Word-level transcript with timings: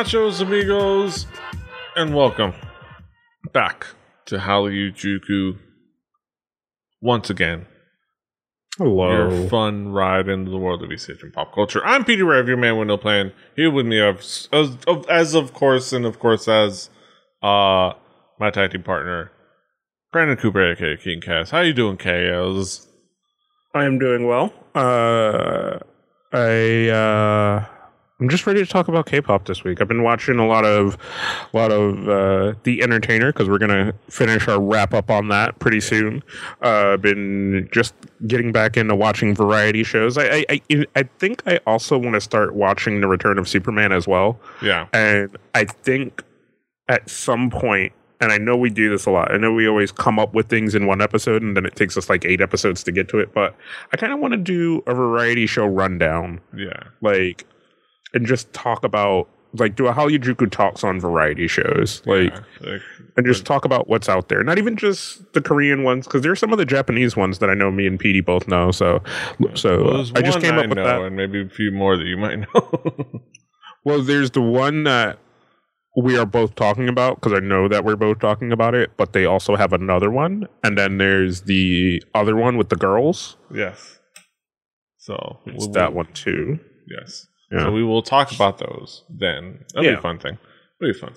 Buenos 0.00 0.14
nachos, 0.14 0.40
amigos, 0.40 1.26
and 1.94 2.14
welcome 2.14 2.54
back 3.52 3.88
to 4.24 4.38
Hallyu 4.38 4.94
Juku 4.94 5.58
once 7.02 7.28
again. 7.28 7.66
Hello. 8.78 9.28
Your 9.28 9.48
fun 9.50 9.88
ride 9.88 10.26
into 10.26 10.50
the 10.50 10.56
world 10.56 10.82
of 10.82 10.90
East 10.90 11.10
Asian 11.10 11.32
pop 11.32 11.52
culture. 11.54 11.84
I'm 11.84 12.06
Peter 12.06 12.24
Rev, 12.24 12.48
your 12.48 12.56
man 12.56 12.78
with 12.78 12.88
no 12.88 12.96
plan. 12.96 13.34
Here 13.56 13.70
with 13.70 13.84
me, 13.84 14.00
as, 14.00 14.48
as, 14.54 14.74
as 15.10 15.34
of 15.34 15.52
course, 15.52 15.92
and 15.92 16.06
of 16.06 16.18
course, 16.18 16.48
as 16.48 16.88
uh, 17.42 17.92
my 18.38 18.50
tag 18.50 18.70
team 18.70 18.82
partner, 18.82 19.30
Brandon 20.12 20.38
Cooper, 20.38 20.72
aka 20.72 20.96
King 20.96 21.20
Cass. 21.20 21.50
How 21.50 21.60
you 21.60 21.74
doing, 21.74 21.98
Kaz? 21.98 22.86
I 23.74 23.84
am 23.84 23.98
doing 23.98 24.26
well. 24.26 24.50
Uh, 24.74 25.80
I 26.32 26.88
uh, 26.88 27.66
I'm 28.20 28.28
just 28.28 28.46
ready 28.46 28.60
to 28.60 28.66
talk 28.66 28.88
about 28.88 29.06
K-pop 29.06 29.46
this 29.46 29.64
week. 29.64 29.80
I've 29.80 29.88
been 29.88 30.02
watching 30.02 30.38
a 30.38 30.46
lot 30.46 30.64
of, 30.64 30.98
a 31.52 31.56
lot 31.56 31.72
of 31.72 32.08
uh, 32.08 32.54
The 32.64 32.82
Entertainer 32.82 33.32
because 33.32 33.48
we're 33.48 33.58
gonna 33.58 33.94
finish 34.08 34.46
our 34.46 34.60
wrap 34.60 34.92
up 34.92 35.10
on 35.10 35.28
that 35.28 35.58
pretty 35.58 35.80
soon. 35.80 36.22
Uh, 36.60 36.98
been 36.98 37.68
just 37.72 37.94
getting 38.26 38.52
back 38.52 38.76
into 38.76 38.94
watching 38.94 39.34
variety 39.34 39.82
shows. 39.82 40.18
I 40.18 40.44
I, 40.50 40.60
I, 40.70 40.86
I 40.96 41.02
think 41.18 41.42
I 41.46 41.60
also 41.66 41.96
want 41.96 42.14
to 42.14 42.20
start 42.20 42.54
watching 42.54 43.00
The 43.00 43.08
Return 43.08 43.38
of 43.38 43.48
Superman 43.48 43.92
as 43.92 44.06
well. 44.06 44.38
Yeah, 44.60 44.86
And 44.92 45.36
I 45.54 45.64
think 45.64 46.22
at 46.88 47.08
some 47.08 47.50
point, 47.50 47.92
and 48.20 48.32
I 48.32 48.36
know 48.36 48.54
we 48.56 48.68
do 48.68 48.90
this 48.90 49.06
a 49.06 49.10
lot. 49.10 49.32
I 49.32 49.38
know 49.38 49.52
we 49.52 49.66
always 49.66 49.90
come 49.92 50.18
up 50.18 50.34
with 50.34 50.48
things 50.48 50.74
in 50.74 50.86
one 50.86 51.00
episode, 51.00 51.40
and 51.40 51.56
then 51.56 51.64
it 51.64 51.74
takes 51.74 51.96
us 51.96 52.10
like 52.10 52.26
eight 52.26 52.42
episodes 52.42 52.82
to 52.84 52.92
get 52.92 53.08
to 53.08 53.18
it. 53.18 53.32
But 53.32 53.56
I 53.92 53.96
kind 53.96 54.12
of 54.12 54.18
want 54.18 54.32
to 54.32 54.38
do 54.38 54.82
a 54.86 54.92
variety 54.92 55.46
show 55.46 55.64
rundown, 55.64 56.40
yeah, 56.54 56.82
like, 57.00 57.46
and 58.14 58.26
just 58.26 58.52
talk 58.52 58.84
about 58.84 59.28
like 59.54 59.74
do 59.74 59.88
a 59.88 59.92
Hallyu 59.92 60.50
talks 60.52 60.84
on 60.84 61.00
variety 61.00 61.48
shows, 61.48 62.02
like, 62.06 62.32
yeah. 62.32 62.72
Like, 62.72 62.82
and 63.16 63.26
just 63.26 63.44
talk 63.44 63.64
about 63.64 63.88
what's 63.88 64.08
out 64.08 64.28
there. 64.28 64.44
Not 64.44 64.58
even 64.58 64.76
just 64.76 65.32
the 65.32 65.40
Korean 65.40 65.82
ones, 65.82 66.06
because 66.06 66.22
there's 66.22 66.38
some 66.38 66.52
of 66.52 66.58
the 66.58 66.64
Japanese 66.64 67.16
ones 67.16 67.40
that 67.40 67.50
I 67.50 67.54
know 67.54 67.70
me 67.70 67.86
and 67.88 67.98
Petey 67.98 68.20
both 68.20 68.46
know. 68.46 68.70
So, 68.70 69.02
so 69.54 69.84
well, 69.84 70.00
uh, 70.02 70.06
I 70.14 70.22
just 70.22 70.40
came 70.40 70.54
I 70.54 70.58
up 70.62 70.68
with 70.68 70.78
know, 70.78 70.84
that. 70.84 71.00
and 71.02 71.16
maybe 71.16 71.42
a 71.42 71.48
few 71.48 71.72
more 71.72 71.96
that 71.96 72.06
you 72.06 72.16
might 72.16 72.36
know. 72.36 73.20
Well, 73.84 74.02
there's 74.02 74.30
the 74.32 74.42
one 74.42 74.84
that 74.84 75.18
we 75.96 76.18
are 76.18 76.26
both 76.26 76.54
talking 76.54 76.86
about 76.88 77.14
because 77.18 77.32
I 77.32 77.40
know 77.40 77.66
that 77.66 77.82
we're 77.82 77.96
both 77.96 78.18
talking 78.18 78.52
about 78.52 78.74
it, 78.74 78.90
but 78.98 79.14
they 79.14 79.24
also 79.24 79.56
have 79.56 79.72
another 79.72 80.10
one. 80.10 80.46
And 80.62 80.76
then 80.76 80.98
there's 80.98 81.40
the 81.42 82.02
other 82.14 82.36
one 82.36 82.58
with 82.58 82.68
the 82.68 82.76
girls. 82.76 83.38
yes. 83.50 83.98
So 84.98 85.38
It's 85.46 85.66
we- 85.66 85.72
that 85.72 85.94
one 85.94 86.12
too. 86.12 86.60
Yes. 86.86 87.26
Yeah. 87.50 87.64
So 87.64 87.72
we 87.72 87.82
will 87.84 88.02
talk 88.02 88.32
about 88.32 88.58
those 88.58 89.02
then. 89.10 89.64
That'll 89.74 89.90
be 89.90 89.96
a 89.96 90.00
fun 90.00 90.18
thing. 90.18 90.38
It'll 90.80 90.92
be 90.92 90.98
fun. 90.98 91.12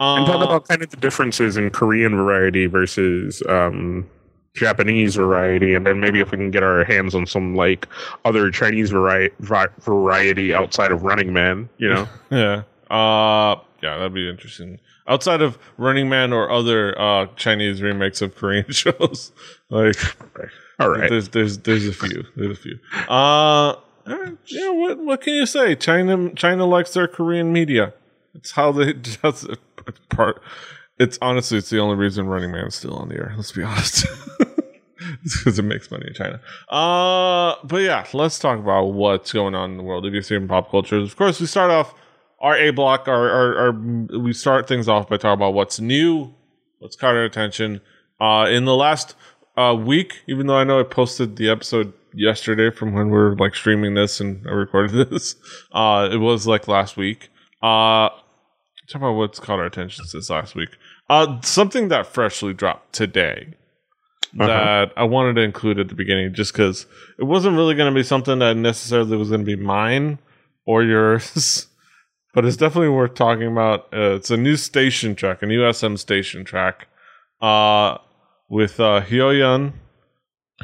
Um, 0.00 0.18
and 0.18 0.26
talk 0.26 0.44
about 0.44 0.68
kind 0.68 0.82
of 0.82 0.90
the 0.90 0.96
differences 0.96 1.56
in 1.56 1.70
Korean 1.70 2.14
variety 2.16 2.66
versus 2.66 3.42
um, 3.48 4.08
Japanese 4.54 5.14
variety, 5.14 5.74
and 5.74 5.86
then 5.86 6.00
maybe 6.00 6.20
if 6.20 6.30
we 6.32 6.38
can 6.38 6.50
get 6.50 6.62
our 6.62 6.84
hands 6.84 7.14
on 7.14 7.26
some 7.26 7.54
like 7.54 7.86
other 8.24 8.50
Chinese 8.50 8.90
vari- 8.90 9.30
vi- 9.40 9.68
variety 9.80 10.52
outside 10.54 10.92
of 10.92 11.02
Running 11.02 11.32
Man, 11.32 11.68
you 11.78 11.88
know? 11.88 12.08
Yeah. 12.30 12.62
Uh 12.94 13.60
yeah, 13.82 13.96
that'd 13.98 14.14
be 14.14 14.28
interesting. 14.28 14.80
Outside 15.08 15.40
of 15.42 15.58
Running 15.76 16.08
Man 16.08 16.32
or 16.32 16.50
other 16.50 16.98
uh 17.00 17.26
Chinese 17.36 17.80
remakes 17.82 18.20
of 18.22 18.34
Korean 18.34 18.64
shows. 18.70 19.32
like 19.70 19.96
All 20.80 20.88
right. 20.90 21.08
there's 21.10 21.28
there's 21.30 21.58
there's 21.58 21.86
a 21.86 21.92
few. 21.92 22.24
There's 22.36 22.58
a 22.58 22.60
few. 22.60 22.78
Uh 23.08 23.74
yeah, 24.46 24.70
what 24.70 24.98
what 24.98 25.20
can 25.20 25.34
you 25.34 25.46
say? 25.46 25.74
China 25.74 26.30
China 26.34 26.66
likes 26.66 26.92
their 26.92 27.08
Korean 27.08 27.52
media. 27.52 27.92
It's 28.34 28.52
how 28.52 28.72
they 28.72 28.92
that's 29.22 29.44
a 29.44 29.56
part 30.10 30.42
it's 30.98 31.18
honestly 31.20 31.58
it's 31.58 31.70
the 31.70 31.78
only 31.78 31.96
reason 31.96 32.26
Running 32.26 32.52
Man 32.52 32.66
is 32.66 32.74
still 32.74 32.94
on 32.94 33.08
the 33.08 33.16
air, 33.16 33.34
let's 33.36 33.52
be 33.52 33.62
honest. 33.64 34.06
it's 35.24 35.38
because 35.38 35.58
it 35.58 35.64
makes 35.64 35.90
money 35.90 36.06
in 36.08 36.14
China. 36.14 36.40
Uh 36.68 37.56
but 37.64 37.78
yeah, 37.78 38.06
let's 38.12 38.38
talk 38.38 38.58
about 38.58 38.86
what's 38.86 39.32
going 39.32 39.54
on 39.54 39.72
in 39.72 39.76
the 39.76 39.82
world 39.82 40.06
of 40.06 40.14
Eastern 40.14 40.48
pop 40.48 40.70
culture. 40.70 40.96
Of 40.98 41.16
course, 41.16 41.40
we 41.40 41.46
start 41.46 41.70
off 41.70 41.94
our 42.40 42.56
A 42.56 42.70
block, 42.70 43.08
our, 43.08 43.30
our, 43.30 43.56
our 43.58 43.72
we 44.18 44.32
start 44.32 44.68
things 44.68 44.88
off 44.88 45.08
by 45.08 45.16
talking 45.16 45.32
about 45.32 45.54
what's 45.54 45.80
new, 45.80 46.34
what's 46.78 46.96
caught 46.96 47.14
our 47.14 47.24
attention. 47.24 47.80
Uh, 48.18 48.46
in 48.48 48.64
the 48.64 48.74
last 48.74 49.14
uh, 49.56 49.74
week, 49.74 50.22
even 50.26 50.46
though 50.46 50.56
I 50.56 50.64
know 50.64 50.80
I 50.80 50.82
posted 50.84 51.36
the 51.36 51.48
episode 51.50 51.92
yesterday 52.14 52.70
from 52.74 52.92
when 52.94 53.10
we 53.10 53.16
are 53.18 53.36
like 53.36 53.54
streaming 53.54 53.94
this 53.94 54.20
and 54.20 54.46
I 54.46 54.52
recorded 54.52 55.10
this, 55.10 55.34
uh, 55.72 56.08
it 56.12 56.18
was 56.18 56.46
like 56.46 56.68
last 56.68 56.96
week. 56.96 57.28
Uh, 57.62 58.08
talk 58.88 58.96
about 59.02 59.12
what's 59.14 59.40
caught 59.40 59.58
our 59.58 59.66
attention 59.66 60.04
since 60.06 60.30
last 60.30 60.54
week. 60.54 60.70
Uh, 61.10 61.40
something 61.42 61.88
that 61.88 62.06
freshly 62.06 62.52
dropped 62.52 62.92
today 62.92 63.54
Uh-huh. 64.38 64.46
that 64.46 64.92
I 64.96 65.04
wanted 65.04 65.34
to 65.36 65.42
include 65.42 65.78
at 65.78 65.88
the 65.88 65.94
beginning 65.94 66.34
just 66.34 66.52
because 66.52 66.86
it 67.18 67.24
wasn't 67.24 67.56
really 67.56 67.74
going 67.74 67.92
to 67.92 67.98
be 67.98 68.02
something 68.04 68.38
that 68.40 68.56
necessarily 68.56 69.16
was 69.16 69.28
going 69.30 69.40
to 69.44 69.56
be 69.56 69.56
mine 69.56 70.18
or 70.66 70.82
yours, 70.82 71.66
but 72.34 72.44
it's 72.44 72.56
definitely 72.56 72.88
worth 72.90 73.14
talking 73.14 73.46
about. 73.46 73.86
Uh, 73.92 74.14
it's 74.16 74.30
a 74.30 74.36
new 74.36 74.56
station 74.56 75.14
track, 75.14 75.42
a 75.42 75.46
new 75.46 75.72
SM 75.72 75.94
station 75.96 76.44
track, 76.44 76.88
uh, 77.40 77.98
with 78.48 78.78
uh, 78.80 79.02
Hyoyeon, 79.02 79.72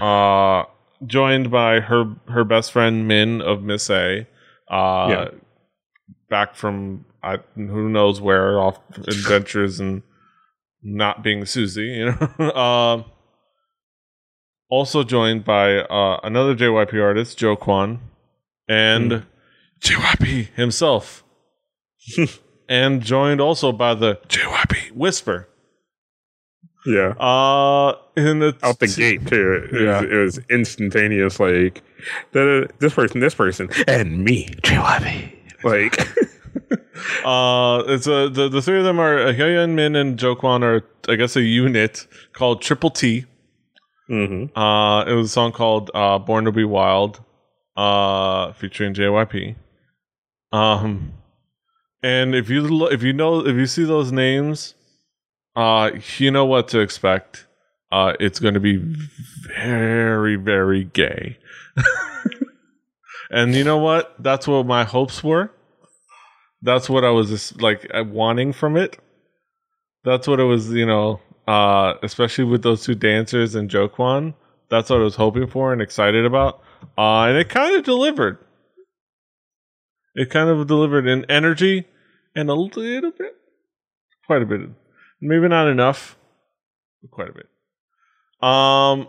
uh, 0.00 0.64
joined 1.06 1.50
by 1.50 1.80
her 1.80 2.14
her 2.28 2.44
best 2.44 2.72
friend 2.72 3.06
Min 3.08 3.40
of 3.42 3.62
Miss 3.62 3.90
A, 3.90 4.26
uh, 4.70 5.06
Yeah. 5.10 5.28
back 6.30 6.54
from 6.54 7.04
I, 7.22 7.38
who 7.54 7.88
knows 7.88 8.20
where 8.20 8.58
off 8.60 8.78
adventures 9.06 9.80
and 9.80 10.02
not 10.82 11.22
being 11.22 11.44
Suzy, 11.44 11.82
you 11.86 12.14
know. 12.38 12.50
um, 12.56 13.04
also 14.68 15.04
joined 15.04 15.44
by 15.44 15.76
uh, 15.76 16.18
another 16.24 16.54
JYP 16.56 17.00
artist, 17.02 17.38
Jo 17.38 17.56
Kwon, 17.56 17.98
and 18.68 19.10
Mm. 19.12 19.24
JYP 19.80 20.54
himself, 20.54 21.24
and 22.68 23.02
joined 23.02 23.40
also 23.40 23.72
by 23.72 23.94
the 23.94 24.16
JYP 24.28 24.92
Whisper. 24.92 25.48
Yeah. 26.84 27.10
Uh, 27.18 27.96
in 28.16 28.40
the 28.40 28.56
out 28.62 28.78
the 28.80 28.88
gate 28.88 29.26
too. 29.26 29.68
It, 29.72 29.82
Yeah. 29.82 30.00
was, 30.00 30.10
it 30.10 30.16
was 30.16 30.40
instantaneous. 30.50 31.38
Like 31.40 31.82
da- 32.32 32.66
this 32.80 32.94
person, 32.94 33.20
this 33.20 33.34
person, 33.34 33.68
and 33.86 34.24
me, 34.24 34.46
JYP. 34.62 35.32
Like 35.64 35.96
Uh, 37.24 37.82
it's 37.86 38.06
a 38.06 38.28
the, 38.28 38.48
the 38.48 38.60
three 38.62 38.78
of 38.78 38.84
them 38.84 38.98
are 39.00 39.18
uh, 39.18 39.32
Hyoyeon, 39.32 39.70
Min, 39.74 39.96
and 39.96 40.18
Jo 40.18 40.36
Kwon 40.36 40.62
are 40.62 40.82
I 41.10 41.16
guess 41.16 41.34
a 41.36 41.40
unit 41.42 42.06
called 42.32 42.62
Triple 42.62 42.90
T. 42.90 43.24
mhm. 44.10 44.50
Uh, 44.56 45.04
it 45.10 45.14
was 45.14 45.26
a 45.26 45.32
song 45.32 45.52
called 45.52 45.90
uh, 45.94 46.18
"Born 46.18 46.44
to 46.44 46.52
Be 46.52 46.64
Wild," 46.64 47.20
uh, 47.76 48.52
featuring 48.52 48.94
JYP. 48.94 49.56
Um, 50.52 51.12
and 52.02 52.34
if 52.34 52.50
you 52.50 52.60
lo- 52.62 52.88
if 52.88 53.02
you 53.02 53.12
know 53.12 53.40
if 53.46 53.56
you 53.56 53.66
see 53.66 53.84
those 53.84 54.12
names, 54.12 54.74
uh, 55.56 55.90
you 56.18 56.30
know 56.30 56.44
what 56.44 56.68
to 56.68 56.80
expect. 56.80 57.46
Uh, 57.90 58.14
it's 58.20 58.38
going 58.38 58.54
to 58.54 58.60
be 58.60 58.76
very 59.56 60.36
very 60.36 60.84
gay. 60.84 61.38
and 63.30 63.54
you 63.54 63.64
know 63.64 63.78
what? 63.78 64.14
That's 64.18 64.46
what 64.46 64.66
my 64.66 64.84
hopes 64.84 65.22
were. 65.22 65.50
That's 66.62 66.88
what 66.88 67.04
I 67.04 67.10
was 67.10 67.54
like 67.60 67.90
uh, 67.92 68.04
wanting 68.04 68.52
from 68.52 68.76
it. 68.76 68.98
That's 70.04 70.26
what 70.26 70.40
it 70.40 70.44
was, 70.44 70.70
you 70.70 70.86
know, 70.86 71.20
uh, 71.46 71.94
especially 72.02 72.44
with 72.44 72.62
those 72.62 72.84
two 72.84 72.94
dancers 72.94 73.54
and 73.54 73.68
Jo 73.68 73.88
Kwon. 73.88 74.34
That's 74.70 74.90
what 74.90 75.00
I 75.00 75.04
was 75.04 75.16
hoping 75.16 75.48
for 75.48 75.72
and 75.72 75.82
excited 75.82 76.24
about. 76.24 76.62
Uh, 76.96 77.24
and 77.24 77.36
it 77.36 77.48
kind 77.48 77.76
of 77.76 77.84
delivered. 77.84 78.38
It 80.14 80.30
kind 80.30 80.48
of 80.48 80.66
delivered 80.66 81.06
in 81.06 81.24
energy 81.30 81.86
and 82.34 82.48
a 82.48 82.54
little 82.54 83.10
bit, 83.12 83.34
quite 84.26 84.42
a 84.42 84.46
bit. 84.46 84.70
Maybe 85.24 85.46
not 85.46 85.68
enough, 85.68 86.18
quite 87.12 87.28
a 87.28 87.32
bit. 87.32 87.48
Um, 88.46 89.06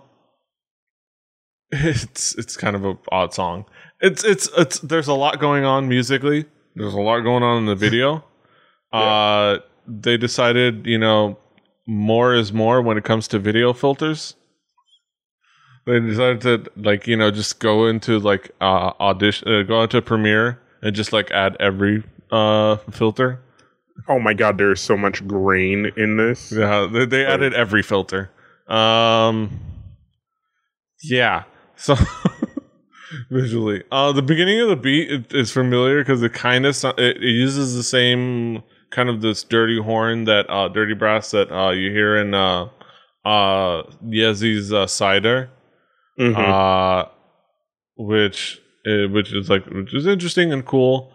it's 1.71 2.35
it's 2.35 2.55
kind 2.55 2.75
of 2.75 2.85
a 2.85 2.97
odd 3.11 3.33
song. 3.33 3.65
It's 3.99 4.23
it's 4.23 4.47
it's 4.55 4.77
there's 4.79 5.07
a 5.07 5.15
lot 5.15 5.39
going 5.39 5.65
on 5.65 5.89
musically. 5.89 6.45
There's 6.75 6.93
a 6.93 6.99
lot 6.99 7.21
going 7.21 7.41
on 7.41 7.57
in 7.57 7.65
the 7.65 7.75
video. 7.75 8.23
Uh, 8.93 9.57
they 9.87 10.17
decided, 10.17 10.85
you 10.85 10.99
know, 10.99 11.35
more 11.87 12.35
is 12.35 12.53
more 12.53 12.79
when 12.79 12.95
it 12.95 13.03
comes 13.03 13.27
to 13.27 13.39
video 13.39 13.73
filters. 13.73 14.35
They 15.87 15.99
decided 15.99 16.41
to 16.41 16.71
like 16.75 17.07
you 17.07 17.17
know 17.17 17.31
just 17.31 17.59
go 17.59 17.87
into 17.87 18.19
like 18.19 18.51
uh, 18.61 18.91
audition, 18.99 19.51
uh, 19.51 19.63
go 19.63 19.81
into 19.81 19.99
Premiere 19.99 20.61
and 20.83 20.95
just 20.95 21.11
like 21.11 21.31
add 21.31 21.57
every 21.59 22.03
uh 22.29 22.75
filter. 22.91 23.41
Oh 24.07 24.19
my 24.19 24.33
god, 24.33 24.57
there's 24.57 24.81
so 24.81 24.97
much 24.97 25.25
grain 25.27 25.91
in 25.95 26.17
this. 26.17 26.51
Yeah, 26.51 26.87
they, 26.91 27.05
they 27.05 27.25
added 27.25 27.53
every 27.53 27.81
filter. 27.83 28.31
Um, 28.67 29.59
yeah. 31.03 31.43
So 31.75 31.95
visually. 33.29 33.83
Uh, 33.91 34.11
the 34.11 34.21
beginning 34.21 34.59
of 34.61 34.69
the 34.69 34.75
beat 34.75 35.11
it, 35.11 35.33
is 35.33 35.51
familiar 35.51 35.99
because 36.01 36.21
it 36.23 36.33
kind 36.33 36.65
of 36.65 36.75
it, 36.97 37.17
it 37.17 37.21
uses 37.21 37.75
the 37.75 37.83
same 37.83 38.63
kind 38.89 39.09
of 39.09 39.21
this 39.21 39.43
dirty 39.43 39.81
horn 39.81 40.25
that 40.25 40.49
uh, 40.49 40.67
dirty 40.67 40.93
brass 40.93 41.31
that 41.31 41.51
uh, 41.51 41.71
you 41.71 41.91
hear 41.91 42.15
in 42.17 42.33
uh, 42.33 42.65
uh, 43.25 43.83
Yezi's 44.05 44.71
uh, 44.73 44.85
cider, 44.87 45.49
Mhm. 46.19 46.35
uh, 46.37 47.09
which 47.97 48.61
uh, 48.85 49.07
which 49.09 49.33
is 49.33 49.49
like 49.49 49.65
which 49.67 49.93
is 49.93 50.05
interesting 50.05 50.51
and 50.53 50.65
cool. 50.65 51.11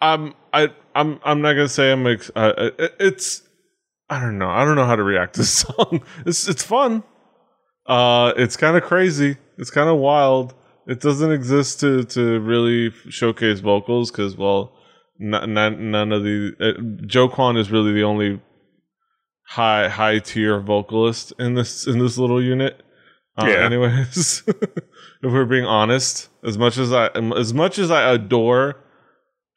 I'm 0.00 0.34
I 0.52 0.68
I'm 1.00 1.20
I'm 1.24 1.40
not 1.40 1.52
gonna 1.54 1.68
say 1.68 1.92
I'm 1.92 2.06
ex- 2.06 2.30
uh, 2.34 2.70
it's 2.98 3.42
I 4.10 4.20
don't 4.20 4.38
know 4.38 4.50
I 4.50 4.64
don't 4.64 4.76
know 4.76 4.86
how 4.86 4.96
to 4.96 5.02
react 5.02 5.34
to 5.34 5.40
this 5.42 5.52
song. 5.52 6.02
It's 6.26 6.48
it's 6.48 6.62
fun. 6.62 7.02
Uh, 7.86 8.32
it's 8.36 8.56
kind 8.56 8.76
of 8.76 8.82
crazy. 8.82 9.36
It's 9.58 9.70
kind 9.70 9.88
of 9.88 9.96
wild. 9.98 10.54
It 10.86 11.00
doesn't 11.00 11.32
exist 11.32 11.80
to 11.80 12.04
to 12.04 12.40
really 12.40 12.90
showcase 13.10 13.60
vocals 13.60 14.10
because 14.10 14.36
well, 14.36 14.72
n- 15.20 15.34
n- 15.58 15.90
none 15.90 16.12
of 16.12 16.22
the 16.22 16.52
uh, 16.60 17.06
Jo 17.06 17.28
Kwon 17.28 17.58
is 17.58 17.70
really 17.70 17.92
the 17.92 18.02
only 18.04 18.40
high 19.46 19.88
high 19.88 20.18
tier 20.18 20.60
vocalist 20.60 21.32
in 21.38 21.54
this 21.54 21.86
in 21.86 21.98
this 21.98 22.18
little 22.18 22.42
unit. 22.42 22.82
Uh, 23.40 23.46
Yeah. 23.46 23.64
Anyways, 23.66 24.42
if 24.48 25.32
we're 25.32 25.44
being 25.44 25.64
honest, 25.66 26.28
as 26.44 26.58
much 26.58 26.76
as 26.78 26.92
I 26.92 27.06
as 27.36 27.52
much 27.54 27.78
as 27.78 27.90
I 27.90 28.10
adore 28.12 28.76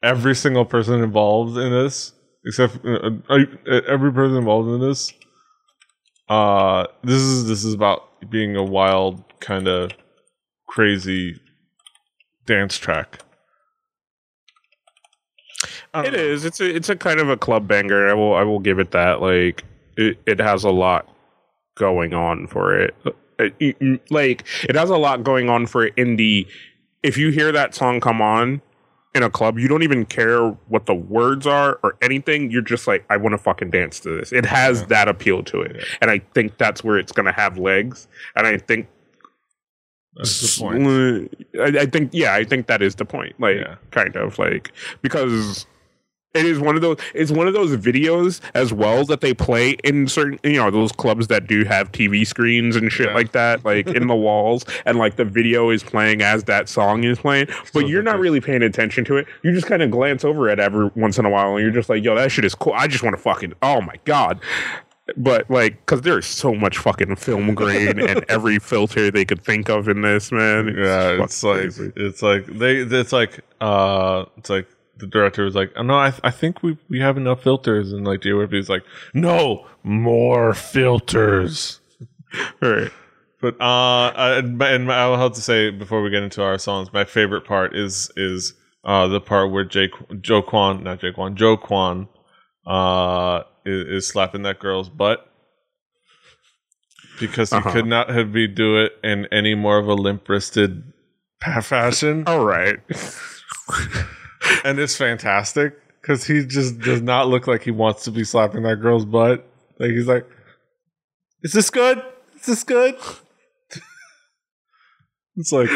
every 0.04 0.36
single 0.36 0.66
person 0.66 1.04
involved 1.04 1.58
in 1.58 1.72
this, 1.72 2.14
except 2.46 2.84
uh, 2.86 3.12
uh, 3.30 3.82
every 3.88 4.12
person 4.12 4.38
involved 4.38 4.70
in 4.70 4.80
this, 4.82 5.14
uh, 6.30 6.88
this 7.04 7.22
is 7.22 7.48
this 7.48 7.64
is 7.64 7.74
about 7.74 8.30
being 8.30 8.56
a 8.56 8.64
wild 8.64 9.24
kind 9.40 9.68
of 9.68 9.92
crazy 10.68 11.40
dance 12.46 12.78
track. 12.78 13.20
I 15.94 16.04
don't 16.04 16.14
It 16.14 16.18
know. 16.18 16.24
is. 16.24 16.46
It's 16.46 16.60
a 16.62 16.76
it's 16.76 16.90
a 16.90 16.96
kind 16.96 17.20
of 17.20 17.30
a 17.30 17.38
club 17.38 17.68
banger. 17.68 18.10
I 18.10 18.14
will 18.14 18.34
I 18.34 18.44
will 18.44 18.60
give 18.60 18.80
it 18.80 18.92
that. 18.92 19.22
Like 19.22 19.64
it, 19.98 20.18
it 20.26 20.40
has 20.40 20.64
a 20.64 20.70
lot 20.72 21.08
going 21.76 22.14
on 22.14 22.48
for 22.48 22.78
it. 22.80 22.96
It- 23.40 23.56
it- 23.60 24.12
Like 24.12 24.46
it 24.70 24.76
has 24.76 24.90
a 24.90 24.98
lot 24.98 25.24
going 25.24 25.50
on 25.50 25.66
for 25.66 25.86
it 25.86 25.94
in 25.98 26.16
the 26.16 26.48
if 27.04 27.18
you 27.18 27.30
hear 27.32 27.52
that 27.52 27.74
song 27.74 28.00
come 28.00 28.22
on 28.22 28.62
in 29.14 29.24
a 29.24 29.30
club, 29.30 29.60
you 29.60 29.68
don't 29.68 29.84
even 29.84 30.06
care 30.06 30.48
what 30.70 30.86
the 30.86 30.94
words 30.96 31.46
are 31.46 31.80
or 31.84 31.98
anything. 32.02 32.50
You're 32.50 32.62
just 32.62 32.88
like, 32.88 33.04
I 33.10 33.18
want 33.18 33.34
to 33.34 33.38
fucking 33.38 33.70
dance 33.72 34.00
to 34.02 34.10
this. 34.18 34.32
It 34.32 34.46
has 34.46 34.82
Yeah. 34.82 34.86
that 34.88 35.08
appeal 35.10 35.44
to 35.44 35.62
it. 35.62 35.76
Yeah. 35.76 35.84
And 36.02 36.10
I 36.12 36.20
think 36.34 36.58
that's 36.58 36.84
where 36.84 36.98
it's 36.98 37.12
gonna 37.12 37.34
have 37.34 37.58
legs. 37.58 38.08
And 38.36 38.48
I 38.48 38.58
think 38.58 38.88
That's 40.16 40.58
the 40.58 40.62
point. 40.64 41.34
I, 41.60 41.82
I 41.82 41.86
think 41.86 42.10
yeah, 42.14 42.34
I 42.34 42.44
think 42.44 42.68
that 42.68 42.82
is 42.82 42.96
the 42.96 43.06
point. 43.06 43.34
Like 43.40 43.58
Yeah. 43.58 43.76
kind 43.92 44.16
of 44.16 44.38
like 44.40 44.72
because 45.02 45.66
it 46.34 46.46
is 46.46 46.60
one 46.60 46.76
of 46.76 46.82
those 46.82 46.98
it's 47.14 47.32
one 47.32 47.48
of 47.48 47.54
those 47.54 47.76
videos 47.76 48.40
as 48.54 48.72
well 48.72 49.04
that 49.06 49.22
they 49.22 49.34
play 49.34 49.72
in 49.84 50.08
certain 50.08 50.40
you 50.44 50.58
know 50.58 50.72
those 50.72 50.92
clubs 50.92 51.28
that 51.28 51.46
do 51.48 51.64
have 51.66 51.92
TV 51.92 52.26
screens 52.26 52.76
and 52.76 52.92
shit 52.92 53.08
Yeah. 53.10 53.14
like 53.16 53.32
that 53.34 53.66
like 53.66 53.88
in 53.88 54.08
the 54.08 54.16
walls 54.28 54.66
and 54.86 54.98
like 54.98 55.16
the 55.18 55.26
video 55.26 55.70
is 55.70 55.84
playing 55.84 56.22
as 56.22 56.46
that 56.46 56.70
song 56.70 57.04
is 57.04 57.20
playing 57.20 57.48
but 57.48 57.68
So 57.74 57.80
you're 57.80 58.04
not 58.04 58.20
really 58.20 58.40
paying 58.40 58.62
attention 58.64 59.04
to 59.06 59.18
it. 59.18 59.28
You 59.44 59.52
just 59.54 59.68
kind 59.68 59.82
of 59.82 59.92
glance 59.92 60.24
over 60.24 60.48
it 60.50 60.60
every 60.60 60.90
once 60.96 61.18
in 61.18 61.26
a 61.26 61.30
while 61.30 61.52
and 61.56 61.62
you're 61.62 61.72
just 61.74 61.90
like 61.90 62.04
yo 62.04 62.16
that 62.16 62.32
shit 62.32 62.46
is 62.46 62.56
cool. 62.56 62.74
I 62.74 62.88
just 62.88 63.04
want 63.04 63.16
to 63.16 63.22
fucking 63.22 63.54
oh 63.62 63.82
my 63.82 63.96
god. 64.06 64.40
But 65.18 65.50
like 65.50 65.78
because 65.86 66.02
there's 66.02 66.26
so 66.26 66.54
much 66.56 66.78
fucking 66.78 67.18
film 67.18 67.54
grain 67.56 68.00
and 68.00 68.24
every 68.30 68.60
filter 68.60 69.12
they 69.12 69.26
could 69.26 69.44
think 69.44 69.70
of 69.70 69.90
in 69.90 70.02
this 70.02 70.32
man. 70.32 70.74
Yeah, 70.78 71.22
it's 71.24 71.44
like 71.44 71.58
crazy. 71.62 71.92
it's 71.98 72.22
like 72.22 72.46
they 72.46 72.78
it's 72.78 73.12
like 73.12 73.42
uh 73.60 74.26
it's 74.38 74.50
like 74.50 74.68
the 75.02 75.08
director 75.08 75.44
was 75.44 75.56
like, 75.56 75.74
oh, 75.76 75.84
no, 75.84 75.96
I, 75.96 76.14
I 76.24 76.32
think 76.32 76.64
we 76.64 76.78
we 76.90 77.00
have 77.02 77.18
enough 77.18 77.44
filters, 77.44 77.92
and 77.92 78.06
like 78.08 78.22
JYP 78.22 78.70
like, 78.70 78.84
no, 79.14 79.68
more 79.84 80.54
filters. 80.54 81.80
right. 82.62 82.90
But 83.42 83.60
uh, 83.60 84.14
I, 84.16 84.38
and 84.38 84.62
and 84.62 84.92
I 84.92 85.08
will 85.10 85.18
have 85.18 85.34
to 85.34 85.42
say 85.42 85.70
before 85.72 86.02
we 86.02 86.10
get 86.12 86.24
into 86.24 86.42
our 86.44 86.58
songs, 86.58 86.94
my 86.94 87.04
favorite 87.04 87.44
part 87.46 87.76
is 87.76 88.10
is 88.16 88.54
uh 88.84 89.08
the 89.08 89.20
part 89.20 89.52
where 89.52 89.66
Jake 89.66 89.92
Jo 90.22 90.42
Kwon, 90.42 90.84
not 90.84 91.02
Jake 91.02 91.16
Kwan, 91.16 91.36
Jo 91.36 91.58
Kwon, 91.58 92.08
uh, 92.68 93.42
is, 93.66 93.88
is 94.04 94.08
slapping 94.08 94.44
that 94.44 94.60
girl's 94.60 94.90
butt. 94.90 95.28
Because 97.20 97.50
he 97.52 97.58
Uh-huh. 97.58 97.72
could 97.72 97.86
not 97.88 98.10
have 98.10 98.30
me 98.30 98.48
do 98.48 98.78
it 98.78 98.94
in 99.04 99.26
any 99.32 99.54
more 99.56 99.78
of 99.78 99.88
a 99.88 99.94
limp 99.94 100.28
wristed 100.30 100.84
fashion, 101.42 102.24
all 102.28 102.46
right 102.46 102.80
and 104.64 104.80
it's 104.80 104.96
fantastic 104.96 105.78
because 106.02 106.26
he 106.26 106.46
just 106.46 106.80
does 106.80 107.02
not 107.02 107.28
look 107.28 107.48
like 107.48 107.64
he 107.64 107.72
wants 107.72 108.04
to 108.06 108.12
be 108.12 108.24
slapping 108.24 108.64
that 108.64 108.78
girl's 108.78 109.06
butt. 109.06 109.46
Like 109.80 109.92
he's 109.92 110.08
like, 110.08 110.26
"Is 111.44 111.54
this 111.54 111.70
good? 111.70 112.02
Is 112.40 112.46
this 112.46 112.64
good?" 112.64 112.96
it's 115.36 115.52
like, 115.52 115.70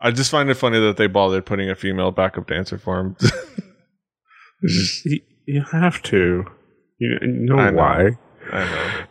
I 0.00 0.10
just 0.10 0.30
find 0.30 0.48
it 0.50 0.54
funny 0.54 0.80
that 0.80 0.96
they 0.96 1.06
bothered 1.06 1.46
putting 1.46 1.70
a 1.70 1.74
female 1.74 2.10
backup 2.10 2.46
dancer 2.46 2.78
for 2.78 3.00
him. 3.00 3.16
Just- 4.66 5.04
You, 5.06 5.20
you 5.46 5.64
have 5.72 6.02
to. 6.02 6.44
You 6.98 7.18
know 7.22 7.58
I 7.58 7.70
know. 7.70 7.76
why? 7.78 8.10
I 8.52 8.64
know. 8.64 9.04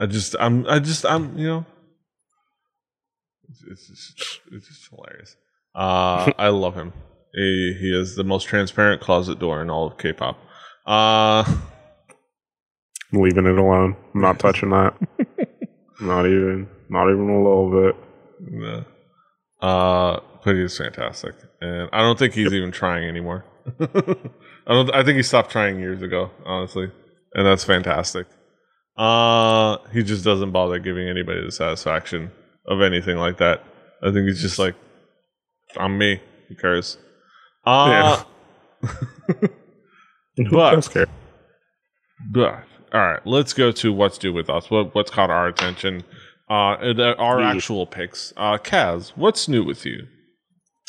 I 0.00 0.06
just, 0.06 0.34
I'm, 0.40 0.66
I 0.66 0.80
just, 0.80 1.06
I'm, 1.06 1.38
you 1.38 1.46
know, 1.46 1.66
it's, 3.48 3.62
it's 3.88 4.14
just, 4.16 4.40
it's 4.50 4.66
just 4.66 4.88
hilarious. 4.90 5.36
Uh, 5.76 6.32
I 6.36 6.48
love 6.48 6.74
him. 6.74 6.92
He, 7.34 7.76
he 7.80 7.98
is 7.98 8.16
the 8.16 8.24
most 8.24 8.44
transparent 8.44 9.00
closet 9.00 9.38
door 9.38 9.60
in 9.60 9.70
all 9.70 9.86
of 9.86 9.98
K-pop. 9.98 10.38
Uh, 10.86 11.44
I'm 13.12 13.20
leaving 13.20 13.46
it 13.46 13.58
alone. 13.58 13.96
I'm 14.14 14.20
not 14.20 14.38
touching 14.38 14.70
that. 14.70 14.94
not 16.00 16.26
even. 16.26 16.68
Not 16.88 17.10
even 17.10 17.28
a 17.28 17.42
little 17.42 17.70
bit. 17.70 17.96
no. 18.40 18.84
uh, 19.60 20.20
but 20.44 20.54
he's 20.54 20.76
fantastic, 20.76 21.34
and 21.60 21.88
I 21.92 22.02
don't 22.02 22.18
think 22.18 22.34
he's 22.34 22.52
even 22.52 22.70
trying 22.70 23.08
anymore. 23.08 23.44
I 23.80 24.16
don't. 24.68 24.94
I 24.94 25.02
think 25.02 25.16
he 25.16 25.22
stopped 25.22 25.50
trying 25.50 25.80
years 25.80 26.02
ago, 26.02 26.30
honestly, 26.44 26.90
and 27.32 27.46
that's 27.46 27.64
fantastic. 27.64 28.26
Uh, 28.96 29.78
he 29.92 30.02
just 30.02 30.24
doesn't 30.24 30.52
bother 30.52 30.78
giving 30.78 31.08
anybody 31.08 31.42
the 31.44 31.50
satisfaction 31.50 32.30
of 32.66 32.82
anything 32.82 33.16
like 33.16 33.38
that. 33.38 33.64
I 34.02 34.12
think 34.12 34.26
he's 34.28 34.42
just 34.42 34.58
like, 34.58 34.74
I'm 35.76 35.96
me. 35.98 36.20
Who 36.48 36.54
cares? 36.54 36.98
Uh, 37.66 38.22
Who 40.36 40.50
But- 40.50 40.90
care? 40.92 41.06
But 42.32 42.64
all 42.92 43.00
right, 43.00 43.26
let's 43.26 43.52
go 43.52 43.70
to 43.72 43.92
what's 43.92 44.18
due 44.18 44.32
with 44.32 44.48
us. 44.48 44.70
What 44.70 44.94
what's 44.94 45.10
caught 45.10 45.30
our 45.30 45.46
attention? 45.48 46.04
Uh, 46.48 46.92
the- 46.92 47.16
our 47.16 47.38
Me. 47.38 47.44
actual 47.44 47.86
picks. 47.86 48.32
Uh, 48.36 48.58
Kaz, 48.58 49.10
what's 49.16 49.48
new 49.48 49.64
with 49.64 49.84
you? 49.84 50.06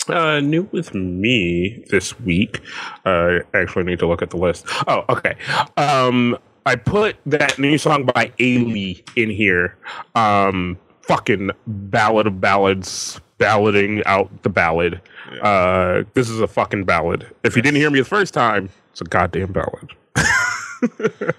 Uh, 0.08 0.40
new 0.40 0.70
with 0.72 0.94
me 0.94 1.84
this 1.90 2.20
week. 2.20 2.62
Uh, 3.06 3.40
I 3.54 3.58
actually 3.62 3.86
need 3.86 4.00
to 4.00 4.08
look 4.08 4.22
at 4.22 4.30
the 4.30 4.38
list. 4.38 4.66
Oh, 4.88 5.04
okay. 5.10 5.36
Um, 5.78 6.38
I 6.66 6.76
put 6.76 7.16
that 7.26 7.58
new 7.58 7.78
song 7.78 8.06
by 8.14 8.32
Ailee 8.40 9.02
in 9.18 9.30
here. 9.32 9.78
Um, 10.14 10.78
fucking 11.02 11.52
ballad 11.66 12.28
of 12.28 12.40
ballads, 12.40 13.20
ballading 13.40 14.02
out 14.06 14.44
the 14.44 14.50
ballad. 14.50 15.02
Uh, 15.42 16.04
this 16.14 16.30
is 16.30 16.40
a 16.40 16.48
fucking 16.48 16.86
ballad. 16.86 17.28
If 17.44 17.56
you 17.56 17.62
didn't 17.62 17.78
hear 17.78 17.90
me 17.90 18.00
the 18.00 18.06
first 18.06 18.34
time, 18.34 18.70
it's 18.92 19.02
a 19.02 19.06
goddamn 19.06 19.52
ballad. 19.52 19.92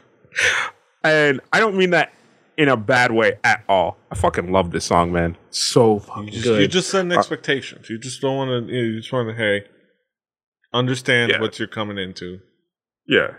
and 1.05 1.41
I 1.53 1.61
don't 1.61 1.77
mean 1.77 1.91
that 1.91 2.13
in 2.57 2.69
a 2.69 2.77
bad 2.77 3.13
way 3.13 3.39
at 3.45 3.63
all. 3.69 3.97
I 4.11 4.15
fucking 4.15 4.51
love 4.51 4.71
this 4.71 4.85
song, 4.85 5.13
man. 5.13 5.37
So 5.51 5.99
fucking 6.01 6.25
You 6.27 6.31
just, 6.33 6.45
good. 6.45 6.61
you 6.63 6.69
just 6.69 6.91
send 6.91 7.13
expectations. 7.13 7.89
You 7.91 7.99
just 7.99 8.21
don't 8.21 8.37
want 8.37 8.69
to. 8.69 8.73
You 8.75 9.01
just 9.01 9.13
want 9.13 9.29
to 9.29 9.35
hey, 9.35 9.65
understand 10.73 11.33
Yeah. 11.33 11.41
what 11.41 11.59
you're 11.59 11.69
coming 11.69 11.99
into. 11.99 12.41
yeah. 13.07 13.35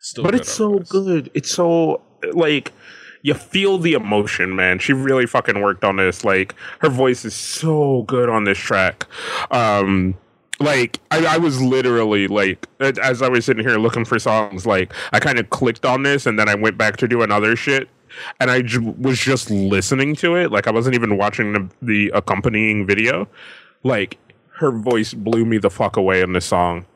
Still 0.00 0.22
but 0.22 0.36
it's 0.36 0.52
so 0.52 0.66
otherwise. 0.74 0.88
good. 0.90 1.30
It's 1.34 1.50
so 1.50 2.02
like 2.32 2.72
you 3.22 3.34
feel 3.34 3.78
the 3.78 3.94
emotion, 3.94 4.54
man. 4.54 4.78
She 4.78 4.92
really 4.92 5.26
fucking 5.26 5.60
worked 5.60 5.84
on 5.84 5.96
this. 5.96 6.24
Like 6.24 6.54
her 6.80 6.88
voice 6.88 7.24
is 7.24 7.34
so 7.34 8.02
good 8.02 8.28
on 8.28 8.44
this 8.44 8.58
track. 8.58 9.06
Um 9.50 10.14
like 10.60 10.98
I, 11.10 11.24
I 11.24 11.38
was 11.38 11.62
literally 11.62 12.26
like 12.26 12.66
as 12.80 13.22
I 13.22 13.28
was 13.28 13.44
sitting 13.44 13.64
here 13.64 13.78
looking 13.78 14.04
for 14.04 14.18
songs, 14.18 14.66
like 14.66 14.92
I 15.12 15.20
kind 15.20 15.38
of 15.38 15.50
clicked 15.50 15.84
on 15.84 16.02
this 16.02 16.26
and 16.26 16.38
then 16.38 16.48
I 16.48 16.54
went 16.54 16.76
back 16.76 16.96
to 16.98 17.08
do 17.08 17.22
another 17.22 17.56
shit. 17.56 17.88
And 18.40 18.50
I 18.50 18.62
j- 18.62 18.78
was 18.78 19.20
just 19.20 19.50
listening 19.50 20.16
to 20.16 20.34
it. 20.34 20.50
Like 20.50 20.66
I 20.66 20.72
wasn't 20.72 20.96
even 20.96 21.16
watching 21.16 21.52
the, 21.52 21.68
the 21.82 22.10
accompanying 22.14 22.86
video. 22.86 23.28
Like 23.84 24.18
her 24.56 24.72
voice 24.72 25.14
blew 25.14 25.44
me 25.44 25.58
the 25.58 25.70
fuck 25.70 25.96
away 25.96 26.22
in 26.22 26.32
this 26.32 26.46
song. 26.46 26.86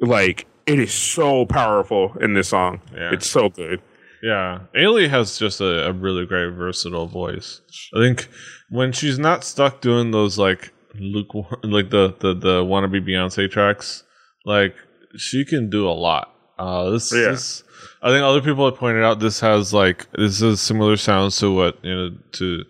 Like 0.00 0.46
it 0.66 0.78
is 0.78 0.92
so 0.92 1.46
powerful 1.46 2.16
in 2.20 2.34
this 2.34 2.48
song. 2.48 2.80
Yeah. 2.94 3.12
It's 3.12 3.26
so 3.26 3.48
good. 3.48 3.82
Yeah, 4.22 4.60
Ailee 4.74 5.08
has 5.08 5.38
just 5.38 5.60
a, 5.60 5.88
a 5.88 5.92
really 5.92 6.26
great 6.26 6.52
versatile 6.52 7.06
voice. 7.06 7.60
I 7.94 8.00
think 8.00 8.28
when 8.68 8.92
she's 8.92 9.18
not 9.18 9.44
stuck 9.44 9.80
doing 9.80 10.10
those 10.10 10.38
like 10.38 10.72
lukewarm, 10.94 11.56
like 11.62 11.90
the 11.90 12.14
the 12.20 12.34
the 12.34 12.62
wannabe 12.64 13.06
Beyonce 13.06 13.50
tracks, 13.50 14.02
like 14.44 14.74
she 15.16 15.44
can 15.44 15.70
do 15.70 15.88
a 15.88 15.92
lot. 15.92 16.34
Uh, 16.58 16.90
this, 16.90 17.10
Yeah. 17.12 17.30
this, 17.30 17.62
I 18.02 18.10
think 18.10 18.22
other 18.22 18.42
people 18.42 18.66
have 18.68 18.78
pointed 18.78 19.02
out 19.02 19.20
this 19.20 19.40
has 19.40 19.72
like 19.72 20.06
this 20.12 20.42
is 20.42 20.60
similar 20.60 20.96
sounds 20.98 21.38
to 21.38 21.50
what 21.54 21.78
you 21.82 21.94
know 21.94 22.10
to 22.32 22.64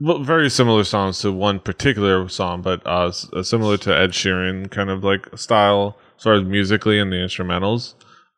well, 0.00 0.22
very 0.22 0.48
similar 0.50 0.84
sounds 0.84 1.20
to 1.20 1.32
one 1.32 1.58
particular 1.60 2.28
song, 2.28 2.62
but 2.62 2.84
uh, 2.86 3.08
s- 3.08 3.28
uh, 3.32 3.42
similar 3.42 3.76
to 3.78 3.96
Ed 3.96 4.10
Sheeran 4.10 4.70
kind 4.70 4.90
of 4.90 5.02
like 5.04 5.26
style, 5.36 5.96
as 6.16 6.22
far 6.24 6.34
as 6.34 6.44
musically 6.44 6.98
and 7.00 7.12
the 7.12 7.16
instrumentals. 7.16 7.94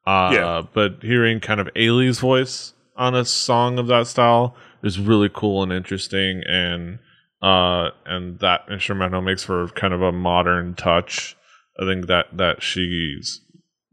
Uh, 0.06 0.30
Yeah. 0.32 0.62
But 0.72 1.02
hearing 1.02 1.40
kind 1.40 1.60
of 1.60 1.68
Ailee's 1.76 2.20
voice 2.20 2.72
on 2.96 3.14
a 3.14 3.24
song 3.24 3.78
of 3.78 3.86
that 3.88 4.06
style 4.06 4.54
is 4.82 4.98
really 4.98 5.30
cool 5.32 5.62
and 5.62 5.72
interesting, 5.72 6.42
and 6.46 6.98
uh, 7.42 7.90
and 8.04 8.38
that 8.40 8.62
instrumental 8.70 9.22
makes 9.22 9.42
for 9.42 9.68
kind 9.68 9.94
of 9.94 10.02
a 10.02 10.12
modern 10.12 10.74
touch. 10.74 11.36
I 11.80 11.86
think 11.86 12.06
that 12.06 12.36
that 12.36 12.62
she's 12.62 13.40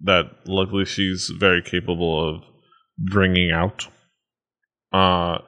that 0.01 0.25
luckily 0.45 0.85
she's 0.85 1.31
very 1.39 1.61
capable 1.61 2.29
of 2.35 2.43
bringing 2.97 3.51
out. 3.51 3.87
Uh, 4.91 5.39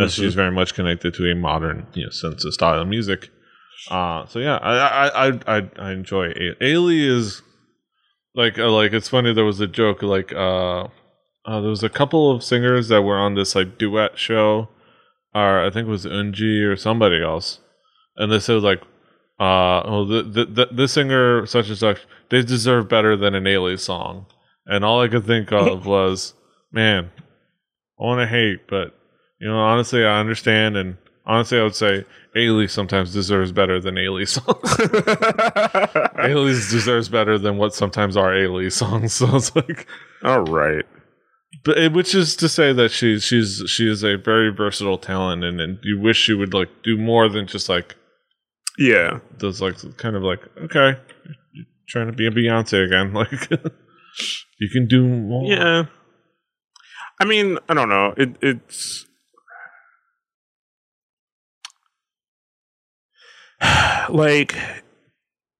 as 0.00 0.14
she's 0.14 0.34
very 0.34 0.50
much 0.50 0.74
connected 0.74 1.14
to 1.14 1.30
a 1.30 1.34
modern 1.34 1.86
you 1.94 2.04
know 2.04 2.10
sense 2.10 2.44
of 2.44 2.52
style 2.54 2.80
of 2.80 2.88
music. 2.88 3.30
Uh, 3.90 4.26
so 4.26 4.38
yeah, 4.38 4.56
I 4.56 4.76
I 5.06 5.28
I 5.28 5.40
I, 5.58 5.70
I 5.78 5.92
enjoy 5.92 6.32
Ailee 6.60 7.06
is 7.08 7.42
like 8.34 8.58
uh, 8.58 8.70
like 8.70 8.92
it's 8.92 9.08
funny 9.08 9.32
there 9.32 9.44
was 9.44 9.60
a 9.60 9.66
joke 9.66 10.02
like 10.02 10.32
uh, 10.32 10.84
uh 11.44 11.60
there 11.60 11.70
was 11.70 11.82
a 11.82 11.88
couple 11.88 12.30
of 12.30 12.42
singers 12.42 12.88
that 12.88 13.02
were 13.02 13.18
on 13.18 13.34
this 13.34 13.54
like 13.54 13.78
duet 13.78 14.18
show, 14.18 14.68
or 15.34 15.64
I 15.64 15.70
think 15.70 15.88
it 15.88 15.90
was 15.90 16.06
Unji 16.06 16.64
or 16.64 16.76
somebody 16.76 17.22
else, 17.22 17.60
and 18.16 18.30
they 18.30 18.40
said 18.40 18.62
like 18.62 18.82
uh 19.40 19.82
oh 19.84 20.04
the, 20.04 20.22
the, 20.22 20.44
the 20.44 20.68
this 20.72 20.92
singer 20.92 21.46
such 21.46 21.68
and 21.68 21.78
such 21.78 22.00
they 22.30 22.42
deserve 22.42 22.88
better 22.88 23.16
than 23.16 23.34
an 23.34 23.44
Ailee 23.44 23.78
song, 23.78 24.26
and 24.66 24.84
all 24.84 25.00
I 25.00 25.08
could 25.08 25.26
think 25.26 25.52
of 25.52 25.86
was 25.86 26.34
man, 26.70 27.10
I 27.98 28.04
want 28.04 28.20
to 28.20 28.26
hate, 28.26 28.68
but 28.68 28.94
you 29.40 29.48
know, 29.48 29.58
honestly, 29.58 30.04
I 30.04 30.20
understand, 30.20 30.76
and 30.76 30.96
honestly, 31.28 31.60
I 31.60 31.62
would 31.62 31.74
say 31.76 32.04
Ailee 32.34 32.68
sometimes 32.70 33.12
deserves 33.12 33.52
better 33.52 33.80
than 33.80 33.94
Ailee 33.96 34.26
songs. 34.26 34.46
Ailee 36.18 36.70
deserves 36.70 37.08
better 37.08 37.38
than 37.38 37.56
what 37.58 37.74
sometimes 37.74 38.16
are 38.16 38.32
Ailee 38.32 38.72
songs. 38.72 39.12
So 39.18 39.36
it's 39.36 39.54
like, 39.54 39.86
All 40.24 40.42
right. 40.42 40.84
but 41.64 41.78
it, 41.78 41.92
which 41.92 42.14
is 42.14 42.34
to 42.36 42.48
say 42.48 42.72
that 42.72 42.90
she's 42.90 43.22
she's 43.24 43.62
she 43.66 43.90
is 43.90 44.02
a 44.02 44.16
very 44.16 44.50
versatile 44.52 44.98
talent, 44.98 45.44
and, 45.44 45.60
and 45.60 45.78
you 45.82 46.00
wish 46.00 46.16
she 46.18 46.34
would 46.34 46.54
like 46.54 46.68
do 46.82 46.96
more 46.98 47.28
than 47.28 47.46
just 47.46 47.68
like 47.68 47.94
Yeah. 48.78 49.20
those 49.38 49.60
like 49.60 49.76
kind 49.96 50.16
of 50.16 50.22
like 50.22 50.40
okay, 50.64 50.98
you're 51.54 51.66
trying 51.88 52.06
to 52.06 52.12
be 52.12 52.26
a 52.26 52.30
Beyonce 52.30 52.84
again, 52.86 53.12
like 53.22 53.50
you 54.60 54.68
can 54.72 54.86
do 54.88 55.06
more. 55.06 55.44
Yeah. 55.50 55.84
I 57.20 57.24
mean, 57.24 57.58
I 57.68 57.74
don't 57.74 57.88
know. 57.88 58.14
It 58.16 58.36
it's 58.40 59.04
like 64.08 64.56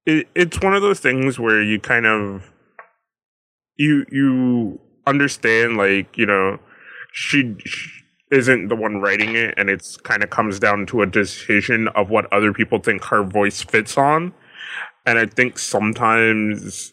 it, 0.07 0.29
it's 0.35 0.61
one 0.61 0.75
of 0.75 0.83
those 0.83 1.01
things 1.01 1.39
where 1.39 1.63
you 1.63 1.79
kind 1.79 2.07
of 2.07 2.51
you 3.77 4.05
you 4.11 4.81
understand 5.07 5.77
like, 5.77 6.17
you 6.17 6.27
know, 6.27 6.59
she, 7.13 7.57
she 7.65 7.91
isn't 8.31 8.69
the 8.69 8.77
one 8.77 9.01
writing 9.01 9.35
it 9.35 9.55
and 9.57 9.71
it's 9.71 9.97
kind 9.97 10.23
of 10.23 10.31
comes 10.31 10.59
down 10.59 10.85
to 10.87 11.01
a 11.01 11.07
decision 11.07 11.89
of 11.89 12.11
what 12.11 12.31
other 12.33 12.53
people 12.53 12.79
think 12.79 13.05
her 13.05 13.23
voice 13.23 13.63
fits 13.63 13.97
on. 13.97 14.35
And 15.07 15.19
I 15.19 15.27
think 15.27 15.59
sometimes 15.59 16.93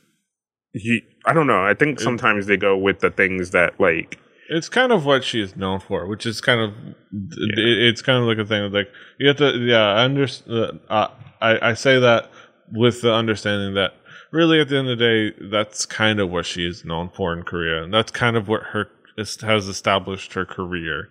he 0.74 1.02
I 1.26 1.34
don't 1.34 1.48
know. 1.48 1.66
I 1.66 1.74
think 1.74 2.00
mm. 2.00 2.04
sometimes 2.04 2.46
they 2.46 2.58
go 2.58 2.78
with 2.78 3.00
the 3.00 3.12
things 3.12 3.52
that 3.52 3.80
like 3.80 4.20
It's 4.50 4.70
kind 4.70 4.92
of 4.92 5.06
what 5.06 5.24
she 5.24 5.42
is 5.42 5.56
known 5.56 5.80
for, 5.80 6.08
which 6.08 6.26
is 6.26 6.42
kind 6.42 6.62
of 6.62 6.74
it, 7.12 7.58
it's 7.58 8.02
kind 8.02 8.22
of 8.22 8.28
like 8.28 8.38
a 8.38 8.46
thing 8.48 8.64
of 8.64 8.74
like 8.74 8.90
you 9.20 9.28
have 9.28 9.38
to 9.38 9.58
yeah 9.58 9.94
I 9.94 10.04
understand 10.04 10.80
uh, 10.90 11.08
I 11.42 11.70
I 11.70 11.74
say 11.74 12.00
that 12.00 12.30
with 12.72 13.02
the 13.02 13.14
understanding 13.14 13.74
that 13.76 13.94
really 14.32 14.60
at 14.60 14.70
the 14.70 14.78
end 14.78 14.90
of 14.90 14.98
the 14.98 15.32
day 15.32 15.48
that's 15.52 15.86
kind 15.86 16.20
of 16.20 16.30
what 16.30 16.46
she 16.46 16.68
is 16.68 16.86
known 16.86 17.10
for 17.10 17.34
in 17.34 17.44
Korea 17.44 17.84
and 17.84 17.94
that's 17.94 18.12
kind 18.12 18.36
of 18.36 18.48
what 18.48 18.64
her 18.64 18.90
has 19.18 19.68
established 19.68 20.34
her 20.34 20.46
career. 20.46 21.10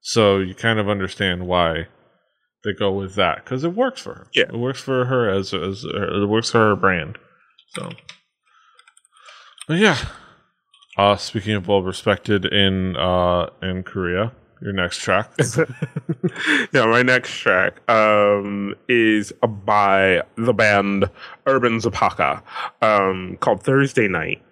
So 0.00 0.38
you 0.38 0.54
kind 0.54 0.78
of 0.78 0.88
understand 0.88 1.46
why 1.46 1.88
they 2.64 2.72
go 2.72 2.92
with 2.92 3.14
that 3.16 3.44
because 3.44 3.64
it 3.64 3.74
works 3.74 4.00
for 4.00 4.14
her. 4.14 4.26
Yeah. 4.34 4.44
it 4.44 4.58
works 4.58 4.80
for 4.80 5.06
her 5.06 5.28
as 5.28 5.52
as 5.52 5.84
it 5.84 6.28
works 6.28 6.50
for 6.50 6.58
her 6.58 6.76
brand. 6.76 7.18
So, 7.74 7.90
but 9.66 9.78
yeah. 9.78 9.98
Uh, 11.00 11.16
speaking 11.16 11.54
of 11.54 11.66
well 11.66 11.80
respected 11.80 12.44
in 12.44 12.94
uh 12.94 13.48
in 13.62 13.82
Korea, 13.82 14.32
your 14.60 14.74
next 14.74 14.98
track. 14.98 15.32
yeah, 16.74 16.84
my 16.84 17.00
next 17.00 17.34
track 17.38 17.80
um, 17.88 18.74
is 18.86 19.32
by 19.64 20.20
the 20.36 20.52
band 20.52 21.08
Urban 21.46 21.78
Zakapa 21.78 22.42
um, 22.82 23.38
called 23.40 23.62
Thursday 23.62 24.08
Night. 24.08 24.42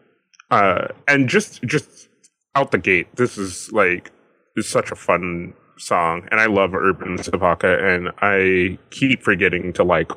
Uh, 0.51 0.89
and 1.07 1.29
just 1.29 1.63
just 1.65 2.09
out 2.55 2.71
the 2.71 2.79
gate, 2.79 3.15
this 3.17 3.37
is 3.37 3.71
like 3.73 4.11
is 4.57 4.67
such 4.67 4.91
a 4.91 4.97
fun 4.97 5.53
song, 5.77 6.27
and 6.31 6.41
I 6.41 6.47
love 6.47 6.75
Urban 6.75 7.19
Zakapa, 7.19 7.79
and 7.79 8.11
I 8.23 8.79
keep 8.89 9.23
forgetting 9.23 9.75
to 9.75 9.85
like 9.85 10.13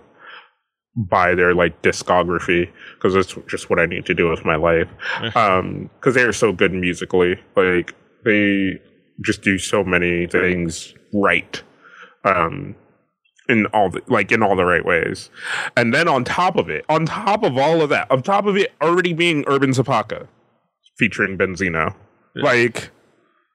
buy 0.96 1.36
their 1.36 1.54
like 1.54 1.82
discography 1.82 2.70
because 2.96 3.14
that's 3.14 3.36
just 3.48 3.70
what 3.70 3.80
I 3.80 3.86
need 3.86 4.06
to 4.08 4.14
do 4.14 4.30
with 4.30 4.44
my 4.46 4.56
life. 4.56 4.90
Um, 5.36 5.90
because 6.00 6.16
they 6.16 6.24
are 6.24 6.34
so 6.34 6.52
good 6.52 6.74
musically, 6.74 7.36
like 7.56 7.96
they 8.26 8.80
just 9.24 9.42
do 9.42 9.58
so 9.58 9.84
many 9.84 10.28
things 10.28 10.94
right. 11.14 11.62
Um, 12.24 12.76
in 13.50 13.66
all 13.68 13.90
the 13.90 14.02
like 14.08 14.32
in 14.32 14.44
all 14.44 14.56
the 14.56 14.64
right 14.66 14.86
ways, 14.86 15.30
and 15.76 15.94
then 15.94 16.08
on 16.08 16.24
top 16.24 16.56
of 16.56 16.70
it, 16.70 16.86
on 16.88 17.06
top 17.06 17.44
of 17.44 17.58
all 17.58 17.82
of 17.82 17.90
that, 17.90 18.10
on 18.12 18.22
top 18.22 18.46
of 18.46 18.56
it 18.56 18.72
already 18.82 19.14
being 19.14 19.44
Urban 19.48 19.72
Zakapa 19.72 20.28
featuring 20.98 21.38
Beenzino, 21.38 21.96
Yeah. 22.36 22.44
like, 22.44 22.92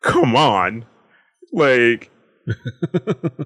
come 0.02 0.34
on, 0.36 0.84
like 1.52 2.10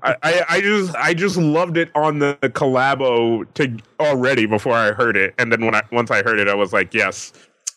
I, 0.02 0.16
I, 0.22 0.44
I 0.48 0.60
just 0.60 0.94
I 0.96 1.14
just 1.14 1.36
loved 1.36 1.76
it 1.76 1.90
on 1.94 2.18
the, 2.18 2.38
collabo 2.42 3.44
to 3.54 3.76
already 3.98 4.46
before 4.46 4.74
I 4.74 4.92
heard 4.92 5.16
it, 5.16 5.34
and 5.38 5.50
then 5.52 5.64
when 5.64 5.74
I 5.74 5.82
once 5.92 6.10
I 6.10 6.22
heard 6.22 6.38
it, 6.38 6.48
I 6.48 6.54
was 6.54 6.72
like, 6.72 6.92
yes, 6.94 7.32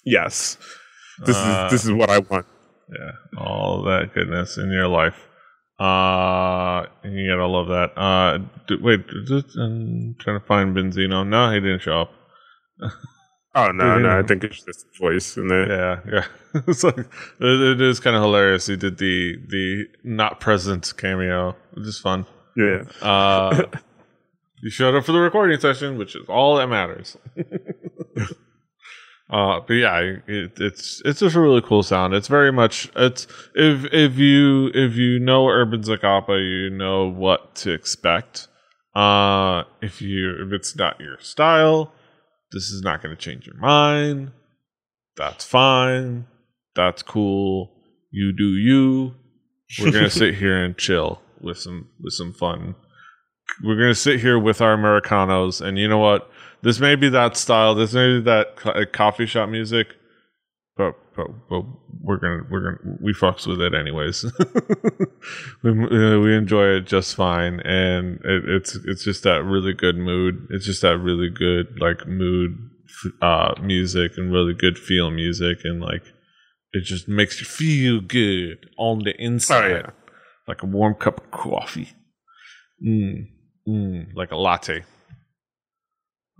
yes, 0.05 0.57
this 1.25 1.35
Uh, 1.37 1.65
is 1.67 1.71
this 1.71 1.85
is 1.85 1.91
what 1.91 2.09
I 2.09 2.19
want. 2.19 2.45
yeah, 2.89 3.11
all 3.37 3.83
that 3.83 4.13
goodness 4.13 4.57
in 4.57 4.69
your 4.71 4.87
life. 4.87 5.27
Uh, 5.79 6.85
you 7.03 7.27
gotta 7.29 7.47
love 7.47 7.67
that. 7.67 7.97
Uh, 7.99 8.37
d- 8.67 8.77
wait, 8.81 9.05
this- 9.27 9.55
I'm 9.57 10.15
trying 10.19 10.39
to 10.39 10.45
find 10.45 10.75
Beenzino. 10.75 11.27
No, 11.27 11.51
he 11.51 11.59
didn't 11.59 11.81
show 11.81 12.01
up. 12.01 12.11
Oh 13.55 13.72
no, 13.72 14.00
no, 14.00 14.17
I 14.17 14.24
think 14.24 14.43
it's 14.43 14.63
just 14.63 14.88
voice 14.98 15.38
in 15.38 15.48
there. 15.48 15.69
Yeah, 15.69 16.00
yeah. 16.12 16.62
it's 16.67 16.83
like 16.83 16.98
it, 16.98 17.07
it 17.39 17.81
is 17.81 18.00
kind 18.00 18.15
of 18.15 18.24
hilarious. 18.24 18.65
He 18.65 18.75
did 18.75 18.98
the 18.98 19.38
the 19.48 19.86
not 20.03 20.39
present 20.39 20.91
cameo, 20.98 21.55
which 21.74 21.86
is 21.88 22.00
fun. 22.00 22.25
Yeah, 22.55 22.83
Uh, 23.01 23.63
you 24.62 24.69
showed 24.69 24.95
up 24.95 25.05
for 25.05 25.12
the 25.12 25.19
recording 25.19 25.60
session, 25.60 25.98
which 25.98 26.15
is 26.15 26.27
all 26.29 26.57
that 26.57 26.67
matters. 26.67 27.17
uh, 29.29 29.60
but 29.60 29.74
yeah, 29.74 30.00
it, 30.27 30.53
it's 30.60 31.01
it's 31.05 31.19
just 31.19 31.36
a 31.36 31.39
really 31.39 31.62
cool 31.62 31.83
sound. 31.83 32.13
It's 32.13 32.27
very 32.27 32.51
much 32.51 32.89
it's 32.95 33.27
if 33.55 33.86
if 33.93 34.17
you 34.17 34.72
if 34.74 34.95
you 34.95 35.19
know 35.19 35.48
Urban 35.48 35.81
Zakapa, 35.81 36.39
you 36.39 36.69
know 36.69 37.07
what 37.07 37.55
to 37.57 37.72
expect. 37.72 38.48
Uh, 38.95 39.63
if 39.81 40.01
you 40.01 40.43
if 40.45 40.53
it's 40.53 40.75
not 40.75 41.00
your 41.00 41.19
style, 41.19 41.91
this 42.53 42.69
is 42.69 42.81
not 42.81 43.01
going 43.01 43.15
to 43.15 43.22
change 43.22 43.45
your 43.45 43.57
mind. 43.57 44.31
That's 45.17 45.43
fine. 45.43 46.25
That's 46.75 47.03
cool. 47.03 47.72
You 48.12 48.31
do 48.31 48.55
you. 48.55 49.15
We're 49.79 49.91
gonna 49.91 50.10
sit 50.12 50.36
here 50.36 50.63
and 50.63 50.77
chill 50.77 51.22
with 51.41 51.57
some 51.57 51.89
with 52.01 52.13
some 52.13 52.33
fun. 52.33 52.75
We're 53.63 53.75
gonna 53.75 53.95
sit 53.95 54.19
here 54.19 54.39
with 54.39 54.62
our 54.62 54.74
Americanos, 54.74 55.62
and 55.62 55.77
you 55.77 55.88
know 55.88 56.00
what? 56.00 56.29
This 56.62 56.79
may 56.79 56.95
be 56.95 57.10
that 57.10 57.36
style. 57.38 57.75
This 57.75 57.93
may 57.93 58.17
be 58.17 58.22
that 58.22 58.55
uh, 58.65 58.86
coffee 58.91 59.25
shop 59.25 59.50
music, 59.50 59.88
but 60.77 60.95
but, 61.15 61.27
but 61.49 61.61
we're 62.01 62.17
gonna 62.17 62.43
we're 62.49 62.61
gonna 62.61 62.97
we 63.01 63.13
fucks 63.13 63.45
with 63.45 63.61
it 63.61 63.73
anyways. 63.73 64.23
we 65.63 65.69
uh, 65.71 66.19
we 66.19 66.35
enjoy 66.35 66.65
it 66.77 66.85
just 66.87 67.15
fine, 67.15 67.59
and 67.61 68.19
it, 68.23 68.43
it's 68.47 68.75
it's 68.85 69.03
just 69.03 69.23
that 69.23 69.43
really 69.43 69.73
good 69.73 69.97
mood. 69.97 70.47
It's 70.49 70.65
just 70.65 70.81
that 70.81 70.97
really 70.97 71.29
good 71.29 71.79
like 71.79 72.07
mood 72.07 72.57
uh 73.21 73.53
music 73.61 74.13
and 74.17 74.31
really 74.31 74.53
good 74.53 74.77
feel 74.77 75.09
music 75.09 75.57
and 75.63 75.81
like 75.81 76.03
it 76.73 76.83
just 76.83 77.07
makes 77.07 77.39
you 77.39 77.45
feel 77.45 78.01
good 78.01 78.69
on 78.77 78.99
the 78.99 79.15
inside, 79.21 79.71
Oh, 79.71 79.75
yeah. 79.75 79.89
like 80.47 80.63
a 80.63 80.65
warm 80.67 80.95
cup 80.95 81.23
of 81.23 81.31
coffee. 81.31 81.89
Mm, 82.83 83.27
mm, 83.67 84.07
like 84.15 84.31
a 84.31 84.35
latte. 84.35 84.83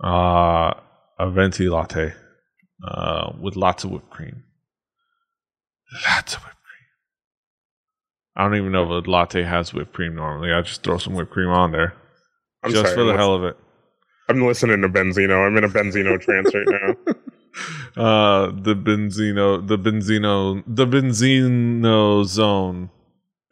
Uh, 0.02 0.74
a 1.18 1.30
venti 1.30 1.68
latte 1.68 2.12
uh, 2.82 3.32
with 3.38 3.56
lots 3.56 3.84
of 3.84 3.90
whipped 3.90 4.10
cream. 4.10 4.44
Lots 6.08 6.34
of 6.34 6.42
whipped 6.42 6.56
cream. 6.56 6.88
I 8.36 8.44
don't 8.44 8.56
even 8.56 8.72
know 8.72 8.84
if 8.98 9.06
a 9.06 9.10
latte 9.10 9.42
has 9.42 9.72
whipped 9.72 9.92
cream 9.92 10.14
normally. 10.14 10.52
I 10.52 10.60
just 10.62 10.82
throw 10.82 10.98
some 10.98 11.14
whipped 11.14 11.30
cream 11.30 11.48
on 11.50 11.72
there 11.72 11.94
I'm 12.64 12.72
just 12.72 12.82
sorry, 12.82 12.94
for 12.94 13.04
the 13.04 13.14
hell 13.16 13.34
of 13.34 13.44
it. 13.44 13.56
I'm 14.28 14.40
listening 14.42 14.80
to 14.82 14.88
Beenzino. 14.88 15.46
I'm 15.46 15.56
in 15.58 15.64
a 15.64 15.68
Beenzino 15.68 16.20
trance 16.20 16.54
right 16.54 16.66
now. 16.66 17.14
Uh, 17.96 18.46
the 18.46 18.74
Beenzino, 18.74 19.64
the 19.64 19.78
Beenzino, 19.78 20.64
the 20.66 20.84
Beenzino 20.84 22.24
zone. 22.24 22.90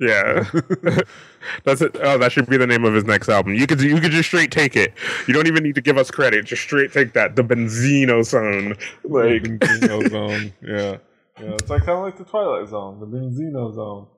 Yeah, 0.02 0.50
that's 1.64 1.80
it. 1.80 1.96
Oh, 2.02 2.18
that 2.18 2.32
should 2.32 2.48
be 2.48 2.56
the 2.56 2.66
name 2.66 2.84
of 2.84 2.92
his 2.92 3.04
next 3.04 3.28
album. 3.28 3.54
You 3.54 3.68
could 3.68 3.80
you 3.80 4.00
could 4.00 4.10
just 4.10 4.28
straight 4.28 4.50
take 4.50 4.74
it. 4.74 4.92
You 5.28 5.34
don't 5.34 5.46
even 5.46 5.62
need 5.62 5.76
to 5.76 5.80
give 5.80 5.96
us 5.96 6.10
credit. 6.10 6.44
Just 6.44 6.62
straight 6.62 6.92
take 6.92 7.12
that. 7.12 7.36
The 7.36 7.42
Beenzino 7.42 8.24
Zone. 8.24 8.76
Like 9.04 9.44
Beenzino 9.44 10.10
zone. 10.10 10.52
Yeah, 10.62 10.96
yeah. 11.38 11.54
It's 11.54 11.70
like 11.70 11.84
kind 11.84 11.98
of 11.98 12.04
like 12.04 12.18
the 12.18 12.24
Twilight 12.24 12.68
Zone, 12.68 12.98
the 12.98 13.06
Beenzino 13.06 13.72
zone. 13.72 14.08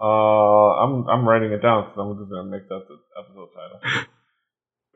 Uh, 0.00 0.84
I'm 0.84 1.08
I'm 1.08 1.28
writing 1.28 1.50
it 1.50 1.60
down 1.60 1.88
because 1.88 1.98
I'm 1.98 2.18
just 2.18 2.30
gonna 2.30 2.48
make 2.48 2.68
that 2.68 2.82
the 2.88 2.98
episode 3.18 3.48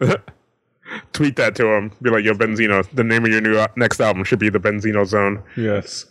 title. 0.06 0.22
tweet 1.12 1.34
that 1.36 1.56
to 1.56 1.66
him. 1.66 1.90
Be 2.00 2.10
like, 2.10 2.24
yo, 2.24 2.34
Beenzino. 2.34 2.88
The 2.94 3.02
name 3.02 3.24
of 3.24 3.32
your 3.32 3.40
new 3.40 3.58
uh, 3.58 3.66
next 3.76 4.00
album 4.00 4.22
should 4.22 4.38
be 4.38 4.48
the 4.48 4.60
Beenzino 4.60 5.04
Zone. 5.04 5.42
Yes. 5.56 6.06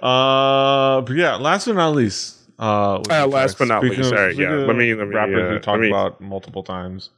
Uh, 0.00 1.00
but 1.02 1.14
yeah. 1.16 1.36
Last 1.36 1.66
but 1.66 1.74
not 1.76 1.94
least. 1.94 2.36
Uh, 2.58 3.00
Uh, 3.10 3.26
last 3.26 3.58
but 3.58 3.68
not 3.68 3.82
least, 3.84 4.00
of- 4.00 4.06
sorry, 4.06 4.34
yeah, 4.34 4.50
let 4.50 4.74
me- 4.76 4.92
let 4.94 5.06
me, 5.08 5.14
rappers 5.14 5.50
uh, 5.50 5.54
we 5.54 5.58
talked 5.60 5.80
me- 5.80 5.88
about 5.88 6.20
multiple 6.20 6.62
times. 6.64 7.10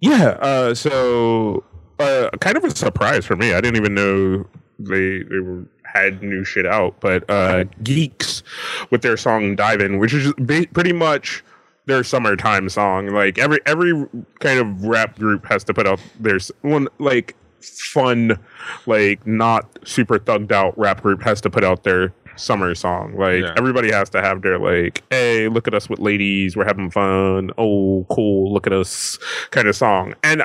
Yeah. 0.00 0.36
Uh, 0.40 0.74
so, 0.74 1.64
uh, 1.98 2.30
kind 2.40 2.56
of 2.56 2.64
a 2.64 2.70
surprise 2.70 3.24
for 3.24 3.34
me. 3.36 3.52
I 3.52 3.60
didn't 3.60 3.76
even 3.76 3.94
know 3.94 4.46
they 4.78 5.22
they 5.24 5.38
were, 5.40 5.64
had 5.84 6.22
new 6.22 6.44
shit 6.44 6.66
out. 6.66 7.00
But 7.00 7.28
uh, 7.30 7.64
Geeks 7.82 8.42
with 8.90 9.02
their 9.02 9.16
song 9.16 9.56
"Dive 9.56 9.80
In," 9.80 9.98
which 9.98 10.12
is 10.14 10.32
pretty 10.72 10.92
much 10.92 11.42
their 11.86 12.04
summertime 12.04 12.68
song. 12.68 13.08
Like 13.08 13.38
every 13.38 13.58
every 13.66 13.92
kind 14.40 14.58
of 14.60 14.84
rap 14.84 15.18
group 15.18 15.46
has 15.46 15.64
to 15.64 15.74
put 15.74 15.86
out 15.86 16.00
their 16.20 16.38
one 16.62 16.86
like 16.98 17.34
fun, 17.68 18.38
like 18.86 19.26
not 19.26 19.78
super 19.86 20.18
thugged 20.18 20.52
out 20.52 20.76
rap 20.78 21.02
group 21.02 21.22
has 21.22 21.40
to 21.42 21.50
put 21.50 21.64
out 21.64 21.84
their 21.84 22.12
summer 22.36 22.74
song. 22.74 23.16
Like 23.16 23.42
Yeah. 23.42 23.54
everybody 23.56 23.90
has 23.92 24.10
to 24.10 24.20
have 24.20 24.42
their 24.42 24.58
like, 24.58 25.02
hey, 25.10 25.48
look 25.48 25.66
at 25.66 25.74
us 25.74 25.88
with 25.88 25.98
ladies, 25.98 26.56
we're 26.56 26.66
having 26.66 26.90
fun. 26.90 27.50
Oh, 27.58 28.06
cool, 28.10 28.52
look 28.52 28.66
at 28.66 28.72
us 28.72 29.18
kind 29.50 29.68
of 29.68 29.74
song. 29.76 30.14
And 30.22 30.44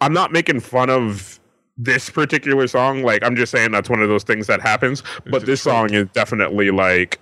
I'm 0.00 0.12
not 0.12 0.32
making 0.32 0.60
fun 0.60 0.90
of 0.90 1.40
this 1.78 2.10
particular 2.10 2.66
song. 2.66 3.02
Like 3.02 3.24
I'm 3.24 3.36
just 3.36 3.52
saying 3.52 3.70
that's 3.72 3.88
one 3.88 4.02
of 4.02 4.08
those 4.08 4.22
things 4.24 4.46
that 4.48 4.60
happens. 4.60 5.02
But 5.30 5.46
this 5.46 5.62
song 5.62 5.94
is 5.94 6.08
definitely 6.12 6.70
like 6.70 7.20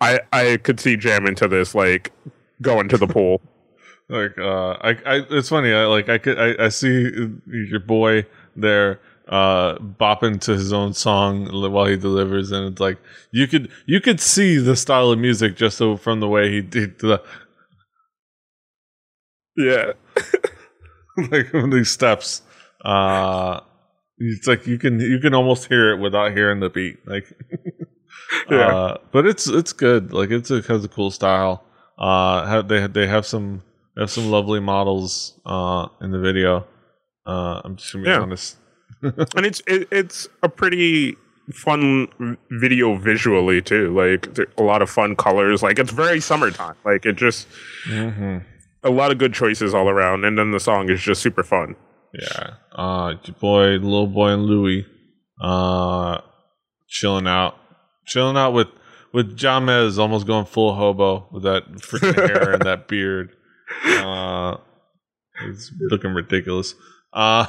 I 0.00 0.20
I 0.32 0.56
could 0.62 0.80
see 0.80 0.96
jam 0.96 1.26
into 1.26 1.46
this 1.46 1.74
like 1.74 2.12
going 2.60 2.88
to 2.88 2.98
the 2.98 3.06
pool. 3.06 3.40
Like, 4.08 4.38
uh, 4.38 4.74
I, 4.82 4.90
I, 5.04 5.26
it's 5.30 5.48
funny. 5.48 5.72
I 5.72 5.84
like, 5.86 6.08
I 6.08 6.18
could, 6.18 6.38
I, 6.38 6.66
I 6.66 6.68
see 6.68 7.10
your 7.48 7.80
boy 7.80 8.24
there, 8.56 9.00
uh, 9.28 9.76
bopping 9.78 10.40
to 10.42 10.52
his 10.52 10.72
own 10.72 10.92
song 10.94 11.46
while 11.72 11.86
he 11.86 11.96
delivers, 11.96 12.52
and 12.52 12.72
it's 12.72 12.80
like 12.80 12.98
you 13.32 13.46
could, 13.46 13.70
you 13.86 14.00
could 14.00 14.20
see 14.20 14.56
the 14.58 14.76
style 14.76 15.10
of 15.10 15.18
music 15.18 15.56
just 15.56 15.76
so 15.78 15.96
from 15.96 16.20
the 16.20 16.28
way 16.28 16.50
he 16.50 16.60
did 16.60 16.98
the, 17.00 17.22
yeah. 19.56 19.92
like 21.30 21.48
from 21.50 21.70
these 21.70 21.90
steps. 21.90 22.42
Uh, 22.84 23.60
it's 24.18 24.46
like 24.46 24.66
you 24.66 24.78
can, 24.78 25.00
you 25.00 25.18
can 25.18 25.34
almost 25.34 25.66
hear 25.68 25.92
it 25.92 25.98
without 26.00 26.32
hearing 26.32 26.60
the 26.60 26.70
beat. 26.70 27.06
Like, 27.06 27.26
Yeah. 28.50 28.76
uh, 28.76 28.98
but 29.12 29.26
it's, 29.26 29.46
it's 29.46 29.72
good. 29.72 30.12
Like, 30.12 30.30
it's 30.30 30.50
a, 30.50 30.62
has 30.62 30.84
a 30.84 30.88
cool 30.88 31.10
style. 31.10 31.64
Uh, 31.98 32.46
have, 32.46 32.68
they, 32.68 32.86
they 32.86 33.06
have 33.06 33.26
some, 33.26 33.62
they 33.94 34.02
have 34.02 34.10
some 34.10 34.30
lovely 34.30 34.60
models, 34.60 35.38
uh, 35.46 35.88
in 36.00 36.10
the 36.10 36.18
video. 36.18 36.66
Uh, 37.26 37.60
I'm 37.64 37.76
just 37.76 37.92
gonna 37.92 38.04
be 38.04 38.10
Yeah. 38.10 38.20
honest. 38.20 38.56
and 39.02 39.44
it's 39.46 39.60
it, 39.66 39.88
it's 39.90 40.28
a 40.42 40.48
pretty 40.48 41.16
fun 41.52 42.36
video 42.50 42.96
visually 42.96 43.60
too. 43.62 43.94
Like 43.94 44.28
a 44.58 44.62
lot 44.62 44.82
of 44.82 44.90
fun 44.90 45.16
colors. 45.16 45.62
Like 45.62 45.78
it's 45.78 45.90
very 45.92 46.20
summertime. 46.20 46.74
Like 46.84 47.04
it 47.06 47.16
just 47.16 47.46
Mm-hmm. 47.88 48.38
a 48.84 48.90
lot 48.90 49.10
of 49.12 49.18
good 49.18 49.32
choices 49.34 49.74
all 49.74 49.88
around. 49.88 50.24
And 50.24 50.38
then 50.38 50.50
the 50.52 50.60
song 50.60 50.88
is 50.90 51.00
just 51.02 51.20
super 51.22 51.42
fun. 51.42 51.76
Yeah. 52.14 52.54
Uh, 52.72 53.14
your 53.24 53.34
boy, 53.40 53.66
Lil 53.76 54.06
Boi, 54.06 54.28
and 54.30 54.44
Louie, 54.44 54.86
uh, 55.42 56.18
chilling 56.88 57.26
out, 57.26 57.56
chilling 58.06 58.36
out 58.36 58.52
with 58.52 58.68
with 59.12 59.36
Jamez 59.38 59.98
almost 59.98 60.26
going 60.26 60.46
full 60.46 60.74
hobo 60.74 61.28
with 61.32 61.42
that 61.44 61.70
freaking 61.74 62.14
hair 62.14 62.52
and 62.52 62.62
that 62.62 62.88
beard. 62.88 63.30
Uh, 63.86 64.56
it's 65.44 65.70
looking 65.90 66.12
ridiculous. 66.12 66.74
Uh, 67.16 67.46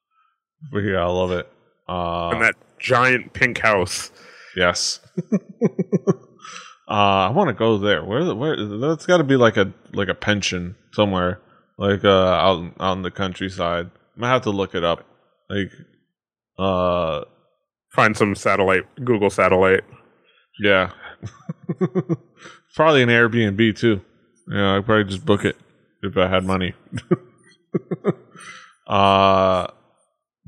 but 0.72 0.78
yeah, 0.80 0.98
I 1.02 1.06
love 1.08 1.32
it. 1.32 1.48
Uh, 1.88 2.28
and 2.30 2.42
that 2.42 2.54
giant 2.78 3.32
pink 3.32 3.58
house. 3.58 4.12
Yes. 4.56 5.00
uh, 6.88 6.92
I 6.92 7.30
want 7.30 7.48
to 7.48 7.54
go 7.54 7.78
there. 7.78 8.04
Where? 8.04 8.24
the- 8.24 8.34
Where? 8.36 8.56
That's 8.78 9.06
got 9.06 9.16
to 9.18 9.24
be 9.24 9.36
like 9.36 9.56
a 9.56 9.72
like 9.92 10.08
a 10.08 10.14
pension 10.14 10.76
somewhere, 10.92 11.40
like 11.78 12.04
uh, 12.04 12.08
out 12.08 12.72
out 12.78 12.96
in 12.96 13.02
the 13.02 13.10
countryside. 13.10 13.86
I'm 14.16 14.20
gonna 14.20 14.32
have 14.32 14.42
to 14.42 14.50
look 14.50 14.74
it 14.74 14.84
up. 14.84 15.04
Like, 15.48 15.72
uh, 16.58 17.24
Find 17.94 18.16
some 18.16 18.34
satellite, 18.36 18.84
Google 19.04 19.30
satellite. 19.30 19.82
yeah, 20.60 20.90
probably 22.76 23.02
an 23.02 23.08
Airbnb 23.08 23.76
too. 23.78 24.00
Yeah, 24.52 24.76
I'd 24.76 24.84
probably 24.86 25.04
just 25.10 25.24
book 25.26 25.44
it 25.44 25.56
if 26.02 26.16
I 26.16 26.28
had 26.28 26.44
money. 26.44 26.74
Uh, 28.90 29.68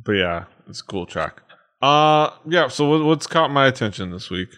but 0.04 0.12
yeah, 0.12 0.44
it's 0.68 0.80
a 0.80 0.84
cool 0.84 1.06
track. 1.06 1.42
Uh, 1.80 2.30
yeah. 2.46 2.68
So 2.68 2.88
what, 2.88 3.04
what's 3.04 3.26
caught 3.26 3.50
my 3.50 3.66
attention 3.66 4.10
this 4.10 4.30
week? 4.30 4.48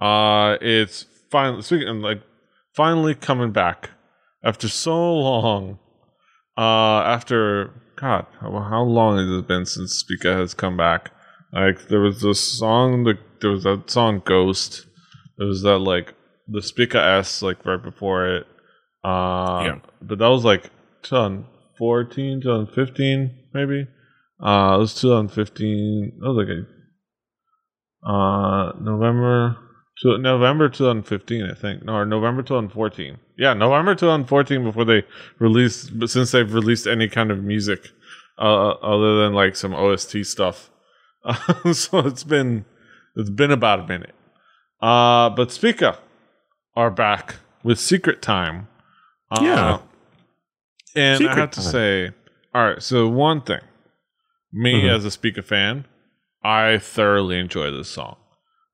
Uh, 0.00 0.56
it's 0.60 1.06
finally 1.30 1.62
speaking 1.62 2.00
like 2.00 2.22
finally 2.74 3.14
coming 3.14 3.52
back 3.52 3.90
after 4.42 4.68
so 4.68 5.14
long. 5.14 5.78
Uh, 6.56 7.00
after 7.02 7.70
God, 7.96 8.26
how, 8.40 8.50
how 8.60 8.82
long 8.82 9.18
has 9.18 9.28
it 9.40 9.48
been 9.48 9.66
since 9.66 9.94
Spica 9.94 10.34
has 10.34 10.54
come 10.54 10.76
back? 10.76 11.10
Like 11.52 11.88
there 11.88 12.00
was 12.00 12.22
this 12.22 12.40
song, 12.58 13.04
the 13.04 13.18
there 13.40 13.50
was 13.50 13.64
that 13.64 13.90
song 13.90 14.22
Ghost. 14.24 14.86
There 15.36 15.46
was 15.46 15.62
that 15.62 15.78
like 15.78 16.14
the 16.48 16.62
Spica 16.62 17.00
S 17.02 17.42
like 17.42 17.64
right 17.66 17.82
before 17.82 18.26
it. 18.36 18.46
Uh, 19.04 19.62
Yeah. 19.64 19.78
But 20.00 20.18
that 20.18 20.28
was 20.28 20.44
like 20.44 20.70
2014, 21.78 22.40
2015, 22.42 23.30
maybe. 23.52 23.86
Uh, 24.42 24.74
it 24.76 24.78
was 24.78 24.94
2015. 25.00 26.18
That 26.20 26.28
was 26.28 26.36
like 26.36 26.48
a 26.48 26.66
uh 28.06 28.72
November 28.80 29.56
to 30.02 30.18
November 30.18 30.68
2015, 30.68 31.44
I 31.44 31.54
think. 31.54 31.84
No, 31.84 31.94
or 31.94 32.04
November 32.04 32.42
2014. 32.42 33.18
Yeah, 33.38 33.54
November 33.54 33.94
2014 33.94 34.64
before 34.64 34.84
they 34.84 35.04
released. 35.38 35.98
But 35.98 36.10
since 36.10 36.32
they've 36.32 36.52
released 36.52 36.86
any 36.86 37.08
kind 37.08 37.30
of 37.30 37.42
music, 37.42 37.90
uh, 38.38 38.70
other 38.70 39.22
than 39.22 39.32
like 39.32 39.56
some 39.56 39.72
OST 39.74 40.24
stuff, 40.24 40.70
uh, 41.24 41.72
so 41.72 42.00
it's 42.00 42.24
been 42.24 42.64
it's 43.16 43.30
been 43.30 43.50
about 43.52 43.80
a 43.80 43.86
minute. 43.86 44.14
Uh, 44.82 45.30
but 45.30 45.50
Spica 45.52 45.98
are 46.76 46.90
back 46.90 47.36
with 47.62 47.78
Secret 47.78 48.20
Time. 48.20 48.68
Uh, 49.30 49.40
Yeah. 49.42 49.78
And 50.94 51.26
I 51.26 51.34
have 51.34 51.50
to 51.52 51.60
Time. 51.62 51.70
say, 51.72 52.10
all 52.54 52.64
right. 52.68 52.82
So 52.82 53.08
one 53.08 53.40
thing, 53.40 53.60
me 54.52 54.82
Mhm. 54.82 54.94
as 54.94 55.04
a 55.04 55.10
Spica 55.10 55.42
fan, 55.42 55.86
I 56.42 56.78
thoroughly 56.78 57.38
enjoy 57.38 57.70
this 57.70 57.88
song. 57.88 58.16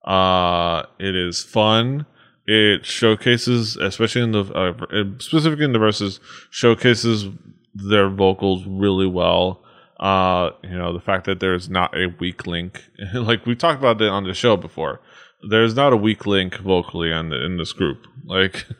Uh, 0.04 0.82
it 0.98 1.14
is 1.14 1.42
fun. 1.42 2.06
It 2.46 2.84
showcases, 2.84 3.76
especially 3.76 4.22
in 4.22 4.32
the 4.32 4.44
uh, 4.44 5.18
specifically 5.18 5.64
in 5.64 5.72
the 5.72 5.78
verses, 5.78 6.20
showcases 6.50 7.26
their 7.74 8.08
vocals 8.08 8.64
really 8.66 9.06
well. 9.06 9.62
Uh, 10.00 10.50
you 10.62 10.76
know, 10.76 10.92
the 10.92 11.00
fact 11.00 11.26
that 11.26 11.40
there's 11.40 11.68
not 11.68 11.94
a 11.96 12.06
weak 12.18 12.46
link, 12.46 12.82
like 13.14 13.44
we 13.46 13.54
talked 13.54 13.78
about 13.78 14.00
it 14.00 14.08
on 14.08 14.24
the 14.24 14.34
show 14.34 14.56
before. 14.56 15.00
There's 15.48 15.74
not 15.74 15.92
a 15.92 15.96
weak 15.96 16.26
link 16.26 16.56
vocally 16.56 17.12
on 17.12 17.28
the, 17.30 17.42
in 17.44 17.56
this 17.58 17.72
group. 17.72 18.06
Like, 18.24 18.66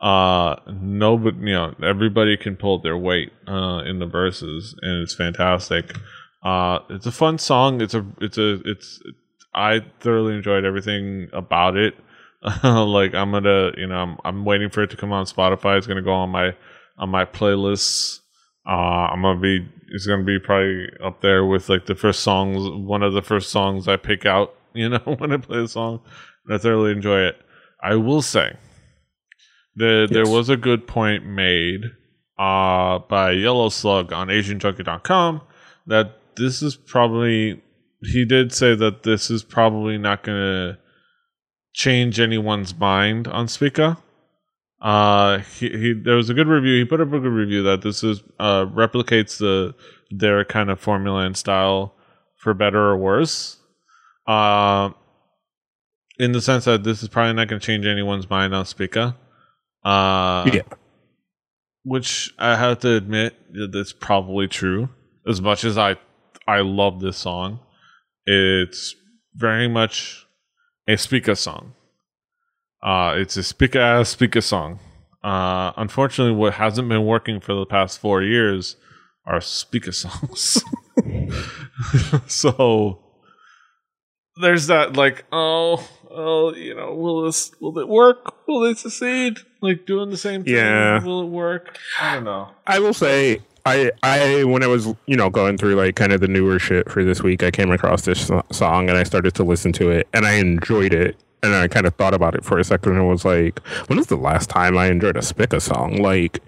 uh, 0.00 0.56
no, 0.80 1.18
but 1.18 1.36
you 1.36 1.52
know, 1.52 1.74
everybody 1.82 2.36
can 2.36 2.56
pull 2.56 2.80
their 2.80 2.96
weight 2.96 3.32
uh, 3.46 3.82
in 3.84 3.98
the 3.98 4.06
verses, 4.06 4.74
and 4.80 5.02
it's 5.02 5.14
fantastic. 5.14 5.94
Uh, 6.42 6.78
it's 6.88 7.06
a 7.06 7.12
fun 7.12 7.38
song. 7.38 7.80
It's 7.80 7.94
a, 7.94 8.06
it's 8.20 8.38
a, 8.38 8.60
it's. 8.64 9.02
I 9.52 9.84
thoroughly 10.00 10.36
enjoyed 10.36 10.64
everything 10.64 11.28
about 11.32 11.76
it. 11.76 11.94
like 12.64 13.14
I'm 13.14 13.32
gonna, 13.32 13.72
you 13.76 13.86
know, 13.86 13.96
I'm, 13.96 14.18
I'm 14.24 14.44
waiting 14.46 14.70
for 14.70 14.82
it 14.82 14.90
to 14.90 14.96
come 14.96 15.12
on 15.12 15.26
Spotify. 15.26 15.76
It's 15.76 15.86
gonna 15.86 16.02
go 16.02 16.14
on 16.14 16.30
my 16.30 16.54
on 16.96 17.10
my 17.10 17.26
playlists. 17.26 18.20
Uh, 18.66 19.08
I'm 19.10 19.20
gonna 19.20 19.40
be, 19.40 19.68
it's 19.88 20.06
gonna 20.06 20.24
be 20.24 20.38
probably 20.38 20.88
up 21.04 21.20
there 21.20 21.44
with 21.44 21.68
like 21.68 21.84
the 21.84 21.94
first 21.94 22.20
songs, 22.20 22.56
one 22.86 23.02
of 23.02 23.12
the 23.12 23.22
first 23.22 23.50
songs 23.50 23.86
I 23.88 23.96
pick 23.96 24.24
out. 24.24 24.54
You 24.72 24.88
know, 24.88 24.98
when 25.18 25.32
I 25.32 25.38
play 25.38 25.58
a 25.58 25.66
song, 25.66 25.98
I 26.48 26.56
thoroughly 26.56 26.92
enjoy 26.92 27.22
it. 27.22 27.36
I 27.82 27.96
will 27.96 28.22
say 28.22 28.56
that 29.80 30.08
yes. 30.10 30.14
there 30.14 30.32
was 30.32 30.48
a 30.48 30.56
good 30.56 30.86
point 30.86 31.26
made 31.26 31.84
uh, 32.38 32.98
by 33.00 33.32
Yellow 33.32 33.68
Slug 33.68 34.12
on 34.12 34.28
AsianJunkie.com 34.28 35.40
that 35.86 36.18
this 36.36 36.62
is 36.62 36.76
probably 36.76 37.62
he 38.02 38.24
did 38.24 38.52
say 38.52 38.74
that 38.74 39.02
this 39.02 39.30
is 39.30 39.42
probably 39.42 39.98
not 39.98 40.22
going 40.22 40.38
to 40.38 40.78
change 41.72 42.18
anyone's 42.18 42.74
mind 42.74 43.28
on 43.28 43.48
Spica. 43.48 43.98
Uh, 44.80 45.38
he, 45.38 45.68
he 45.68 45.92
there 45.92 46.16
was 46.16 46.30
a 46.30 46.34
good 46.34 46.48
review. 46.48 46.78
He 46.78 46.84
put 46.84 47.00
up 47.00 47.08
a 47.08 47.20
good 47.20 47.32
review 47.32 47.62
that 47.64 47.82
this 47.82 48.02
is 48.02 48.22
uh 48.38 48.66
replicates 48.66 49.38
the 49.38 49.74
their 50.10 50.44
kind 50.44 50.70
of 50.70 50.80
formula 50.80 51.20
and 51.20 51.36
style 51.36 51.94
for 52.36 52.54
better 52.54 52.80
or 52.80 52.96
worse. 52.96 53.58
Uh, 54.26 54.90
in 56.18 56.32
the 56.32 56.40
sense 56.40 56.66
that 56.66 56.84
this 56.84 57.02
is 57.02 57.08
probably 57.08 57.32
not 57.32 57.48
going 57.48 57.58
to 57.58 57.66
change 57.66 57.86
anyone's 57.86 58.28
mind 58.28 58.54
on 58.54 58.64
Spica. 58.66 59.16
Uh, 59.84 60.50
yeah. 60.52 60.62
Which 61.82 62.34
I 62.38 62.56
have 62.56 62.80
to 62.80 62.94
admit 62.94 63.34
that's 63.72 63.92
probably 63.92 64.48
true. 64.48 64.90
As 65.26 65.40
much 65.40 65.64
as 65.64 65.78
I 65.78 65.96
I 66.46 66.60
love 66.60 67.00
this 67.00 67.16
song, 67.16 67.60
it's 68.26 68.94
very 69.34 69.68
much 69.68 70.26
a 70.88 70.96
Spica 70.96 71.36
song. 71.36 71.74
Uh, 72.82 73.14
it's 73.16 73.36
a 73.36 73.78
ass 73.78 74.10
Spica 74.10 74.42
song. 74.42 74.78
Uh, 75.22 75.72
unfortunately, 75.76 76.34
what 76.34 76.54
hasn't 76.54 76.88
been 76.88 77.04
working 77.04 77.40
for 77.40 77.54
the 77.54 77.66
past 77.66 77.98
four 77.98 78.22
years 78.22 78.76
are 79.26 79.40
Spica 79.40 79.92
songs. 79.92 80.62
so 82.26 82.98
there's 84.40 84.66
that 84.68 84.96
like 84.96 85.24
oh 85.30 85.86
oh 86.10 86.54
you 86.54 86.74
know 86.74 86.94
will 86.94 87.22
this 87.22 87.52
will 87.60 87.78
it 87.78 87.88
work? 87.88 88.46
Will 88.46 88.60
they 88.60 88.74
succeed? 88.74 89.38
Like 89.60 89.86
doing 89.86 90.10
the 90.10 90.16
same 90.16 90.44
thing 90.44 90.54
yeah. 90.54 91.02
will 91.04 91.22
it 91.22 91.28
work? 91.28 91.78
I 92.00 92.14
don't 92.14 92.24
know. 92.24 92.48
I 92.66 92.78
will 92.78 92.94
say 92.94 93.40
i 93.66 93.90
i 94.02 94.42
when 94.44 94.62
i 94.62 94.66
was 94.66 94.86
you 95.06 95.16
know 95.16 95.28
going 95.28 95.58
through 95.58 95.74
like 95.74 95.94
kind 95.94 96.12
of 96.12 96.20
the 96.20 96.28
newer 96.28 96.58
shit 96.58 96.90
for 96.90 97.04
this 97.04 97.22
week 97.22 97.42
i 97.42 97.50
came 97.50 97.70
across 97.70 98.02
this 98.02 98.30
song 98.50 98.88
and 98.88 98.96
i 98.96 99.02
started 99.02 99.34
to 99.34 99.44
listen 99.44 99.70
to 99.70 99.90
it 99.90 100.08
and 100.14 100.26
i 100.26 100.32
enjoyed 100.32 100.94
it. 100.94 101.16
And 101.42 101.54
i 101.54 101.68
kind 101.68 101.86
of 101.86 101.94
thought 101.94 102.14
about 102.14 102.34
it 102.34 102.44
for 102.44 102.58
a 102.58 102.64
second 102.64 102.96
and 102.96 103.08
was 103.08 103.24
like 103.24 103.60
when 103.88 103.98
was 103.98 104.08
the 104.08 104.16
last 104.16 104.50
time 104.50 104.76
i 104.76 104.86
enjoyed 104.86 105.16
a 105.16 105.22
spica 105.22 105.60
song? 105.60 105.96
Like 105.96 106.42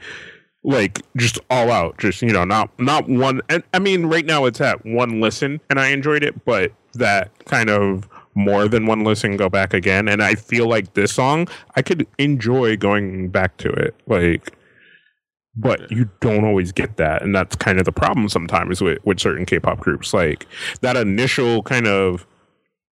like 0.64 1.02
just 1.16 1.38
all 1.50 1.70
out 1.70 1.98
just 1.98 2.22
you 2.22 2.30
know 2.30 2.44
not 2.44 2.70
not 2.78 3.08
one 3.08 3.40
and 3.48 3.64
i 3.74 3.78
mean 3.78 4.06
right 4.06 4.24
now 4.24 4.44
it's 4.44 4.60
at 4.60 4.84
one 4.86 5.20
listen 5.20 5.60
and 5.68 5.80
i 5.80 5.88
enjoyed 5.88 6.22
it 6.22 6.44
but 6.44 6.72
that 6.94 7.32
kind 7.46 7.68
of 7.68 8.08
more 8.34 8.68
than 8.68 8.86
one 8.86 9.04
listen 9.04 9.36
go 9.36 9.48
back 9.48 9.74
again. 9.74 10.08
And 10.08 10.22
i 10.22 10.34
feel 10.34 10.68
like 10.68 10.94
this 10.94 11.12
song 11.12 11.48
i 11.76 11.82
could 11.82 12.06
enjoy 12.18 12.76
going 12.76 13.28
back 13.28 13.56
to 13.58 13.68
it 13.70 13.94
like 14.06 14.56
but 15.54 15.90
you 15.90 16.08
don't 16.20 16.44
always 16.44 16.72
get 16.72 16.96
that. 16.96 17.22
And 17.22 17.34
that's 17.34 17.56
kind 17.56 17.78
of 17.78 17.84
the 17.84 17.92
problem 17.92 18.28
sometimes 18.28 18.80
with, 18.80 18.98
with 19.04 19.20
certain 19.20 19.44
k-pop 19.44 19.80
groups. 19.80 20.14
Like 20.14 20.46
that 20.80 20.96
initial 20.96 21.62
kind 21.62 21.86
of 21.86 22.26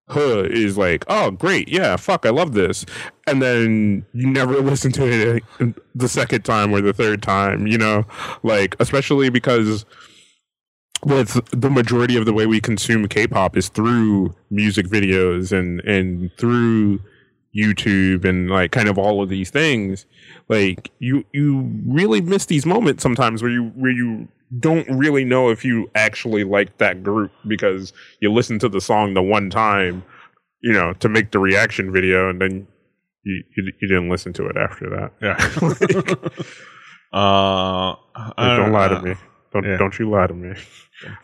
huh 0.09 0.43
is 0.43 0.77
like 0.77 1.05
oh 1.07 1.31
great. 1.31 1.69
Yeah 1.69 1.97
fuck 1.97 2.27
i 2.27 2.31
love 2.31 2.53
this. 2.53 2.85
And 3.27 3.41
then 3.41 4.05
you 4.13 4.27
never 4.27 4.61
listen 4.61 4.93
to 4.93 5.43
it 5.61 5.75
the 5.95 6.09
second 6.09 6.45
time 6.45 6.73
or 6.73 6.81
the 6.81 6.93
third 6.93 7.23
time 7.23 7.67
you 7.67 7.79
know? 7.79 8.05
Like 8.43 8.77
especially 8.81 9.31
because 9.31 9.85
with 11.05 11.41
the 11.51 11.71
majority 11.71 12.17
of 12.17 12.27
the 12.27 12.33
way 12.33 12.47
we 12.47 12.61
consume 12.61 13.09
K-pop 13.09 13.57
is 13.57 13.69
through 13.69 14.35
music 14.51 14.87
videos 14.87 15.53
and 15.53 15.81
and 15.81 16.31
through 16.37 17.01
YouTube 17.57 18.25
and 18.25 18.49
like 18.51 18.71
kind 18.71 18.89
of 18.89 18.99
all 18.99 19.23
of 19.23 19.29
these 19.29 19.51
things. 19.51 20.07
Like 20.49 20.91
you 20.99 21.25
you 21.33 21.71
really 21.87 22.21
miss 22.21 22.47
these 22.47 22.67
moments 22.67 23.03
sometimes 23.03 23.43
where 23.43 23.51
you 23.51 23.65
where 23.77 23.93
you 23.93 24.29
don't 24.59 24.89
really 24.89 25.25
know 25.25 25.49
if 25.51 25.65
you 25.65 25.91
actually 25.95 26.45
like 26.45 26.79
that 26.79 27.03
group 27.03 27.31
because 27.47 27.93
you 28.21 28.33
listen 28.33 28.59
to 28.59 28.69
the 28.69 28.81
song 28.81 29.15
the 29.15 29.23
one 29.23 29.49
time, 29.49 30.05
you 30.63 30.73
know, 30.73 30.93
to 30.95 31.09
make 31.09 31.31
the 31.31 31.39
reaction 31.39 31.93
video 31.93 32.29
and 32.29 32.41
then 32.41 32.67
you 33.25 33.43
you, 33.57 33.73
you 33.81 33.89
didn't 33.89 34.11
listen 34.11 34.33
to 34.35 34.47
it 34.47 34.57
after 34.57 34.91
that. 34.91 35.13
Yeah. 35.21 35.37
like, 35.63 36.33
uh, 37.13 37.95
don't 38.57 38.73
lie 38.73 38.89
to 38.89 39.03
me. 39.03 39.15
Don't 39.53 39.65
yeah. 39.65 39.77
don't 39.77 39.99
you 39.99 40.09
lie 40.09 40.27
to 40.27 40.35
me. 40.35 40.55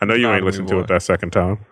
I 0.01 0.05
know 0.05 0.13
you 0.13 0.29
ain't 0.29 0.45
listened 0.45 0.67
to 0.69 0.79
it 0.79 0.87
that 0.87 1.03
second 1.03 1.31
time. 1.31 1.65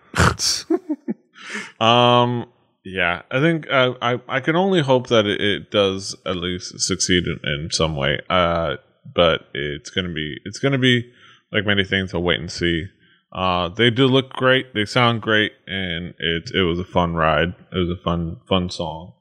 um. 1.80 2.46
Yeah, 2.88 3.22
I 3.32 3.40
think 3.40 3.68
uh, 3.68 3.94
I 4.00 4.20
I 4.28 4.38
can 4.38 4.54
only 4.54 4.80
hope 4.80 5.08
that 5.08 5.26
it, 5.26 5.40
it 5.40 5.70
does 5.72 6.14
at 6.24 6.36
least 6.36 6.78
succeed 6.78 7.24
in, 7.26 7.40
in, 7.42 7.70
some 7.72 7.96
way. 7.96 8.20
Uh, 8.30 8.76
but 9.12 9.48
it's 9.54 9.90
gonna 9.90 10.12
be 10.12 10.36
it's 10.44 10.60
gonna 10.60 10.78
be 10.78 11.10
like 11.50 11.66
many 11.66 11.84
things. 11.84 12.14
I'll 12.14 12.22
wait 12.22 12.38
and 12.38 12.50
see. 12.50 12.84
Uh, 13.32 13.70
they 13.70 13.90
do 13.90 14.06
look 14.06 14.30
great. 14.30 14.72
They 14.72 14.84
sound 14.84 15.20
great, 15.20 15.50
and 15.66 16.14
it 16.20 16.52
it 16.54 16.62
was 16.62 16.78
a 16.78 16.84
fun 16.84 17.14
ride. 17.14 17.56
It 17.72 17.78
was 17.78 17.90
a 17.90 18.00
fun 18.04 18.36
fun 18.48 18.70
song. 18.70 19.14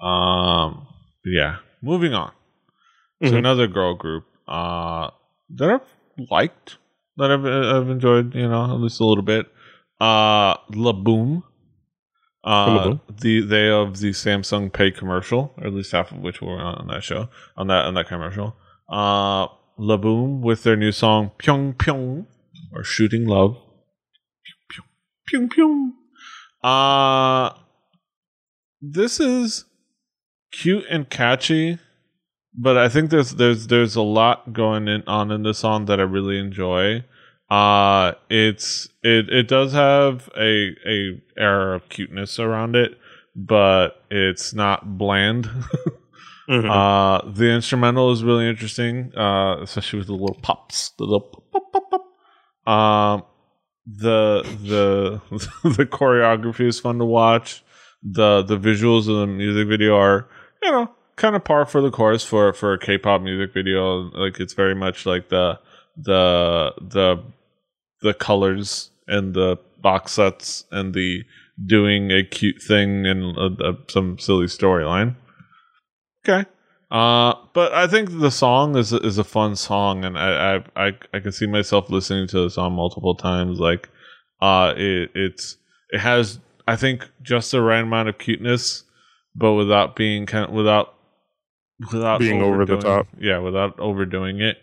Um, 0.00 0.88
yeah. 1.24 1.58
Moving 1.80 2.14
on 2.14 2.32
mm-hmm. 3.22 3.36
another 3.36 3.66
girl 3.66 3.94
group. 3.94 4.24
Uh, 4.46 5.10
that 5.50 5.70
I've 5.70 6.28
liked 6.30 6.76
that 7.16 7.30
I've, 7.30 7.44
I've 7.44 7.90
enjoyed, 7.90 8.34
you 8.34 8.48
know, 8.48 8.64
at 8.64 8.80
least 8.80 9.00
a 9.00 9.04
little 9.04 9.24
bit. 9.24 9.46
Uh, 10.00 10.56
Laboum. 10.70 11.42
Uh, 12.44 12.96
the 13.20 13.40
they 13.40 13.70
of 13.70 14.00
the 14.00 14.10
Samsung 14.10 14.72
Pay 14.72 14.90
commercial, 14.90 15.54
or 15.58 15.66
at 15.68 15.72
least 15.72 15.92
half 15.92 16.10
of 16.10 16.18
which 16.18 16.42
were 16.42 16.60
on 16.60 16.88
that 16.88 17.04
show, 17.04 17.28
on 17.56 17.68
that 17.68 17.84
on 17.84 17.94
that 17.94 18.08
commercial. 18.08 18.56
Uh, 18.88 19.46
Laboum 19.78 20.40
with 20.40 20.62
their 20.62 20.76
new 20.76 20.92
song 20.92 21.30
Pyong 21.38 21.74
Pyong 21.76 22.26
or 22.72 22.84
Shooting 22.84 23.26
Love. 23.26 23.56
Pyong 25.32 25.48
Pyong. 25.48 25.90
Uh 26.62 27.56
this 28.80 29.20
is 29.20 29.64
cute 30.52 30.84
and 30.90 31.08
catchy 31.08 31.78
but 32.54 32.76
I 32.76 32.88
think 32.88 33.10
there's 33.10 33.32
there's 33.32 33.66
there's 33.68 33.96
a 33.96 34.02
lot 34.02 34.52
going 34.52 34.88
in, 34.88 35.02
on 35.06 35.30
in 35.30 35.42
this 35.42 35.58
song 35.58 35.86
that 35.86 36.00
I 36.00 36.04
really 36.04 36.38
enjoy. 36.38 37.04
Uh 37.50 38.12
it's 38.30 38.88
it 39.02 39.28
it 39.28 39.48
does 39.48 39.72
have 39.72 40.30
a 40.36 40.74
a 40.86 41.20
air 41.38 41.74
of 41.74 41.88
cuteness 41.88 42.38
around 42.38 42.76
it, 42.76 42.98
but 43.34 44.02
it's 44.10 44.54
not 44.54 44.98
bland. 44.98 45.44
mm-hmm. 46.48 46.70
Uh 46.70 47.30
the 47.30 47.50
instrumental 47.50 48.12
is 48.12 48.22
really 48.22 48.48
interesting, 48.48 49.12
uh 49.16 49.56
especially 49.62 49.98
with 49.98 50.08
the 50.08 50.14
little 50.14 50.38
pops, 50.42 50.90
the 50.98 51.04
little 51.04 51.44
pop 51.52 51.72
pop 51.72 51.90
pop. 51.90 52.72
Um 52.72 53.22
the 53.86 54.42
the 54.62 55.20
the 55.76 55.86
choreography 55.86 56.66
is 56.66 56.80
fun 56.80 56.98
to 56.98 57.04
watch. 57.04 57.64
The 58.02 58.42
the 58.42 58.58
visuals 58.58 59.08
of 59.08 59.16
the 59.16 59.26
music 59.26 59.68
video 59.68 59.96
are, 59.96 60.28
you 60.62 60.70
know, 60.70 60.90
kind 61.16 61.36
of 61.36 61.44
par 61.44 61.66
for 61.66 61.80
the 61.80 61.90
course 61.90 62.24
for 62.24 62.52
for 62.52 62.72
a 62.72 62.78
K-pop 62.78 63.22
music 63.22 63.54
video. 63.54 64.10
Like 64.10 64.40
it's 64.40 64.54
very 64.54 64.74
much 64.74 65.06
like 65.06 65.28
the 65.28 65.58
the 65.96 66.72
the 66.80 67.22
the 68.00 68.14
colors 68.14 68.90
and 69.06 69.34
the 69.34 69.58
box 69.80 70.12
sets 70.12 70.64
and 70.70 70.94
the 70.94 71.24
doing 71.64 72.10
a 72.10 72.24
cute 72.24 72.62
thing 72.62 73.06
and 73.06 73.36
a, 73.36 73.70
a, 73.70 73.76
some 73.88 74.18
silly 74.18 74.46
storyline. 74.46 75.16
Okay. 76.26 76.48
Uh, 76.90 77.34
but 77.54 77.72
I 77.72 77.86
think 77.86 78.20
the 78.20 78.30
song 78.30 78.76
is 78.76 78.92
is 78.92 79.16
a 79.16 79.24
fun 79.24 79.56
song, 79.56 80.04
and 80.04 80.18
I 80.18 80.56
I 80.56 80.86
I, 80.88 80.92
I 81.14 81.20
can 81.20 81.32
see 81.32 81.46
myself 81.46 81.88
listening 81.88 82.28
to 82.28 82.42
the 82.42 82.50
song 82.50 82.74
multiple 82.74 83.14
times. 83.14 83.58
Like, 83.58 83.88
uh, 84.42 84.74
it 84.76 85.10
it's 85.14 85.56
it 85.90 86.00
has 86.00 86.38
I 86.68 86.76
think 86.76 87.08
just 87.22 87.50
the 87.50 87.62
right 87.62 87.82
amount 87.82 88.10
of 88.10 88.18
cuteness, 88.18 88.84
but 89.34 89.54
without 89.54 89.96
being 89.96 90.26
kind 90.26 90.44
of 90.44 90.52
without 90.52 90.94
without 91.92 92.20
being 92.20 92.42
over 92.42 92.64
the 92.64 92.78
top. 92.78 93.08
Yeah, 93.18 93.38
without 93.38 93.78
overdoing 93.80 94.40
it. 94.40 94.58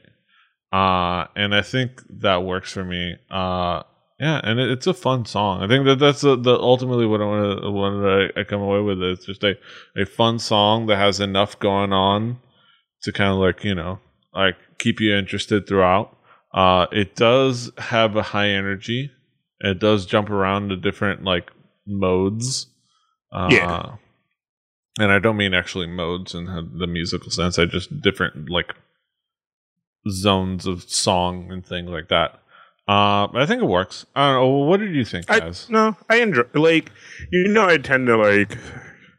Uh, 0.72 1.26
and 1.36 1.56
I 1.56 1.62
think 1.62 2.04
that 2.22 2.44
works 2.44 2.72
for 2.72 2.84
me. 2.86 3.16
Uh, 3.30 3.84
yeah, 4.20 4.40
and 4.44 4.60
it, 4.60 4.70
it's 4.70 4.88
a 4.88 4.94
fun 4.94 5.26
song. 5.26 5.64
I 5.64 5.68
think 5.68 5.86
that 5.86 5.98
that's 5.98 6.22
the, 6.22 6.36
the 6.36 6.56
ultimately 6.60 7.06
what 7.06 7.22
I 7.22 7.26
want 7.26 7.62
to 7.62 7.72
what 7.72 8.38
I, 8.38 8.44
come 8.44 8.62
away 8.62 8.82
with. 8.82 9.02
It's 9.02 9.26
just 9.26 9.44
a 9.44 9.56
a 9.98 10.06
fun 10.06 10.40
song 10.40 10.88
that 10.88 10.98
has 10.98 11.20
enough 11.20 11.58
going 11.60 11.94
on 11.94 12.40
to 13.04 13.12
kind 13.12 13.32
of 13.32 13.40
like 13.40 13.64
you 13.64 13.74
know 13.74 14.00
like 14.34 14.58
keep 14.78 15.00
you 15.00 15.16
interested 15.16 15.68
throughout. 15.68 16.16
Uh, 16.54 16.88
it 16.92 17.16
does 17.16 17.72
have 17.78 18.16
a 18.16 18.22
high 18.24 18.50
energy. 18.50 19.12
It 19.62 19.80
does 19.80 20.06
jump 20.06 20.30
around 20.30 20.70
to 20.70 20.76
different 20.76 21.24
like 21.24 21.52
modes 21.88 22.68
Uh, 23.32 23.50
Yeah. 23.52 23.96
And 24.98 25.12
I 25.12 25.20
don't 25.20 25.38
mean 25.38 25.54
actually 25.54 25.88
modes 25.88 26.34
in 26.34 26.46
the 26.46 26.88
musical 26.88 27.32
sense. 27.32 27.60
I 27.60 27.66
just 27.66 28.02
different 28.02 28.50
like 28.50 28.74
zones 30.10 30.66
of 30.66 30.84
song 30.84 31.52
and 31.52 31.66
things 31.66 31.90
like 31.90 32.10
that. 32.10 32.40
Uh, 32.88 33.28
I 33.36 33.46
think 33.46 33.62
it 33.62 33.68
works. 33.68 34.06
I 34.16 34.32
don't 34.32 34.42
know. 34.42 34.48
What 34.66 34.80
did 34.80 34.96
you 34.96 35.06
think, 35.06 35.30
I, 35.30 35.40
guys? 35.40 35.68
no, 35.70 35.96
I 36.10 36.22
enjoy 36.22 36.44
like 36.56 36.92
you 37.32 37.48
know 37.48 37.68
I 37.68 37.78
tend 37.78 38.08
to 38.08 38.18
like 38.18 38.58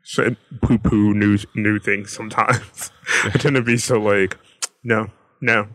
say 0.03 0.37
poo 0.61 0.79
poo 0.79 1.15
new 1.15 1.39
new 1.55 1.79
things 1.79 2.13
sometimes. 2.13 2.91
I 3.25 3.31
tend 3.31 3.55
to 3.57 3.63
be 3.63 3.77
so 3.77 4.01
like 4.01 4.37
no, 4.83 5.07
no, 5.41 5.69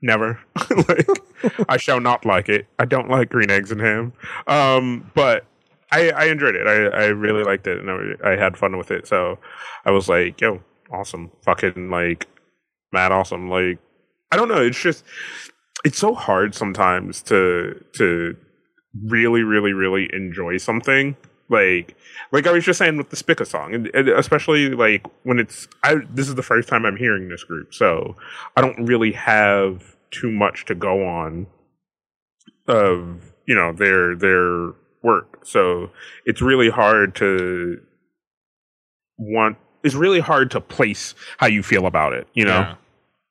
never. 0.00 0.40
like 0.88 1.06
I 1.68 1.76
shall 1.76 2.00
not 2.00 2.24
like 2.24 2.48
it. 2.48 2.66
I 2.78 2.86
don't 2.86 3.10
like 3.10 3.28
green 3.28 3.50
eggs 3.50 3.70
and 3.70 3.82
ham. 3.82 4.14
Um, 4.46 5.10
but 5.14 5.44
I 5.92 6.10
I 6.10 6.24
enjoyed 6.24 6.56
it. 6.56 6.66
I 6.66 7.04
I 7.04 7.06
really 7.06 7.44
liked 7.44 7.66
it 7.66 7.78
and 7.78 7.90
I, 7.90 8.32
I 8.32 8.36
had 8.36 8.56
fun 8.56 8.76
with 8.76 8.90
it. 8.90 9.06
So 9.06 9.38
I 9.84 9.90
was 9.90 10.08
like, 10.08 10.40
yo, 10.40 10.60
awesome, 10.90 11.30
fucking 11.42 11.90
like 11.90 12.26
mad 12.92 13.12
awesome. 13.12 13.48
Like 13.48 13.78
I 14.32 14.36
don't 14.36 14.48
know. 14.48 14.62
It's 14.62 14.80
just 14.80 15.04
it's 15.84 15.98
so 15.98 16.14
hard 16.14 16.54
sometimes 16.54 17.22
to 17.22 17.84
to 17.94 18.36
really 19.04 19.42
really 19.42 19.72
really 19.72 20.08
enjoy 20.12 20.56
something 20.56 21.16
like 21.48 21.96
like 22.30 22.46
i 22.46 22.52
was 22.52 22.64
just 22.64 22.78
saying 22.78 22.96
with 22.96 23.10
the 23.10 23.16
spica 23.16 23.44
song 23.44 23.74
and, 23.74 23.90
and 23.94 24.08
especially 24.10 24.70
like 24.70 25.06
when 25.22 25.38
it's 25.38 25.66
i 25.82 25.96
this 26.10 26.28
is 26.28 26.34
the 26.34 26.42
first 26.42 26.68
time 26.68 26.84
i'm 26.84 26.96
hearing 26.96 27.28
this 27.28 27.42
group 27.42 27.72
so 27.72 28.14
i 28.56 28.60
don't 28.60 28.84
really 28.84 29.12
have 29.12 29.96
too 30.10 30.30
much 30.30 30.66
to 30.66 30.74
go 30.74 31.06
on 31.06 31.46
of 32.68 33.32
you 33.46 33.54
know 33.54 33.72
their 33.72 34.14
their 34.14 34.72
work 35.02 35.44
so 35.44 35.90
it's 36.24 36.40
really 36.40 36.70
hard 36.70 37.14
to 37.14 37.78
want 39.18 39.56
it's 39.82 39.94
really 39.94 40.20
hard 40.20 40.50
to 40.50 40.60
place 40.60 41.14
how 41.38 41.46
you 41.46 41.62
feel 41.62 41.86
about 41.86 42.12
it 42.12 42.26
you 42.34 42.44
know 42.44 42.60
Yeah. 42.60 42.74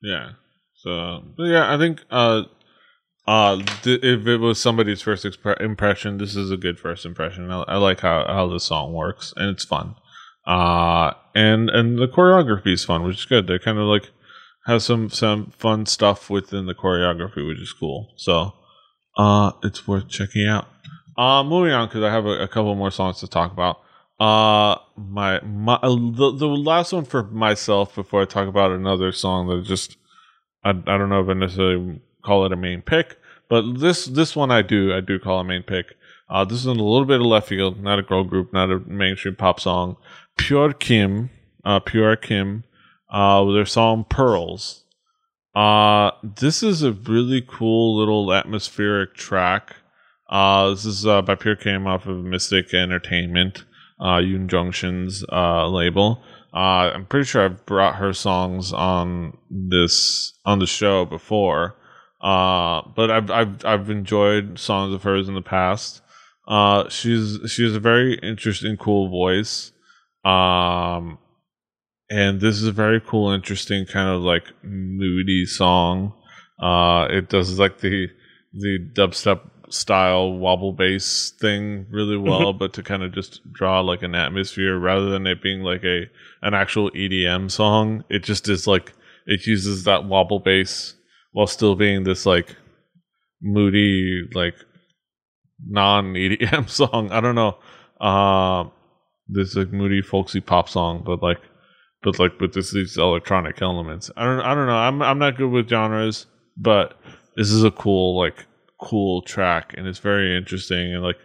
Yeah. 0.01 0.29
So, 0.73 1.23
yeah, 1.37 1.71
I 1.71 1.77
think 1.77 2.03
uh, 2.09 2.43
uh, 3.27 3.57
th- 3.83 4.03
if 4.03 4.25
it 4.25 4.37
was 4.37 4.59
somebody's 4.59 5.01
first 5.01 5.23
expre- 5.25 5.61
impression, 5.61 6.17
this 6.17 6.35
is 6.35 6.49
a 6.49 6.57
good 6.57 6.79
first 6.79 7.05
impression. 7.05 7.51
I, 7.51 7.61
I 7.67 7.77
like 7.77 7.99
how 7.99 8.25
how 8.25 8.47
the 8.47 8.59
song 8.59 8.93
works, 8.93 9.31
and 9.37 9.49
it's 9.49 9.63
fun. 9.63 9.95
Uh, 10.47 11.11
and 11.35 11.69
and 11.69 11.99
the 11.99 12.07
choreography 12.07 12.73
is 12.73 12.83
fun, 12.83 13.03
which 13.03 13.17
is 13.17 13.25
good. 13.25 13.45
They 13.45 13.59
kind 13.59 13.77
of 13.77 13.85
like 13.85 14.09
have 14.65 14.81
some 14.81 15.11
some 15.11 15.51
fun 15.55 15.85
stuff 15.85 16.31
within 16.31 16.65
the 16.65 16.73
choreography, 16.73 17.47
which 17.47 17.59
is 17.61 17.73
cool. 17.73 18.13
So, 18.17 18.53
uh, 19.19 19.51
it's 19.63 19.87
worth 19.87 20.09
checking 20.09 20.47
out. 20.47 20.67
Uh, 21.17 21.43
moving 21.43 21.73
on 21.73 21.87
because 21.87 22.03
I 22.03 22.11
have 22.11 22.25
a, 22.25 22.43
a 22.43 22.47
couple 22.47 22.73
more 22.75 22.91
songs 22.91 23.19
to 23.19 23.27
talk 23.27 23.51
about. 23.51 23.81
Uh, 24.19 24.77
my 24.95 25.41
my 25.41 25.73
uh, 25.81 25.89
the, 25.89 26.31
the 26.37 26.47
last 26.47 26.93
one 26.93 27.05
for 27.05 27.23
myself 27.23 27.95
before 27.95 28.21
I 28.21 28.25
talk 28.25 28.47
about 28.47 28.71
another 28.71 29.11
song 29.11 29.47
that 29.47 29.63
just 29.65 29.97
I, 30.63 30.69
I 30.69 30.73
don't 30.73 31.09
know 31.09 31.21
if 31.21 31.29
I 31.29 31.33
necessarily 31.33 32.01
call 32.23 32.45
it 32.45 32.53
a 32.53 32.55
main 32.55 32.81
pick, 32.81 33.17
but 33.49 33.79
this 33.79 34.05
this 34.05 34.35
one 34.35 34.51
I 34.51 34.61
do 34.61 34.93
I 34.93 35.01
do 35.01 35.17
call 35.19 35.39
a 35.39 35.43
main 35.43 35.63
pick. 35.63 35.95
Uh, 36.29 36.45
this 36.45 36.59
is 36.59 36.65
a 36.65 36.71
little 36.71 37.05
bit 37.05 37.19
of 37.19 37.25
left 37.25 37.49
field, 37.49 37.81
not 37.81 37.99
a 37.99 38.03
girl 38.03 38.23
group, 38.23 38.53
not 38.53 38.71
a 38.71 38.79
mainstream 38.79 39.35
pop 39.35 39.59
song. 39.59 39.97
Puer 40.37 40.71
Kim, 40.71 41.29
uh, 41.65 41.79
Puer 41.81 42.15
Kim, 42.15 42.63
uh, 43.09 43.43
their 43.51 43.65
song 43.65 44.05
Pearls. 44.07 44.85
Uh, 45.53 46.11
this 46.23 46.63
is 46.63 46.83
a 46.83 46.93
really 46.93 47.41
cool 47.45 47.97
little 47.97 48.31
atmospheric 48.31 49.13
track. 49.15 49.75
Uh, 50.31 50.69
this 50.69 50.85
is 50.85 51.05
uh, 51.05 51.21
by 51.21 51.35
Puer 51.35 51.57
Kim 51.57 51.85
off 51.85 52.07
of 52.07 52.23
Mystic 52.23 52.73
Entertainment, 52.73 53.65
uh, 53.99 54.17
Yoon 54.17 54.47
Jong-shin's 54.47 55.25
uh, 55.31 55.67
label. 55.67 56.23
Uh, 56.53 56.91
I'm 56.93 57.05
pretty 57.05 57.25
sure 57.25 57.43
I've 57.43 57.65
brought 57.65 57.95
her 57.95 58.13
songs 58.13 58.71
on 58.71 59.37
this 59.49 60.33
on 60.45 60.59
the 60.59 60.67
show 60.67 61.05
before. 61.05 61.75
Uh, 62.21 62.81
but 62.95 63.09
I've 63.09 63.31
I've 63.31 63.65
I've 63.65 63.89
enjoyed 63.89 64.59
songs 64.59 64.93
of 64.93 65.03
hers 65.03 65.27
in 65.27 65.35
the 65.35 65.41
past. 65.41 66.01
Uh, 66.47 66.87
she's 66.89 67.59
a 67.59 67.79
very 67.79 68.15
interesting, 68.15 68.77
cool 68.77 69.09
voice. 69.09 69.71
Um, 70.23 71.17
and 72.09 72.41
this 72.41 72.55
is 72.57 72.67
a 72.67 72.71
very 72.71 73.01
cool, 73.01 73.31
interesting 73.31 73.85
kind 73.85 74.09
of 74.09 74.21
like 74.21 74.43
moody 74.63 75.45
song. 75.45 76.13
Uh, 76.61 77.07
it 77.09 77.29
does 77.29 77.57
like 77.57 77.79
the 77.79 78.07
the 78.53 78.77
dubstep 78.93 79.50
style 79.71 80.33
wobble 80.33 80.73
bass 80.73 81.31
thing 81.39 81.85
really 81.89 82.17
well, 82.17 82.53
but 82.53 82.73
to 82.73 82.83
kind 82.83 83.03
of 83.03 83.13
just 83.13 83.41
draw 83.51 83.79
like 83.81 84.03
an 84.03 84.15
atmosphere 84.15 84.77
rather 84.77 85.09
than 85.09 85.25
it 85.27 85.41
being 85.41 85.61
like 85.61 85.83
a 85.83 86.09
an 86.41 86.53
actual 86.53 86.91
EDM 86.91 87.49
song, 87.49 88.03
it 88.09 88.23
just 88.23 88.49
is 88.49 88.67
like 88.67 88.93
it 89.25 89.45
uses 89.47 89.83
that 89.83 90.05
wobble 90.05 90.39
bass 90.39 90.95
while 91.31 91.47
still 91.47 91.75
being 91.75 92.03
this 92.03 92.25
like 92.25 92.55
moody 93.41 94.27
like 94.33 94.55
non 95.67 96.13
EDM 96.13 96.69
song. 96.69 97.11
I 97.11 97.21
don't 97.21 97.35
know. 97.35 97.57
Uh, 97.99 98.69
this 99.27 99.55
like 99.55 99.71
moody 99.71 100.01
folksy 100.01 100.41
pop 100.41 100.69
song, 100.69 101.03
but 101.05 101.21
like 101.23 101.41
but 102.03 102.19
like 102.19 102.39
with 102.39 102.53
this 102.53 102.71
these 102.71 102.97
electronic 102.97 103.61
elements. 103.61 104.11
I 104.17 104.25
don't 104.25 104.41
I 104.41 104.55
don't 104.55 104.67
know. 104.67 104.77
I'm 104.77 105.01
I'm 105.01 105.19
not 105.19 105.37
good 105.37 105.49
with 105.49 105.69
genres, 105.69 106.25
but 106.57 106.99
this 107.35 107.51
is 107.51 107.63
a 107.63 107.71
cool 107.71 108.17
like 108.17 108.45
cool 108.81 109.21
track 109.21 109.73
and 109.77 109.87
it's 109.87 109.99
very 109.99 110.35
interesting 110.35 110.93
and 110.93 111.03
like 111.03 111.19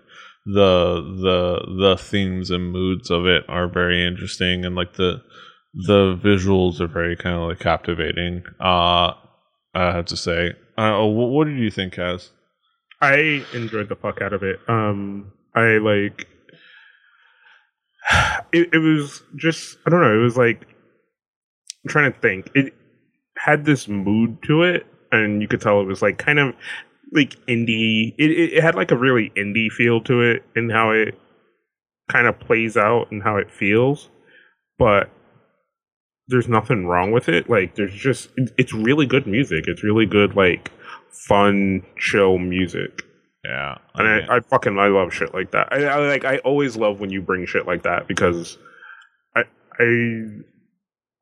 the 0.45 1.01
the 1.23 1.77
the 1.81 1.97
themes 1.99 2.51
and 2.51 2.71
moods 2.71 3.11
of 3.11 3.27
it 3.27 3.45
are 3.49 3.67
very 3.67 4.07
interesting 4.07 4.65
and 4.65 4.77
like 4.77 4.95
the 4.95 5.23
the 5.75 6.17
visuals 6.17 6.81
are 6.81 6.87
very 6.87 7.17
kind 7.17 7.37
of 7.37 7.49
like 7.49 7.59
captivating. 7.59 8.45
Uh 8.61 9.13
I 9.77 9.93
have 9.95 10.07
to 10.07 10.17
say. 10.17 10.55
Uh, 10.79 11.05
what, 11.05 11.29
what 11.29 11.47
did 11.47 11.59
you 11.59 11.71
think, 11.71 11.95
Kaz? 11.95 12.31
I 13.03 13.45
enjoyed 13.53 13.91
the 13.91 13.97
fuck 13.97 14.23
out 14.23 14.33
of 14.33 14.43
it. 14.43 14.59
Um, 14.69 15.33
I 15.55 15.77
like 15.79 16.27
it. 18.53 18.71
It 18.73 18.79
was 18.79 19.23
just 19.37 19.77
I 19.87 19.91
don't 19.91 20.01
know. 20.01 20.19
It 20.19 20.23
was 20.23 20.37
like 20.37 20.63
I'm 20.63 21.89
trying 21.89 22.13
to 22.13 22.19
think. 22.21 22.51
It 22.55 22.73
had 23.37 23.67
this 23.67 23.87
mood 23.87 24.43
to 24.45 24.63
it, 24.63 24.87
and 25.13 25.43
you 25.43 25.49
could 25.49 25.61
tell 25.61 25.83
it 25.83 25.87
was 25.87 26.01
like 26.01 26.17
kind 26.17 26.39
of 26.39 26.55
like 27.13 27.37
indie. 27.47 28.15
It 28.19 28.31
it, 28.31 28.63
had 28.63 28.75
like 28.75 28.91
a 28.91 28.97
really 28.97 29.31
indie 29.37 29.71
feel 29.71 30.01
to 30.03 30.23
it, 30.23 30.45
and 30.55 30.71
how 30.71 30.91
it 30.91 31.19
kind 32.09 32.27
of 32.27 32.39
plays 32.39 32.77
out 32.77 33.11
and 33.11 33.23
how 33.23 33.37
it 33.37 33.51
feels. 33.51 34.11
But 34.79 35.11
there's 36.29 36.49
nothing 36.49 36.87
wrong 36.87 37.13
with 37.13 37.29
it. 37.29 37.49
Like 37.49 37.75
there's 37.77 37.95
just 37.95 38.31
it- 38.37 38.53
it's 38.59 38.73
really 38.73 39.07
good 39.07 39.27
music. 39.27 39.65
It's 39.69 39.85
really 39.85 40.07
good 40.07 40.35
like 40.37 40.71
fun 41.11 41.83
chill 41.99 42.39
music. 42.39 43.03
Yeah. 43.45 43.79
And 43.95 44.09
okay. 44.09 44.27
I, 44.29 44.37
I 44.37 44.41
fucking 44.41 44.79
I 44.79 44.89
love 44.89 45.13
shit 45.13 45.33
like 45.33 45.53
that. 45.53 45.69
I, 45.73 45.85
I 45.85 45.99
like 46.09 46.25
I 46.25 46.39
always 46.39 46.77
love 46.77 46.99
when 47.01 47.11
you 47.11 47.23
bring 47.23 47.47
shit 47.47 47.67
like 47.67 47.85
that 47.85 48.09
because 48.09 48.59
I 49.37 49.45
I 49.79 50.25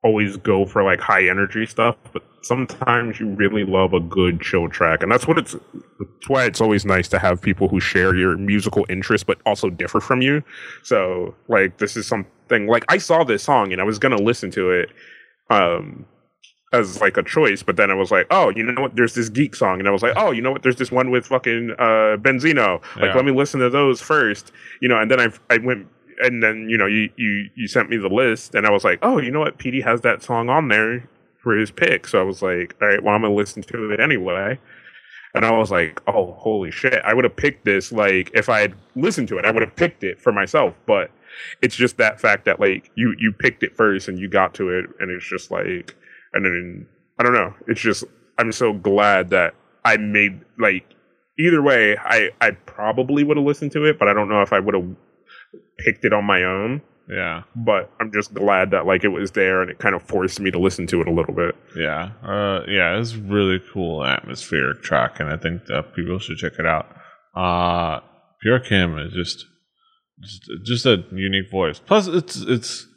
always 0.05 0.37
go 0.37 0.65
for 0.65 0.83
like 0.83 1.01
high 1.01 1.27
energy 1.27 1.65
stuff, 1.65 1.95
but 2.13 2.23
sometimes 2.43 3.19
you 3.19 3.27
really 3.29 3.65
love 3.65 3.91
a 3.93 3.99
good 3.99 4.39
chill 4.39 4.69
track, 4.69 5.03
and 5.03 5.11
that's 5.11 5.27
what 5.27 5.37
it's. 5.37 5.53
That's 5.99 6.29
why 6.29 6.45
it's 6.45 6.61
always 6.61 6.85
nice 6.85 7.07
to 7.09 7.19
have 7.19 7.41
people 7.41 7.67
who 7.67 7.79
share 7.79 8.15
your 8.15 8.37
musical 8.37 8.85
interests 8.89 9.23
but 9.25 9.37
also 9.45 9.69
differ 9.69 9.99
from 9.99 10.21
you. 10.21 10.43
So 10.83 11.35
like 11.47 11.77
this 11.79 11.97
is 11.97 12.07
something 12.07 12.67
like 12.67 12.85
I 12.87 12.97
saw 12.99 13.23
this 13.23 13.43
song 13.43 13.71
and 13.73 13.81
I 13.81 13.83
was 13.83 13.97
gonna 13.99 14.21
listen 14.31 14.51
to 14.51 14.71
it. 14.71 14.89
Um, 15.49 16.05
as 16.73 16.99
like 16.99 17.15
a 17.15 17.23
choice, 17.23 17.63
but 17.63 17.77
then 17.77 17.89
I 17.89 17.93
was 17.93 18.11
like, 18.11 18.27
oh, 18.31 18.51
you 18.53 18.63
know 18.63 18.81
what? 18.81 18.95
There's 18.97 19.13
this 19.15 19.29
geek 19.29 19.55
song, 19.55 19.79
and 19.79 19.87
I 19.87 19.91
was 19.91 20.03
like, 20.03 20.13
oh, 20.17 20.31
you 20.31 20.41
know 20.41 20.51
what? 20.51 20.63
There's 20.63 20.75
this 20.75 20.91
one 20.91 21.09
with 21.09 21.25
fucking 21.25 21.71
uh, 21.79 22.17
Beenzino. 22.17 22.81
Like, 22.97 23.05
Yeah. 23.05 23.15
let 23.15 23.23
me 23.23 23.31
listen 23.31 23.61
to 23.61 23.69
those 23.69 24.01
first, 24.01 24.51
you 24.81 24.89
know. 24.89 24.99
And 24.99 25.09
then 25.09 25.19
I 25.21 25.29
I 25.49 25.57
went, 25.59 25.87
and 26.19 26.41
then 26.41 26.69
you 26.69 26.77
know 26.77 26.85
you 26.85 27.09
you 27.15 27.49
you 27.55 27.67
sent 27.67 27.89
me 27.89 27.97
the 27.97 28.09
list, 28.09 28.55
and 28.55 28.65
I 28.65 28.71
was 28.71 28.83
like, 28.83 28.99
oh, 29.01 29.19
you 29.19 29.31
know 29.31 29.39
what? 29.39 29.57
PD 29.57 29.83
has 29.83 30.01
that 30.01 30.23
song 30.23 30.49
on 30.49 30.67
there 30.67 31.09
for 31.41 31.55
his 31.55 31.71
pick, 31.71 32.07
so 32.07 32.19
I 32.19 32.23
was 32.23 32.41
like, 32.41 32.75
all 32.81 32.87
right, 32.87 33.03
well, 33.03 33.15
I'm 33.15 33.21
gonna 33.21 33.33
listen 33.33 33.63
to 33.63 33.91
it 33.91 33.99
anyway. 33.99 34.59
And 35.33 35.45
I 35.45 35.51
was 35.51 35.69
like, 35.69 36.01
oh, 36.07 36.33
holy 36.39 36.71
shit! 36.71 37.01
I 37.03 37.13
would 37.13 37.25
have 37.25 37.35
picked 37.35 37.65
this 37.65 37.91
like 37.91 38.31
if 38.33 38.49
I 38.49 38.61
had 38.61 38.75
listened 38.95 39.27
to 39.29 39.37
it, 39.37 39.45
I 39.45 39.51
would 39.51 39.61
have 39.61 39.75
picked 39.75 40.03
it 40.03 40.21
for 40.21 40.31
myself, 40.31 40.75
but. 40.85 41.11
It's 41.61 41.75
just 41.75 41.97
that 41.97 42.21
fact 42.21 42.45
that 42.45 42.61
like 42.61 42.89
you 42.95 43.13
you 43.19 43.33
picked 43.33 43.61
it 43.61 43.75
first 43.75 44.07
and 44.07 44.17
you 44.17 44.29
got 44.29 44.53
to 44.53 44.69
it 44.69 44.85
and 45.01 45.11
it's 45.11 45.27
just 45.29 45.51
like 45.51 45.93
and 46.33 46.45
then 46.45 46.87
I 47.19 47.23
don't 47.23 47.33
know. 47.33 47.53
It's 47.67 47.81
just 47.81 48.05
I'm 48.37 48.51
so 48.51 48.73
glad 48.73 49.31
that 49.31 49.55
I 49.83 49.97
made 49.97 50.41
like 50.59 50.85
either 51.39 51.61
way. 51.61 51.97
I 51.97 52.29
I 52.41 52.51
probably 52.51 53.23
would 53.23 53.37
have 53.37 53.45
listened 53.45 53.71
to 53.73 53.85
it, 53.85 53.97
but 53.97 54.07
I 54.07 54.13
don't 54.13 54.29
know 54.29 54.41
if 54.41 54.53
I 54.53 54.59
would 54.59 54.75
have 54.75 54.95
picked 55.77 56.05
it 56.05 56.13
on 56.13 56.25
my 56.25 56.43
own. 56.43 56.81
yeah. 57.09 57.43
But 57.55 57.91
I'm 57.99 58.11
just 58.11 58.33
glad 58.33 58.71
that 58.71 58.85
like 58.85 59.03
it 59.03 59.09
was 59.09 59.31
there 59.31 59.61
and 59.61 59.69
it 59.69 59.79
kind 59.79 59.95
of 59.95 60.03
forced 60.03 60.39
me 60.39 60.51
to 60.51 60.59
listen 60.59 60.87
to 60.87 61.01
it 61.01 61.07
a 61.07 61.11
little 61.11 61.33
bit. 61.33 61.55
Yeah, 61.75 62.11
uh, 62.23 62.61
yeah, 62.67 62.99
it's 62.99 63.15
really 63.15 63.61
cool 63.73 64.03
atmospheric 64.05 64.81
track, 64.81 65.19
and 65.19 65.29
I 65.29 65.37
think 65.37 65.65
that 65.65 65.95
people 65.95 66.19
should 66.19 66.37
check 66.37 66.53
it 66.57 66.65
out. 66.65 66.87
Uh, 67.35 67.99
Puer 68.41 68.59
Kim 68.59 68.97
is 68.97 69.13
just 69.13 69.45
just, 70.21 70.49
just 70.63 70.85
a 70.85 71.03
unique 71.11 71.51
voice. 71.51 71.79
Plus, 71.79 72.07
it's 72.07 72.37
it's 72.37 72.87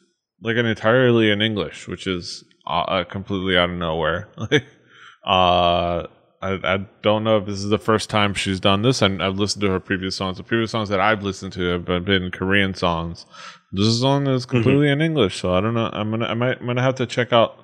like 0.43 0.57
an 0.57 0.67
entirely 0.67 1.31
in 1.31 1.43
English, 1.43 1.89
which 1.89 2.07
is 2.07 2.45
uh, 2.67 2.81
uh 2.81 3.05
completely 3.05 3.57
out 3.57 3.71
of 3.71 3.77
nowhere. 3.77 4.29
Like, 4.37 4.65
uh, 5.27 6.07
I, 6.41 6.59
I 6.63 6.87
don't 7.03 7.25
know 7.25 7.39
if 7.39 7.47
this 7.47 7.59
is 7.59 7.69
the 7.69 7.79
first 7.79 8.09
time 8.09 8.33
she's 8.35 8.61
done 8.61 8.83
this, 8.83 9.03
and 9.03 9.23
I've 9.23 9.39
listened 9.39 9.63
to 9.63 9.71
her 9.71 9.81
previous 9.81 10.17
songs. 10.17 10.37
The 10.37 10.45
previous 10.45 10.71
songs 10.71 10.89
that 10.89 11.01
I've 11.01 11.23
listened 11.23 11.53
to 11.55 11.63
have 11.73 11.85
been, 11.85 12.05
been 12.05 12.31
Korean 12.31 12.75
songs. 12.75 13.27
This 13.73 14.01
song 14.01 14.27
is 14.29 14.45
mm-hmm. 14.45 14.51
completely 14.51 14.87
mm-hmm. 14.87 15.01
in 15.01 15.07
English, 15.07 15.41
so 15.41 15.53
I 15.53 15.61
don't 15.61 15.75
know. 15.75 15.91
I'm 15.93 16.11
gonna 16.11 16.27
I 16.27 16.35
might 16.35 16.61
I'm 16.61 16.67
gonna 16.67 16.83
have 16.83 16.95
to 16.97 17.07
check 17.07 17.33
out 17.33 17.59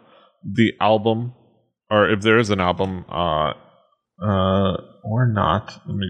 the 0.45 0.73
album, 0.81 1.35
or 1.91 2.11
if 2.11 2.23
there 2.23 2.39
is 2.39 2.51
an 2.51 2.61
album, 2.61 3.05
uh, 3.09 3.53
uh, 4.23 4.77
or 5.03 5.27
not. 5.27 5.81
Let 5.87 5.97
me. 5.97 6.07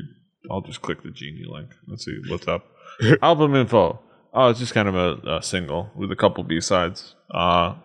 I'll 0.50 0.62
just 0.62 0.82
click 0.82 1.02
the 1.02 1.10
genie 1.10 1.44
link. 1.46 1.70
Let's 1.86 2.04
see 2.04 2.18
what's 2.28 2.48
up. 2.48 2.66
album 3.22 3.54
info. 3.54 4.00
Oh, 4.32 4.48
it's 4.48 4.58
just 4.58 4.74
kind 4.74 4.88
of 4.88 4.94
a, 4.94 5.36
a 5.36 5.42
single 5.42 5.90
with 5.96 6.10
a 6.10 6.16
couple 6.16 6.44
B 6.44 6.60
sides. 6.60 7.14
Uh, 7.32 7.76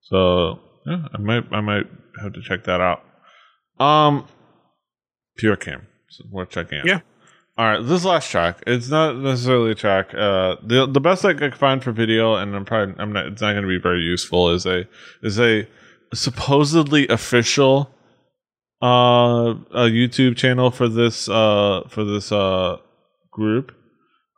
so 0.00 0.58
yeah, 0.86 1.06
I 1.12 1.18
might 1.18 1.44
I 1.52 1.60
might 1.60 1.86
have 2.22 2.32
to 2.32 2.42
check 2.42 2.64
that 2.64 2.80
out. 2.80 3.02
Um, 3.80 4.26
Puer 5.38 5.58
Kim. 5.58 5.86
So 6.10 6.24
worth 6.30 6.50
checking 6.50 6.78
out. 6.78 6.86
Yeah. 6.86 7.00
All 7.58 7.66
right, 7.66 7.86
this 7.86 8.04
last 8.04 8.30
track. 8.30 8.62
It's 8.66 8.88
not 8.88 9.16
necessarily 9.16 9.72
a 9.72 9.74
track. 9.74 10.14
Uh, 10.14 10.56
the 10.62 10.86
the 10.86 11.00
best 11.00 11.24
I 11.24 11.34
could 11.34 11.54
find 11.54 11.82
for 11.82 11.92
video, 11.92 12.34
and 12.34 12.54
I'm 12.54 12.64
probably 12.64 12.94
I'm 12.98 13.12
not. 13.12 13.26
It's 13.26 13.42
not 13.42 13.52
going 13.52 13.62
to 13.62 13.68
be 13.68 13.78
very 13.78 14.02
useful. 14.02 14.50
Is 14.50 14.66
a 14.66 14.86
is 15.22 15.38
a 15.38 15.66
supposedly 16.14 17.06
official 17.08 17.90
uh 18.82 19.54
a 19.72 19.90
YouTube 19.90 20.36
channel 20.36 20.70
for 20.70 20.88
this 20.88 21.28
uh 21.28 21.82
for 21.88 22.04
this 22.04 22.32
uh 22.32 22.78
group. 23.30 23.72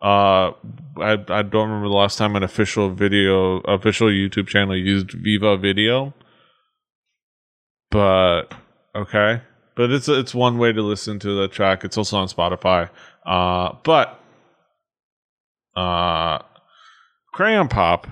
Uh, 0.03 0.51
I 0.99 1.13
I 1.29 1.43
don't 1.43 1.69
remember 1.69 1.89
the 1.89 1.95
last 1.95 2.19
time 2.19 2.35
an 2.35 2.43
official 2.43 2.93
video 2.93 3.59
official 3.61 4.09
YouTube 4.09 4.49
channel 4.49 4.77
used 4.77 5.13
Viva 5.13 5.57
Video, 5.57 6.13
but 7.91 8.53
okay. 8.95 9.43
But 9.75 9.91
it's 9.91 10.09
it's 10.09 10.35
one 10.35 10.59
way 10.59 10.73
to 10.73 10.83
listen 10.83 11.19
to 11.21 11.41
the 11.41 11.49
track. 11.49 11.85
It's 11.85 11.97
also 11.97 12.19
on 12.19 12.29
Spotify. 12.29 12.91
Uh, 13.25 13.75
but 13.85 14.21
uh, 15.75 16.41
Crayon 17.33 17.69
Pop 17.69 18.07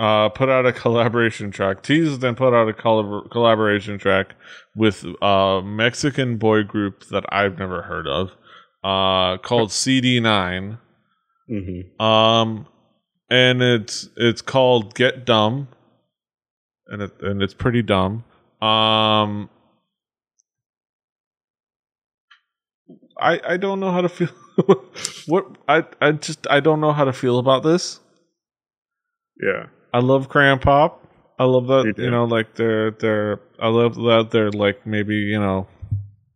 uh, 0.00 0.30
put 0.30 0.48
out 0.48 0.66
a 0.66 0.72
collaboration 0.84 1.50
track, 1.50 1.82
teased 1.82 2.24
and 2.24 2.36
put 2.36 2.54
out 2.54 2.68
a 2.68 2.72
collab- 2.72 3.30
collaboration 3.30 3.98
track 3.98 4.34
with 4.74 5.04
a 5.22 5.60
Mexican 5.64 6.38
boy 6.38 6.64
group 6.64 7.04
that 7.10 7.24
I've 7.28 7.58
never 7.58 7.82
heard 7.82 8.08
of, 8.08 8.30
uh, 8.82 9.38
called 9.38 9.68
CD9. 9.70 10.78
Mm-hmm. 11.48 12.02
Um, 12.02 12.66
and 13.28 13.62
it's 13.62 14.08
it's 14.16 14.42
called 14.42 14.94
Get 14.94 15.24
Dumb, 15.24 15.68
and 16.88 17.02
it 17.02 17.12
and 17.20 17.42
it's 17.42 17.54
pretty 17.54 17.82
dumb. 17.82 18.24
Um, 18.60 19.48
I 23.20 23.40
I 23.46 23.56
don't 23.56 23.80
know 23.80 23.92
how 23.92 24.00
to 24.00 24.08
feel. 24.08 24.28
what 25.26 25.46
I 25.68 25.84
I 26.00 26.12
just 26.12 26.46
I 26.50 26.60
don't 26.60 26.80
know 26.80 26.92
how 26.92 27.04
to 27.04 27.12
feel 27.12 27.38
about 27.38 27.62
this. 27.62 28.00
Yeah, 29.40 29.66
I 29.92 30.00
love 30.00 30.28
Crayon 30.28 30.58
Pop. 30.58 31.06
I 31.38 31.44
love 31.44 31.66
that 31.68 31.94
you, 31.96 32.04
you 32.04 32.10
know 32.10 32.24
like 32.24 32.54
they're 32.54 32.90
they're 32.90 33.40
I 33.58 33.68
love 33.68 33.94
that 33.94 34.28
they're 34.30 34.50
like 34.50 34.86
maybe 34.86 35.14
you 35.14 35.38
know 35.38 35.66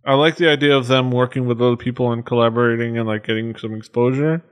I 0.05 0.14
like 0.14 0.37
the 0.37 0.49
idea 0.49 0.77
of 0.77 0.87
them 0.87 1.11
working 1.11 1.47
with 1.47 1.61
other 1.61 1.77
people 1.77 2.12
and 2.12 2.25
collaborating 2.25 2.99
and 2.99 3.09
like 3.09 3.27
getting 3.27 3.57
some 3.57 3.75
exposure. 3.75 4.42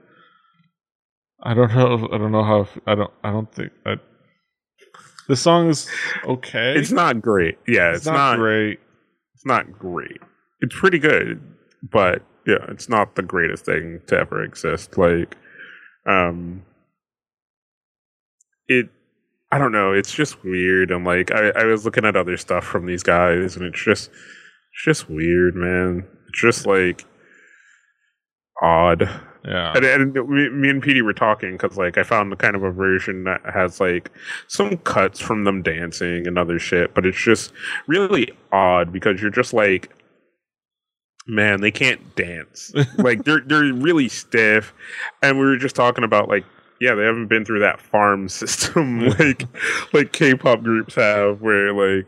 I 1.41 1.53
don't 1.53 1.73
know. 1.73 2.09
I 2.11 2.17
don't 2.17 2.31
know 2.31 2.43
how. 2.43 2.67
I 2.87 2.95
don't. 2.95 3.11
I 3.23 3.31
don't 3.31 3.53
think. 3.53 3.71
I, 3.85 3.97
the 5.27 5.35
song 5.35 5.69
is 5.69 5.89
okay. 6.25 6.73
It's 6.75 6.91
not 6.91 7.21
great. 7.21 7.57
Yeah, 7.67 7.89
it's, 7.89 7.99
it's 7.99 8.05
not, 8.07 8.13
not 8.13 8.37
great. 8.37 8.79
It's 9.35 9.45
not 9.45 9.71
great. 9.71 10.21
It's 10.61 10.75
pretty 10.75 10.99
good 10.99 11.52
but 11.91 12.23
yeah, 12.45 12.65
it's 12.69 12.89
not 12.89 13.15
the 13.15 13.21
greatest 13.21 13.65
thing 13.65 14.01
to 14.07 14.17
ever 14.17 14.43
exist. 14.43 14.97
Like, 14.97 15.37
um, 16.07 16.63
it, 18.67 18.89
I 19.51 19.57
don't 19.57 19.71
know. 19.71 19.93
It's 19.93 20.13
just 20.13 20.43
weird. 20.43 20.91
And 20.91 21.05
like, 21.05 21.31
I, 21.31 21.49
I 21.49 21.65
was 21.65 21.85
looking 21.85 22.05
at 22.05 22.15
other 22.15 22.37
stuff 22.37 22.63
from 22.63 22.85
these 22.85 23.03
guys, 23.03 23.55
and 23.55 23.65
it's 23.65 23.83
just, 23.83 24.09
it's 24.09 24.83
just 24.83 25.09
weird, 25.09 25.55
man. 25.55 26.07
It's 26.29 26.41
just 26.41 26.65
like 26.65 27.05
odd. 28.61 29.09
Yeah. 29.45 29.73
And, 29.75 29.85
and 29.85 30.29
we, 30.29 30.49
me 30.49 30.69
and 30.69 30.81
Petey 30.81 31.01
were 31.01 31.13
talking 31.13 31.57
because 31.57 31.77
like 31.77 31.97
I 31.97 32.03
found 32.03 32.31
the 32.31 32.37
kind 32.37 32.55
of 32.55 32.63
a 32.63 32.71
version 32.71 33.25
that 33.25 33.41
has 33.53 33.81
like 33.81 34.09
some 34.47 34.77
cuts 34.77 35.19
from 35.19 35.43
them 35.43 35.61
dancing 35.61 36.27
and 36.27 36.37
other 36.37 36.59
shit, 36.59 36.93
but 36.93 37.05
it's 37.05 37.21
just 37.21 37.51
really 37.87 38.31
odd 38.53 38.93
because 38.93 39.21
you're 39.21 39.31
just 39.31 39.53
like 39.53 39.93
man, 41.25 41.61
they 41.61 41.71
can't 41.71 42.15
dance. 42.15 42.73
like 42.97 43.23
they're 43.23 43.41
they're 43.41 43.73
really 43.73 44.09
stiff. 44.09 44.73
And 45.21 45.39
we 45.39 45.45
were 45.45 45.57
just 45.57 45.75
talking 45.75 46.03
about 46.03 46.29
like, 46.29 46.45
yeah, 46.79 46.95
they 46.95 47.03
haven't 47.03 47.27
been 47.27 47.45
through 47.45 47.59
that 47.59 47.81
farm 47.81 48.29
system 48.29 49.07
like 49.07 49.45
like 49.93 50.11
K-pop 50.11 50.63
groups 50.63 50.95
have, 50.95 51.41
where 51.41 51.73
like 51.73 52.05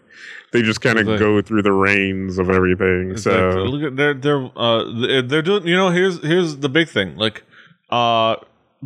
they 0.51 0.61
just 0.61 0.81
kind 0.81 0.99
of 0.99 1.07
like, 1.07 1.19
go 1.19 1.41
through 1.41 1.63
the 1.63 1.73
reins 1.73 2.37
of 2.37 2.49
everything. 2.49 3.17
So 3.17 3.63
look 3.63 3.91
at 3.91 3.95
they're 3.95 4.13
they're 4.13 4.49
uh 4.55 5.21
they're 5.21 5.41
doing. 5.41 5.67
You 5.67 5.75
know, 5.75 5.89
here's 5.89 6.21
here's 6.21 6.57
the 6.57 6.69
big 6.69 6.89
thing. 6.89 7.15
Like, 7.17 7.43
uh. 7.89 8.37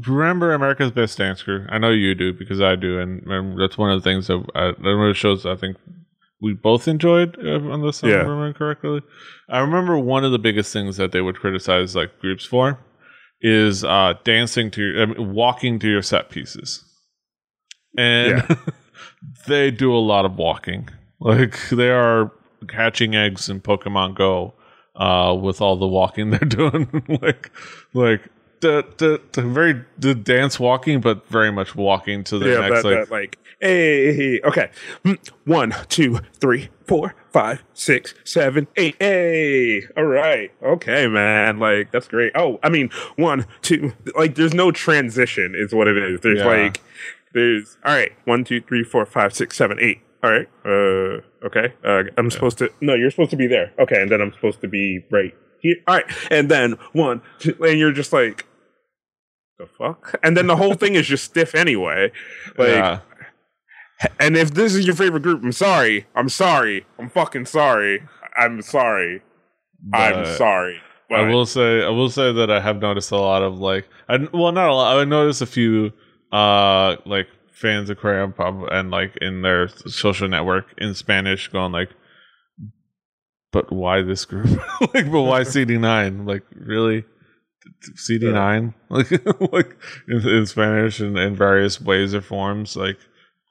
Remember 0.07 0.53
America's 0.53 0.91
Best 0.91 1.17
Dancer? 1.17 1.67
I 1.69 1.77
know 1.77 1.89
you 1.89 2.15
do 2.15 2.31
because 2.31 2.61
I 2.61 2.75
do, 2.75 2.99
and, 2.99 3.21
and 3.27 3.59
that's 3.59 3.77
one 3.77 3.91
of 3.91 4.01
the 4.01 4.09
things 4.09 4.27
that 4.27 4.41
I, 4.55 4.67
one 4.67 5.07
of 5.07 5.09
the 5.09 5.13
shows 5.13 5.45
I 5.45 5.57
think 5.57 5.75
we 6.41 6.53
both 6.53 6.87
enjoyed 6.87 7.37
uh, 7.43 7.59
on 7.69 7.81
this. 7.81 8.01
Yeah. 8.03 8.09
I 8.09 8.17
remember 8.19 8.53
correctly. 8.53 9.01
I 9.49 9.59
remember 9.59 9.97
one 9.97 10.23
of 10.23 10.31
the 10.31 10.39
biggest 10.39 10.71
things 10.71 10.97
that 10.97 11.11
they 11.11 11.21
would 11.21 11.35
criticize 11.37 11.95
like 11.95 12.19
groups 12.19 12.45
for 12.45 12.79
is 13.41 13.83
uh, 13.83 14.13
dancing 14.23 14.71
to 14.71 14.81
your, 14.81 15.01
I 15.01 15.05
mean, 15.05 15.33
walking 15.33 15.79
to 15.79 15.89
your 15.89 16.01
set 16.01 16.29
pieces, 16.29 16.83
and 17.97 18.43
yeah. 18.49 18.55
they 19.47 19.71
do 19.71 19.93
a 19.93 19.99
lot 19.99 20.25
of 20.25 20.37
walking. 20.37 20.89
Like 21.19 21.69
they 21.69 21.89
are 21.89 22.31
hatching 22.71 23.15
eggs 23.15 23.49
in 23.49 23.61
Pokemon 23.61 24.15
Go 24.15 24.53
uh, 24.95 25.33
with 25.33 25.61
all 25.61 25.77
the 25.77 25.87
walking 25.87 26.29
they're 26.31 26.39
doing. 26.39 27.03
like, 27.21 27.51
like 27.93 28.29
the, 28.61 29.21
the, 29.31 29.41
very 29.41 29.83
the 29.97 30.15
dance 30.15 30.59
walking, 30.59 31.01
but 31.01 31.27
very 31.27 31.51
much 31.51 31.75
walking 31.75 32.23
to 32.25 32.39
the 32.39 32.49
yeah, 32.49 32.59
next 32.67 32.83
that, 32.83 32.89
like, 32.89 32.99
that, 32.99 33.11
like 33.11 33.39
hey, 33.59 34.39
okay, 34.41 34.69
hmm, 35.03 35.13
one, 35.45 35.73
two, 35.89 36.19
three, 36.39 36.69
four, 36.85 37.15
five, 37.31 37.63
six, 37.73 38.13
seven, 38.23 38.67
eight. 38.77 38.95
Hey, 38.99 39.83
all 39.97 40.05
right, 40.05 40.51
okay, 40.63 41.07
man, 41.07 41.59
like 41.59 41.91
that's 41.91 42.07
great. 42.07 42.31
Oh, 42.35 42.59
I 42.63 42.69
mean, 42.69 42.89
one, 43.15 43.45
two, 43.61 43.93
like 44.17 44.35
there's 44.35 44.53
no 44.53 44.71
transition, 44.71 45.55
is 45.55 45.73
what 45.73 45.87
it 45.87 45.97
is. 45.97 46.21
There's 46.21 46.39
yeah. 46.39 46.45
like 46.45 46.81
there's 47.33 47.77
all 47.83 47.93
right, 47.93 48.11
one, 48.25 48.43
two, 48.43 48.61
three, 48.61 48.83
four, 48.83 49.05
five, 49.05 49.33
six, 49.33 49.57
seven, 49.57 49.77
eight. 49.79 50.01
All 50.23 50.31
right, 50.31 50.49
uh, 50.65 51.45
okay, 51.45 51.73
uh, 51.83 52.03
I'm 52.17 52.25
yeah. 52.25 52.29
supposed 52.29 52.57
to. 52.59 52.71
No, 52.81 52.93
you're 52.93 53.11
supposed 53.11 53.31
to 53.31 53.37
be 53.37 53.47
there. 53.47 53.71
Okay, 53.79 54.01
and 54.01 54.11
then 54.11 54.21
I'm 54.21 54.33
supposed 54.33 54.61
to 54.61 54.67
be 54.67 55.05
right 55.09 55.33
here. 55.59 55.77
All 55.87 55.95
right, 55.95 56.05
and 56.29 56.49
then 56.49 56.73
one, 56.93 57.21
two, 57.39 57.55
and 57.63 57.79
you're 57.79 57.93
just 57.93 58.11
like 58.11 58.45
the 59.59 59.67
fuck? 59.67 60.19
And 60.23 60.35
then 60.35 60.47
the 60.47 60.55
whole 60.55 60.73
thing 60.73 60.95
is 60.95 61.05
just 61.05 61.25
stiff 61.25 61.53
anyway. 61.53 62.11
Like, 62.57 62.69
yeah. 62.69 62.99
and 64.19 64.35
if 64.35 64.53
this 64.53 64.73
is 64.73 64.87
your 64.87 64.95
favorite 64.95 65.21
group, 65.21 65.43
I'm 65.43 65.51
sorry. 65.51 66.07
I'm 66.15 66.29
sorry. 66.29 66.85
I'm 66.97 67.09
fucking 67.09 67.45
sorry. 67.45 68.01
I'm 68.37 68.61
sorry. 68.61 69.21
But 69.83 70.15
I'm 70.15 70.25
sorry. 70.37 70.81
But 71.09 71.19
I 71.19 71.29
will 71.29 71.45
say, 71.45 71.83
I 71.83 71.89
will 71.89 72.09
say 72.09 72.31
that 72.31 72.49
I 72.49 72.59
have 72.59 72.81
noticed 72.81 73.11
a 73.11 73.17
lot 73.17 73.43
of 73.43 73.59
like, 73.59 73.87
I, 74.07 74.17
well, 74.33 74.51
not 74.51 74.69
a 74.69 74.73
lot. 74.73 74.97
I 74.97 75.03
noticed 75.03 75.41
a 75.41 75.45
few, 75.45 75.91
uh, 76.31 76.97
like 77.05 77.27
fans 77.51 77.89
of 77.89 77.97
Crayon 77.97 78.31
Pop 78.31 78.69
and 78.71 78.91
like 78.91 79.17
in 79.19 79.41
their 79.41 79.67
social 79.67 80.27
network 80.27 80.73
in 80.77 80.93
Spanish 80.93 81.47
going 81.49 81.71
like, 81.71 81.89
but 83.51 83.71
why 83.71 84.01
this 84.03 84.25
group? 84.25 84.47
like, 84.93 85.11
but 85.11 85.23
why 85.23 85.41
CD9? 85.41 86.27
Like, 86.27 86.43
really? 86.53 87.03
CD9, 87.95 88.73
like 88.89 89.11
like 89.51 89.77
in, 90.07 90.27
in 90.27 90.45
Spanish 90.45 90.99
and 90.99 91.17
in 91.17 91.35
various 91.35 91.81
ways 91.81 92.13
or 92.13 92.21
forms, 92.21 92.75
like 92.75 92.97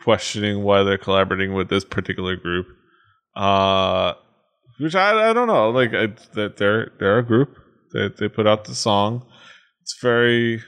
questioning 0.03 0.63
why 0.63 0.83
they're 0.83 0.99
collaborating 0.99 1.55
with 1.55 1.69
this 1.69 1.85
particular 1.85 2.37
group. 2.37 2.67
Uh, 3.37 4.15
which 4.79 4.95
I 4.95 5.31
I 5.31 5.33
don't 5.33 5.49
know, 5.49 5.71
like 5.71 5.91
that 5.91 6.57
they're 6.57 6.93
they're 6.99 7.19
a 7.19 7.27
group. 7.27 7.57
They 7.93 8.09
they 8.09 8.29
put 8.29 8.47
out 8.47 8.65
the 8.65 8.75
song. 8.75 9.27
It's 9.83 9.97
very 10.01 10.63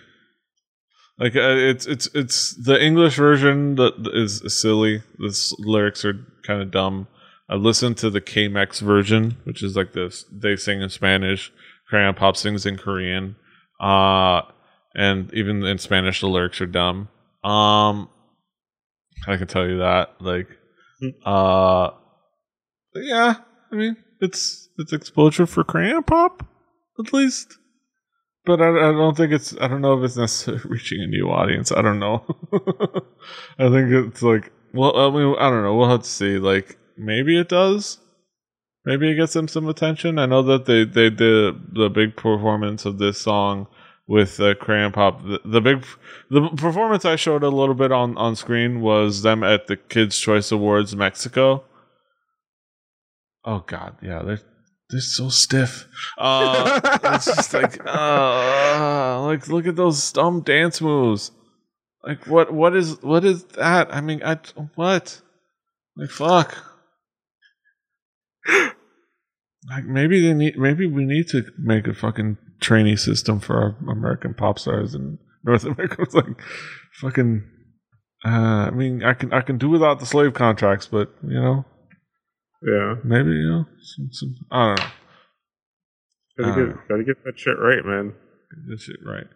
like 1.19 1.37
uh, 1.37 1.57
it's 1.57 1.87
it's 1.87 2.09
it's 2.15 2.55
the 2.55 2.83
English 2.83 3.17
version 3.17 3.77
that 3.77 4.11
is 4.13 4.43
silly. 4.61 5.03
The 5.19 5.55
lyrics 5.59 6.05
are 6.05 6.15
kind 6.47 6.63
of 6.63 6.71
dumb. 6.71 7.09
I 7.49 7.57
listened 7.57 7.97
to 7.99 8.11
the 8.11 8.21
K-Mex 8.21 8.79
version, 8.79 9.37
which 9.43 9.63
is 9.63 9.77
like 9.77 9.93
this. 9.93 10.25
They 10.31 10.55
sing 10.55 10.81
in 10.81 10.89
Spanish 10.89 11.53
Crayon 11.91 12.15
Pop 12.15 12.37
sings 12.37 12.65
in 12.65 12.79
Korean. 12.79 13.37
Uh, 13.81 14.43
and 14.95 15.33
even 15.35 15.65
in 15.65 15.79
Spanish, 15.79 16.21
the 16.21 16.29
lyrics 16.29 16.61
are 16.61 16.67
dumb. 16.67 17.09
Um, 17.43 18.09
I 19.27 19.37
can 19.37 19.49
tell 19.49 19.67
you 19.67 19.79
that. 19.79 20.15
Like, 20.21 20.49
uh, 21.27 21.91
yeah. 22.95 23.35
I 23.73 23.77
mean, 23.77 23.97
it's 24.21 24.69
it's 24.79 24.93
exposure 24.93 25.47
for 25.47 25.65
crayon 25.65 26.03
pop, 26.03 26.47
at 26.99 27.13
least. 27.13 27.59
But 28.45 28.61
I, 28.61 28.69
I 28.69 28.93
don't 28.93 29.17
think 29.17 29.33
it's. 29.33 29.55
I 29.61 29.69
don't 29.69 29.81
know 29.81 29.99
if 29.99 30.05
it's 30.05 30.17
necessarily 30.17 30.63
reaching 30.69 31.03
a 31.03 31.07
new 31.07 31.29
audience. 31.29 31.73
I 31.73 31.83
don't 31.83 31.99
know. 31.99 32.25
I 33.59 33.69
think 33.69 33.91
it's 33.91 34.23
like. 34.23 34.53
Well, 34.73 34.97
I 34.97 35.11
mean, 35.11 35.35
I 35.39 35.51
don't 35.51 35.65
know. 35.65 35.75
We'll 35.77 35.91
have 35.91 36.03
to 36.03 36.09
see. 36.09 36.39
Like, 36.39 36.79
maybe 36.97 37.39
it 37.39 37.49
does. 37.49 37.99
Maybe 38.85 39.11
it 39.11 39.17
gets 39.17 39.35
them 39.35 39.49
some 39.49 39.69
attention. 39.69 40.19
I 40.19 40.27
know 40.27 40.43
that 40.43 40.65
they 40.65 40.85
they 40.85 41.11
did 41.11 41.75
the 41.75 41.91
big 41.93 42.17
performance 42.17 42.85
of 42.85 42.99
this 42.99 43.21
song 43.21 43.67
with 44.09 44.41
uh, 44.41 44.55
Crayon 44.55 44.93
Pop. 44.93 45.23
The, 45.23 45.41
the 45.45 45.61
big 45.61 45.87
the 46.31 46.49
performance 46.57 47.05
I 47.05 47.17
showed 47.17 47.43
a 47.43 47.49
little 47.49 47.75
bit 47.75 47.93
on 47.93 48.17
on 48.17 48.37
screen 48.37 48.81
was 48.81 49.23
them 49.23 49.45
at 49.45 49.67
the 49.67 49.77
Kids 49.77 50.19
Choice 50.19 50.51
Awards 50.51 50.97
Mexico. 50.97 51.65
Oh 53.45 53.65
God, 53.67 53.97
yeah, 54.03 54.23
they're 54.23 54.41
they're 54.91 55.01
so 55.01 55.29
stiff. 55.29 55.87
Uh, 56.19 56.81
it's 57.05 57.27
just 57.27 57.55
like, 57.55 57.79
uh, 57.87 59.23
like 59.23 59.47
look 59.49 59.67
at 59.67 59.77
those 59.77 60.11
dumb 60.13 60.41
dance 60.41 60.81
moves. 60.81 61.31
Like 62.03 62.27
what 62.27 62.53
what 62.53 62.75
is 62.75 63.01
what 63.03 63.25
is 63.25 63.45
that? 63.45 63.95
I 63.95 64.01
mean, 64.01 64.23
I 64.25 64.39
what? 64.75 65.21
Like 65.97 66.11
fuck. 66.11 66.57
Like 69.69 69.85
maybe 69.85 70.21
they 70.27 70.33
need 70.33 70.59
maybe 70.59 70.87
we 70.87 71.05
need 71.05 71.29
to 71.29 71.45
make 71.59 71.87
a 71.87 71.95
fucking 71.95 72.39
trainee 72.61 72.97
system 72.97 73.41
for 73.41 73.57
our 73.57 73.93
American 73.93 74.33
pop 74.35 74.59
stars 74.59 74.95
in 74.95 75.19
North 75.45 75.65
America. 75.65 75.97
It's 76.01 76.15
like 76.15 76.41
fucking. 77.01 77.45
Uh, 78.25 78.29
I 78.69 78.71
mean, 78.71 79.03
I 79.05 79.15
can 79.15 79.33
I 79.33 79.41
can 79.43 79.59
do 79.59 79.69
without 79.69 79.99
the 80.01 80.07
slave 80.07 80.35
contracts, 80.35 80.87
but 80.87 81.15
you 81.23 81.41
know, 81.41 81.65
Yeah. 82.63 82.95
maybe 83.05 83.31
you 83.31 83.49
know, 83.49 83.65
some, 83.83 84.09
some, 84.13 84.35
I 84.51 84.67
don't 84.67 84.81
know. 84.81 84.87
Gotta 86.39 86.53
Uh. 86.53 86.67
get, 86.67 86.89
gotta 86.89 87.05
get 87.05 87.25
that 87.25 87.39
shit 87.39 87.59
right, 87.59 87.85
man. 87.85 88.09
Get 88.67 88.71
That 88.71 88.81
shit 88.81 88.97
right. 89.07 89.27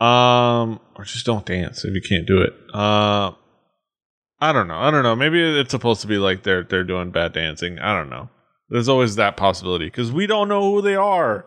Um, 0.00 0.80
or 0.96 1.04
just 1.04 1.24
don't 1.26 1.44
dance 1.46 1.84
if 1.84 1.94
you 1.94 2.00
can't 2.00 2.26
do 2.26 2.40
it. 2.42 2.52
Uh, 2.72 3.32
I 4.40 4.52
don't 4.52 4.68
know. 4.68 4.78
I 4.78 4.90
don't 4.90 5.02
know. 5.02 5.14
Maybe 5.16 5.42
it's 5.60 5.70
supposed 5.70 6.00
to 6.02 6.06
be 6.06 6.18
like 6.18 6.42
they're 6.42 6.64
they're 6.64 6.84
doing 6.84 7.10
bad 7.10 7.32
dancing. 7.32 7.78
I 7.78 7.94
don't 7.96 8.10
know. 8.10 8.28
There's 8.68 8.88
always 8.88 9.16
that 9.16 9.36
possibility 9.36 9.86
because 9.86 10.10
we 10.12 10.26
don't 10.26 10.48
know 10.48 10.70
who 10.72 10.82
they 10.82 10.96
are. 10.96 11.46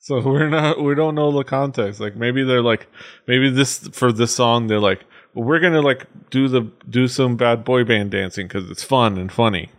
So 0.00 0.20
we're 0.24 0.48
not 0.48 0.80
we 0.80 0.94
don't 0.94 1.14
know 1.14 1.30
the 1.32 1.44
context. 1.44 2.00
Like 2.00 2.16
maybe 2.16 2.44
they're 2.44 2.62
like 2.62 2.88
maybe 3.26 3.50
this 3.50 3.88
for 3.88 4.12
this 4.12 4.34
song 4.34 4.66
they're 4.66 4.80
like 4.80 5.04
well, 5.34 5.44
we're 5.44 5.60
gonna 5.60 5.82
like 5.82 6.06
do 6.30 6.48
the 6.48 6.70
do 6.88 7.08
some 7.08 7.36
bad 7.36 7.64
boy 7.64 7.84
band 7.84 8.10
dancing 8.10 8.46
because 8.48 8.70
it's 8.70 8.82
fun 8.84 9.18
and 9.18 9.30
funny. 9.30 9.70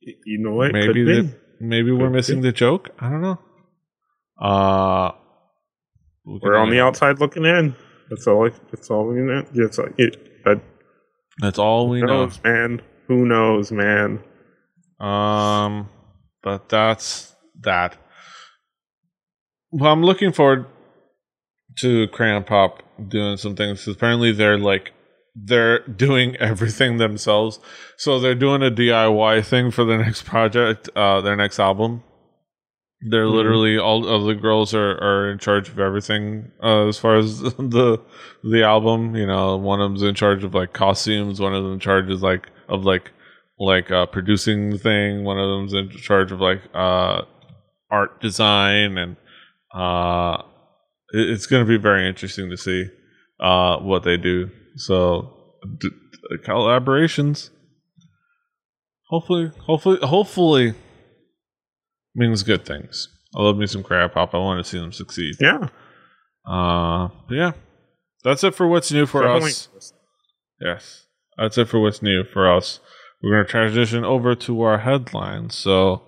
You 0.00 0.38
know 0.38 0.54
what? 0.54 0.72
maybe 0.72 1.04
Could 1.04 1.38
maybe 1.60 1.92
we're 1.92 2.10
missing 2.10 2.40
be. 2.42 2.48
the 2.48 2.52
joke. 2.52 2.90
I 2.98 3.08
don't 3.08 3.22
know. 3.22 3.38
Uh 4.40 5.12
we 6.24 6.38
We're 6.42 6.56
on 6.56 6.70
the 6.70 6.80
outside 6.80 7.18
looking 7.20 7.44
in. 7.44 7.74
That's 8.10 8.26
all. 8.26 8.48
That's 8.70 8.90
all 8.90 9.06
we 9.06 9.20
know. 9.20 9.44
That's 9.54 9.78
all, 9.78 9.88
it, 9.98 10.44
but 10.44 10.60
That's 11.38 11.58
all 11.58 11.88
we 11.88 12.00
know. 12.00 12.06
knows, 12.26 12.40
man? 12.44 12.82
Who 13.08 13.26
knows, 13.26 13.72
man? 13.72 14.22
Um, 15.02 15.88
but 16.42 16.68
that's 16.68 17.34
that. 17.62 17.96
Well, 19.70 19.92
I'm 19.92 20.02
looking 20.04 20.32
forward 20.32 20.66
to 21.78 22.08
Crayon 22.08 22.44
Pop 22.44 22.82
doing 23.08 23.36
some 23.36 23.56
things. 23.56 23.86
Apparently, 23.88 24.32
they're 24.32 24.58
like 24.58 24.92
they're 25.34 25.80
doing 25.88 26.36
everything 26.36 26.98
themselves. 26.98 27.58
So 27.96 28.20
they're 28.20 28.34
doing 28.34 28.62
a 28.62 28.70
DIY 28.70 29.44
thing 29.44 29.70
for 29.70 29.84
the 29.84 29.96
next 29.96 30.24
project, 30.24 30.90
uh, 30.94 31.20
their 31.22 31.36
next 31.36 31.58
album. 31.58 32.02
They're 33.00 33.24
Mhm. 33.26 33.34
literally 33.34 33.78
all 33.78 34.06
of 34.06 34.24
the 34.26 34.34
girls 34.34 34.74
are, 34.74 34.92
are 35.02 35.30
in 35.32 35.38
charge 35.38 35.68
of 35.68 35.80
everything 35.80 36.52
uh, 36.62 36.86
as 36.86 36.98
far 36.98 37.16
as 37.16 37.40
the 37.42 37.98
the 38.44 38.62
album. 38.62 39.16
You 39.16 39.26
know, 39.26 39.56
one 39.56 39.80
of 39.80 39.90
them's 39.90 40.02
in 40.02 40.14
charge 40.14 40.44
of 40.44 40.54
like 40.54 40.72
costumes. 40.72 41.40
One 41.40 41.54
of 41.54 41.64
them 41.64 41.72
in 41.72 41.80
charge 41.80 42.08
is 42.10 42.22
like 42.22 42.48
of 42.68 42.84
like 42.84 43.10
like 43.62 43.90
uh, 43.90 44.06
producing 44.06 44.70
the 44.70 44.78
thing. 44.78 45.24
One 45.24 45.38
of 45.38 45.48
them's 45.48 45.72
in 45.72 45.90
charge 45.90 46.32
of 46.32 46.40
like 46.40 46.62
uh, 46.74 47.22
art 47.90 48.20
design, 48.20 48.98
and 48.98 49.16
uh, 49.74 50.42
it, 51.12 51.30
it's 51.30 51.46
going 51.46 51.64
to 51.64 51.68
be 51.68 51.78
very 51.80 52.06
interesting 52.06 52.50
to 52.50 52.56
see 52.56 52.86
uh, 53.40 53.78
what 53.78 54.02
they 54.02 54.16
do. 54.16 54.50
So 54.76 55.34
d- 55.78 55.88
d- 55.90 56.36
collaborations. 56.44 57.50
Hopefully, 59.08 59.52
hopefully, 59.66 59.98
hopefully 60.02 60.74
means 62.14 62.42
good 62.42 62.64
things. 62.64 63.08
I 63.36 63.42
love 63.42 63.56
me 63.56 63.66
some 63.66 63.82
crab 63.82 64.12
pop. 64.12 64.34
I 64.34 64.38
want 64.38 64.64
to 64.64 64.68
see 64.68 64.78
them 64.78 64.92
succeed. 64.92 65.34
Yeah. 65.38 65.68
Uh, 66.46 67.08
yeah, 67.30 67.52
that's 68.24 68.42
it 68.42 68.54
for 68.54 68.66
what's 68.66 68.90
new 68.90 69.06
for 69.06 69.22
Definitely. 69.22 69.50
us. 69.50 69.92
Yes, 70.60 71.06
that's 71.36 71.56
it 71.56 71.68
for 71.68 71.78
what's 71.78 72.02
new 72.02 72.24
for 72.24 72.50
us. 72.52 72.80
We're 73.22 73.30
going 73.30 73.46
to 73.46 73.50
transition 73.50 74.04
over 74.04 74.34
to 74.34 74.62
our 74.62 74.78
headlines. 74.78 75.54
So 75.54 76.02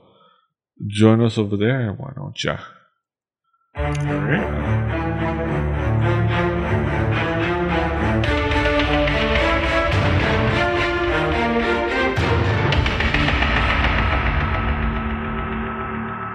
join 0.88 1.20
us 1.20 1.38
over 1.38 1.56
there. 1.56 1.92
Why 1.92 2.12
don't 2.16 2.42
you? 2.42 2.56
All 3.76 3.84
right. 3.84 4.64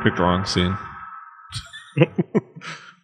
Picked 0.03 0.15
the 0.15 0.23
wrong 0.23 0.45
scene. 0.45 0.77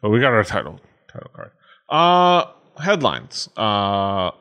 but 0.02 0.10
we 0.10 0.22
got 0.22 0.32
our 0.32 0.46
title. 0.46 0.80
Title 1.12 1.30
card. 1.36 1.52
Uh, 1.90 2.46
headlines. 2.82 3.50
Uh, 3.58 4.32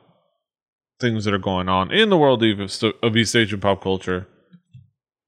things 1.00 1.24
that 1.24 1.34
are 1.34 1.38
going 1.38 1.68
on 1.68 1.90
in 1.90 2.10
the 2.10 2.16
world 2.16 2.42
of 2.42 3.16
East, 3.16 3.36
Asian 3.36 3.60
pop 3.60 3.82
culture. 3.82 4.26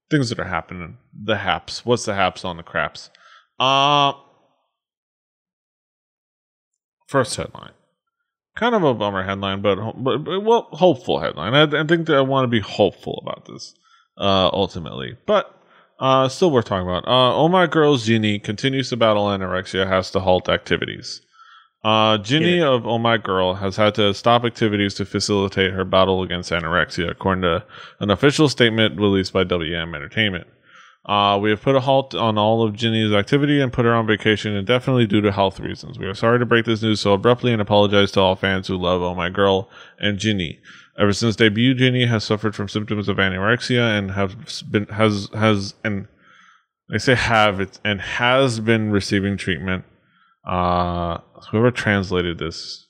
Things 0.09 0.29
that 0.29 0.39
are 0.39 0.45
happening. 0.45 0.97
The 1.13 1.37
haps. 1.37 1.85
What's 1.85 2.05
the 2.05 2.15
haps 2.15 2.45
on 2.45 2.55
the 2.57 2.63
craps? 2.63 3.09
Uh, 3.59 4.13
first 7.07 7.35
headline. 7.35 7.73
Kind 8.55 8.73
of 8.73 8.83
a 8.83 8.93
bummer 8.93 9.23
headline, 9.23 9.61
but, 9.61 9.75
but, 10.01 10.23
but 10.23 10.39
well, 10.43 10.69
hopeful 10.71 11.19
headline. 11.19 11.53
I, 11.53 11.81
I 11.81 11.85
think 11.85 12.07
that 12.07 12.15
I 12.15 12.21
want 12.21 12.45
to 12.45 12.47
be 12.47 12.61
hopeful 12.61 13.21
about 13.21 13.45
this 13.45 13.73
uh, 14.17 14.49
ultimately. 14.53 15.17
But 15.25 15.53
uh, 15.99 16.29
still 16.29 16.51
worth 16.51 16.65
talking 16.65 16.87
about. 16.87 17.07
Uh, 17.07 17.35
Oh 17.35 17.49
My 17.49 17.67
Girl's 17.67 18.05
Ginny 18.05 18.39
continues 18.39 18.89
to 18.89 18.97
battle 18.97 19.25
anorexia, 19.25 19.87
has 19.87 20.11
to 20.11 20.19
halt 20.19 20.49
activities. 20.49 21.21
Uh, 21.87 22.17
Ginny 22.17 22.61
of 22.61 22.85
Oh 22.85 22.97
My 22.97 23.17
Girl 23.17 23.53
has 23.53 23.77
had 23.77 23.95
to 23.95 24.13
stop 24.13 24.43
activities 24.43 24.93
to 24.95 25.05
facilitate 25.05 25.71
her 25.71 25.85
battle 25.85 26.21
against 26.21 26.51
anorexia, 26.51 27.09
according 27.09 27.43
to 27.43 27.63
an 28.01 28.09
official 28.09 28.49
statement 28.49 28.99
released 28.99 29.31
by 29.31 29.45
WM 29.45 29.95
Entertainment. 29.95 30.47
Uh, 31.05 31.39
we 31.41 31.49
have 31.49 31.61
put 31.61 31.77
a 31.77 31.79
halt 31.79 32.13
on 32.13 32.37
all 32.37 32.61
of 32.61 32.75
Ginny's 32.75 33.13
activity 33.13 33.61
and 33.61 33.71
put 33.71 33.85
her 33.85 33.95
on 33.95 34.05
vacation 34.05 34.53
indefinitely 34.53 35.05
due 35.05 35.21
to 35.21 35.31
health 35.31 35.61
reasons. 35.61 35.97
We 35.97 36.07
are 36.07 36.13
sorry 36.13 36.39
to 36.39 36.45
break 36.45 36.65
this 36.65 36.81
news 36.81 36.99
so 36.99 37.13
abruptly 37.13 37.53
and 37.53 37.61
apologize 37.61 38.11
to 38.11 38.19
all 38.19 38.35
fans 38.35 38.67
who 38.67 38.75
love 38.75 39.01
Oh 39.01 39.15
My 39.15 39.29
Girl 39.29 39.69
and 39.97 40.19
Ginny. 40.19 40.59
Ever 40.99 41.13
since 41.13 41.37
debut, 41.37 41.73
Ginny 41.73 42.05
has 42.07 42.25
suffered 42.25 42.53
from 42.53 42.67
symptoms 42.67 43.07
of 43.07 43.15
anorexia 43.15 43.97
and 43.97 44.11
have 44.11 44.35
been 44.69 44.87
has 44.87 45.29
has 45.33 45.73
and 45.85 46.09
I 46.93 46.97
say 46.97 47.15
have 47.15 47.61
it 47.61 47.79
and 47.85 48.01
has 48.01 48.59
been 48.59 48.91
receiving 48.91 49.37
treatment. 49.37 49.85
Uh, 50.47 51.19
whoever 51.51 51.71
translated 51.71 52.37
this, 52.37 52.87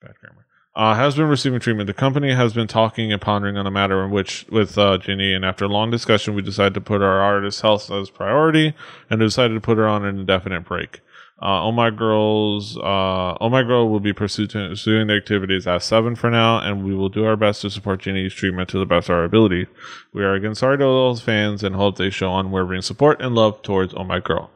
bad 0.00 0.12
grammar, 0.20 0.46
uh, 0.76 0.94
has 0.94 1.14
been 1.14 1.28
receiving 1.28 1.60
treatment. 1.60 1.86
The 1.86 1.94
company 1.94 2.32
has 2.32 2.52
been 2.52 2.66
talking 2.66 3.12
and 3.12 3.20
pondering 3.20 3.56
on 3.56 3.66
a 3.66 3.70
matter 3.70 4.04
in 4.04 4.10
which 4.10 4.44
with 4.50 4.76
uh, 4.76 4.98
Ginny, 4.98 5.32
and 5.32 5.44
after 5.44 5.64
a 5.64 5.68
long 5.68 5.90
discussion, 5.90 6.34
we 6.34 6.42
decided 6.42 6.74
to 6.74 6.80
put 6.80 7.02
our 7.02 7.20
artist's 7.20 7.60
health 7.60 7.90
as 7.90 8.10
priority 8.10 8.74
and 9.08 9.20
decided 9.20 9.54
to 9.54 9.60
put 9.60 9.78
her 9.78 9.86
on 9.86 10.04
an 10.04 10.18
indefinite 10.18 10.64
break. 10.64 11.00
Uh, 11.42 11.64
oh 11.64 11.72
my 11.72 11.90
girls, 11.90 12.76
uh, 12.78 13.36
oh 13.40 13.48
my 13.48 13.62
girl 13.62 13.88
will 13.88 14.00
be 14.00 14.12
pursuing, 14.12 14.48
pursuing 14.48 15.08
the 15.08 15.14
activities 15.14 15.66
at 15.66 15.82
seven 15.82 16.14
for 16.14 16.30
now, 16.30 16.58
and 16.58 16.84
we 16.84 16.94
will 16.94 17.08
do 17.08 17.24
our 17.24 17.36
best 17.36 17.62
to 17.62 17.70
support 17.70 18.00
Ginny's 18.00 18.32
treatment 18.32 18.68
to 18.70 18.78
the 18.78 18.86
best 18.86 19.08
of 19.08 19.16
our 19.16 19.24
ability. 19.24 19.66
We 20.12 20.22
are 20.22 20.34
again 20.34 20.54
sorry 20.54 20.78
to 20.78 20.84
all 20.84 21.10
those 21.10 21.20
fans 21.20 21.62
and 21.64 21.74
hope 21.74 21.98
they 21.98 22.10
show 22.10 22.36
unwavering 22.36 22.82
support 22.82 23.20
and 23.20 23.34
love 23.34 23.62
towards 23.62 23.92
Oh 23.94 24.04
My 24.04 24.20
Girl. 24.20 24.50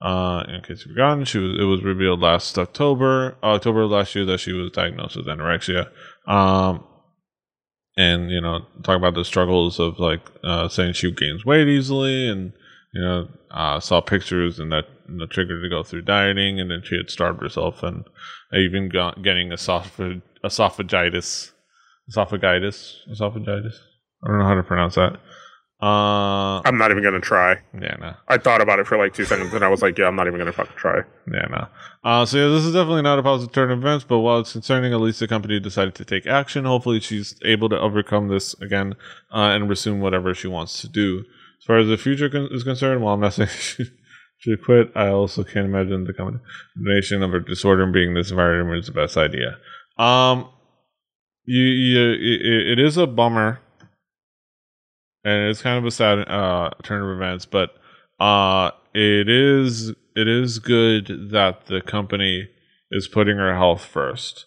Uh, 0.00 0.44
in 0.48 0.60
case 0.60 0.84
you've 0.84 0.94
forgotten, 0.94 1.24
she 1.24 1.38
was, 1.38 1.58
it 1.58 1.64
was 1.64 1.82
revealed 1.82 2.20
last 2.20 2.58
October, 2.58 3.36
October 3.42 3.82
of 3.82 3.90
last 3.90 4.14
year, 4.14 4.26
that 4.26 4.40
she 4.40 4.52
was 4.52 4.70
diagnosed 4.72 5.16
with 5.16 5.26
anorexia. 5.26 5.88
Um, 6.26 6.84
and 7.96 8.30
you 8.30 8.40
know, 8.40 8.60
talk 8.82 8.96
about 8.96 9.14
the 9.14 9.24
struggles 9.24 9.80
of 9.80 9.98
like 9.98 10.20
uh, 10.44 10.68
saying 10.68 10.92
she 10.92 11.10
gains 11.12 11.46
weight 11.46 11.66
easily, 11.66 12.28
and 12.28 12.52
you 12.92 13.00
know, 13.00 13.28
uh, 13.50 13.80
saw 13.80 14.00
pictures 14.00 14.58
and 14.58 14.70
that 14.72 14.84
and 15.08 15.20
the 15.20 15.26
trigger 15.26 15.62
to 15.62 15.68
go 15.68 15.82
through 15.82 16.02
dieting, 16.02 16.60
and 16.60 16.70
then 16.70 16.82
she 16.84 16.96
had 16.96 17.10
starved 17.10 17.40
herself 17.40 17.82
and 17.82 18.04
even 18.52 18.88
got 18.88 19.22
getting 19.22 19.50
esophag- 19.50 20.22
esophagitis, 20.44 21.52
esophagitis, 22.10 22.96
esophagitis. 23.10 23.74
I 24.24 24.28
don't 24.28 24.38
know 24.38 24.46
how 24.46 24.54
to 24.54 24.62
pronounce 24.62 24.96
that. 24.96 25.20
Uh, 25.80 26.62
I'm 26.64 26.78
not 26.78 26.90
even 26.90 27.02
gonna 27.02 27.20
try. 27.20 27.58
yeah, 27.78 27.96
no. 28.00 28.14
I 28.28 28.38
thought 28.38 28.62
about 28.62 28.78
it 28.78 28.86
for 28.86 28.96
like 28.96 29.12
two 29.12 29.26
seconds 29.26 29.52
and 29.52 29.62
I 29.62 29.68
was 29.68 29.82
like, 29.82 29.98
yeah, 29.98 30.06
I'm 30.06 30.16
not 30.16 30.26
even 30.26 30.38
gonna 30.38 30.52
fucking 30.52 30.76
try. 30.76 31.02
Yeah, 31.30 31.46
no. 31.50 31.68
Uh, 32.02 32.24
so 32.24 32.38
yeah, 32.38 32.48
this 32.48 32.64
is 32.64 32.72
definitely 32.72 33.02
not 33.02 33.18
a 33.18 33.22
positive 33.22 33.52
turn 33.52 33.70
of 33.70 33.80
events, 33.80 34.04
but 34.08 34.20
while 34.20 34.38
it's 34.38 34.52
concerning, 34.52 34.94
at 34.94 35.00
least 35.00 35.20
the 35.20 35.28
company 35.28 35.60
decided 35.60 35.94
to 35.96 36.04
take 36.04 36.26
action. 36.26 36.64
Hopefully, 36.64 37.00
she's 37.00 37.36
able 37.44 37.68
to 37.68 37.78
overcome 37.78 38.28
this 38.28 38.54
again 38.60 38.94
uh, 39.34 39.50
and 39.50 39.68
resume 39.68 40.00
whatever 40.00 40.32
she 40.32 40.48
wants 40.48 40.80
to 40.80 40.88
do. 40.88 41.24
As 41.60 41.64
far 41.66 41.78
as 41.78 41.88
the 41.88 41.98
future 41.98 42.30
con- 42.30 42.48
is 42.52 42.64
concerned, 42.64 43.02
while 43.02 43.14
I'm 43.14 43.20
not 43.20 43.32
saying 43.34 43.50
she 43.50 43.84
should 44.38 44.64
quit, 44.64 44.92
I 44.94 45.08
also 45.08 45.44
can't 45.44 45.66
imagine 45.66 46.04
the 46.04 46.14
combination 46.14 47.22
of 47.22 47.34
a 47.34 47.40
disorder 47.40 47.82
and 47.82 47.92
being 47.92 48.08
in 48.08 48.14
this 48.14 48.30
environment 48.30 48.78
is 48.78 48.86
the 48.86 48.92
best 48.92 49.16
idea. 49.16 49.58
Um, 49.98 50.48
you, 51.44 51.62
you 51.62 52.10
it, 52.12 52.78
it 52.78 52.78
is 52.78 52.96
a 52.96 53.06
bummer, 53.06 53.60
and 55.26 55.50
it's 55.50 55.60
kind 55.60 55.76
of 55.76 55.84
a 55.84 55.90
sad 55.90 56.20
uh, 56.28 56.70
turn 56.84 57.02
of 57.02 57.16
events, 57.16 57.44
but 57.44 57.70
uh 58.20 58.70
it 58.94 59.28
is 59.28 59.90
it 60.14 60.28
is 60.28 60.58
good 60.58 61.30
that 61.32 61.66
the 61.66 61.82
company 61.82 62.48
is 62.90 63.08
putting 63.08 63.36
her 63.36 63.54
health 63.54 63.84
first. 63.84 64.46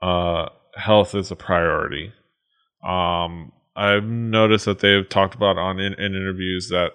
Uh 0.00 0.48
health 0.76 1.14
is 1.14 1.30
a 1.30 1.36
priority. 1.36 2.12
Um 2.86 3.52
i've 3.76 4.04
noticed 4.04 4.66
that 4.66 4.78
they've 4.78 5.08
talked 5.08 5.34
about 5.34 5.58
on 5.58 5.80
in, 5.80 5.94
in 5.94 6.14
interviews 6.14 6.68
that 6.68 6.92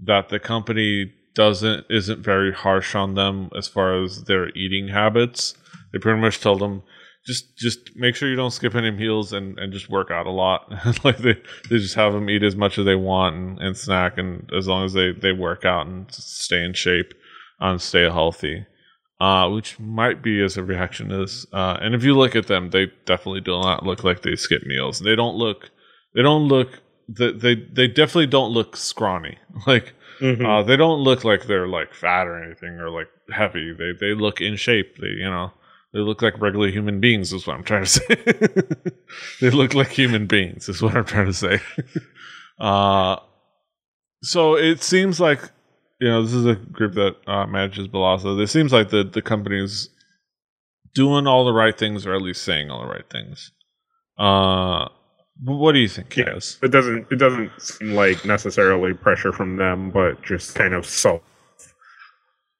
that 0.00 0.28
the 0.30 0.40
company 0.40 1.12
doesn't 1.34 1.86
isn't 1.88 2.24
very 2.24 2.52
harsh 2.52 2.96
on 2.96 3.14
them 3.14 3.48
as 3.56 3.68
far 3.68 4.02
as 4.02 4.24
their 4.24 4.48
eating 4.56 4.88
habits. 4.88 5.54
They 5.92 6.00
pretty 6.00 6.20
much 6.20 6.40
tell 6.40 6.56
them 6.56 6.82
just 7.28 7.56
just 7.56 7.94
make 7.94 8.16
sure 8.16 8.28
you 8.28 8.34
don't 8.36 8.50
skip 8.50 8.74
any 8.74 8.90
meals 8.90 9.32
and, 9.32 9.58
and 9.58 9.72
just 9.72 9.88
work 9.90 10.10
out 10.10 10.26
a 10.26 10.30
lot. 10.30 10.60
like 11.04 11.18
they, 11.18 11.34
they 11.70 11.76
just 11.78 11.94
have 11.94 12.12
them 12.14 12.28
eat 12.30 12.42
as 12.42 12.56
much 12.56 12.78
as 12.78 12.84
they 12.86 12.96
want 12.96 13.36
and, 13.36 13.58
and 13.60 13.76
snack 13.76 14.18
and 14.18 14.50
as 14.56 14.66
long 14.66 14.84
as 14.84 14.94
they, 14.94 15.12
they 15.12 15.32
work 15.32 15.64
out 15.64 15.86
and 15.86 16.10
stay 16.10 16.64
in 16.64 16.72
shape 16.72 17.12
and 17.60 17.80
stay 17.80 18.04
healthy. 18.04 18.66
Uh, 19.20 19.48
which 19.50 19.78
might 19.80 20.22
be 20.22 20.40
as 20.40 20.56
a 20.56 20.62
reaction 20.62 21.10
is 21.10 21.44
uh, 21.52 21.76
and 21.82 21.92
if 21.94 22.02
you 22.04 22.16
look 22.16 22.34
at 22.36 22.46
them, 22.46 22.70
they 22.70 22.86
definitely 23.04 23.40
do 23.40 23.50
not 23.60 23.84
look 23.84 24.02
like 24.04 24.22
they 24.22 24.34
skip 24.36 24.62
meals. 24.64 25.00
They 25.00 25.14
don't 25.16 25.36
look 25.36 25.70
they 26.14 26.22
don't 26.22 26.48
look 26.48 26.80
they 27.08 27.32
they, 27.32 27.54
they 27.56 27.88
definitely 27.88 28.26
don't 28.28 28.52
look 28.52 28.76
scrawny. 28.76 29.38
Like 29.66 29.92
Mhm. 30.20 30.44
uh, 30.44 30.62
they 30.64 30.76
don't 30.76 30.98
look 31.08 31.22
like 31.22 31.46
they're 31.46 31.68
like 31.68 31.94
fat 31.94 32.26
or 32.26 32.42
anything 32.42 32.70
or 32.80 32.90
like 32.90 33.06
heavy. 33.30 33.72
They 33.72 33.92
they 34.00 34.14
look 34.14 34.40
in 34.40 34.56
shape. 34.56 34.96
They 35.00 35.08
you 35.24 35.30
know 35.30 35.52
they 35.92 36.00
look 36.00 36.22
like 36.22 36.40
regular 36.40 36.70
human 36.70 37.00
beings. 37.00 37.32
Is 37.32 37.46
what 37.46 37.56
I'm 37.56 37.64
trying 37.64 37.84
to 37.84 37.90
say. 37.90 38.14
they 39.40 39.50
look 39.50 39.74
like 39.74 39.88
human 39.88 40.26
beings. 40.26 40.68
Is 40.68 40.82
what 40.82 40.96
I'm 40.96 41.04
trying 41.04 41.26
to 41.26 41.32
say. 41.32 41.60
uh, 42.60 43.16
so 44.22 44.56
it 44.56 44.82
seems 44.82 45.20
like 45.20 45.40
you 46.00 46.08
know 46.08 46.22
this 46.22 46.34
is 46.34 46.46
a 46.46 46.54
group 46.54 46.94
that 46.94 47.16
uh, 47.26 47.46
manages 47.46 47.88
Balasa. 47.88 48.40
It 48.40 48.48
seems 48.48 48.72
like 48.72 48.90
the 48.90 49.04
the 49.04 49.22
company's 49.22 49.88
doing 50.94 51.26
all 51.26 51.44
the 51.44 51.52
right 51.52 51.76
things 51.76 52.06
or 52.06 52.14
at 52.14 52.22
least 52.22 52.42
saying 52.42 52.70
all 52.70 52.82
the 52.82 52.88
right 52.88 53.08
things. 53.10 53.52
Uh, 54.18 54.88
what 55.44 55.72
do 55.72 55.78
you 55.78 55.88
think, 55.88 56.16
Yeah. 56.16 56.38
It 56.62 56.72
doesn't 56.72 57.06
it 57.10 57.16
doesn't 57.16 57.50
seem 57.60 57.94
like 57.94 58.24
necessarily 58.24 58.92
pressure 58.94 59.32
from 59.32 59.56
them, 59.56 59.90
but 59.90 60.20
just 60.22 60.54
kind 60.54 60.74
of 60.74 60.84
self 60.84 61.22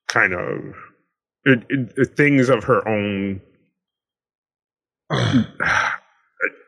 kind 0.06 0.32
of 0.32 0.74
it, 1.48 1.62
it, 1.68 1.92
it- 1.96 2.16
things 2.16 2.48
of 2.48 2.64
her 2.64 2.86
own 2.88 3.40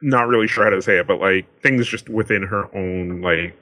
not 0.02 0.28
really 0.28 0.46
sure 0.48 0.64
how 0.64 0.70
to 0.70 0.82
say 0.82 0.98
it, 0.98 1.06
but 1.06 1.20
like 1.20 1.46
things 1.62 1.86
just 1.86 2.08
within 2.08 2.42
her 2.42 2.74
own 2.74 3.20
like 3.20 3.54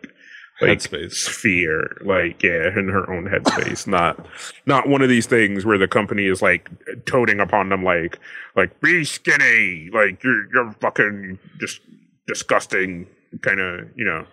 like 0.60 0.78
Headspace. 0.80 1.12
sphere, 1.12 1.96
like 2.04 2.42
yeah, 2.42 2.68
in 2.76 2.88
her 2.88 3.08
own 3.12 3.24
headspace. 3.32 3.86
not 3.86 4.26
not 4.66 4.88
one 4.88 5.02
of 5.02 5.08
these 5.08 5.26
things 5.26 5.64
where 5.64 5.78
the 5.78 5.88
company 5.88 6.26
is 6.26 6.42
like 6.42 6.68
toting 7.06 7.40
upon 7.40 7.68
them 7.68 7.84
like 7.84 8.18
like 8.56 8.80
be 8.80 9.04
skinny, 9.04 9.88
like 9.92 10.22
you're 10.24 10.52
you're 10.52 10.72
fucking 10.80 11.38
just 11.60 11.80
disgusting 12.26 13.06
kind 13.42 13.60
of 13.60 13.88
you 13.96 14.04
know 14.04 14.24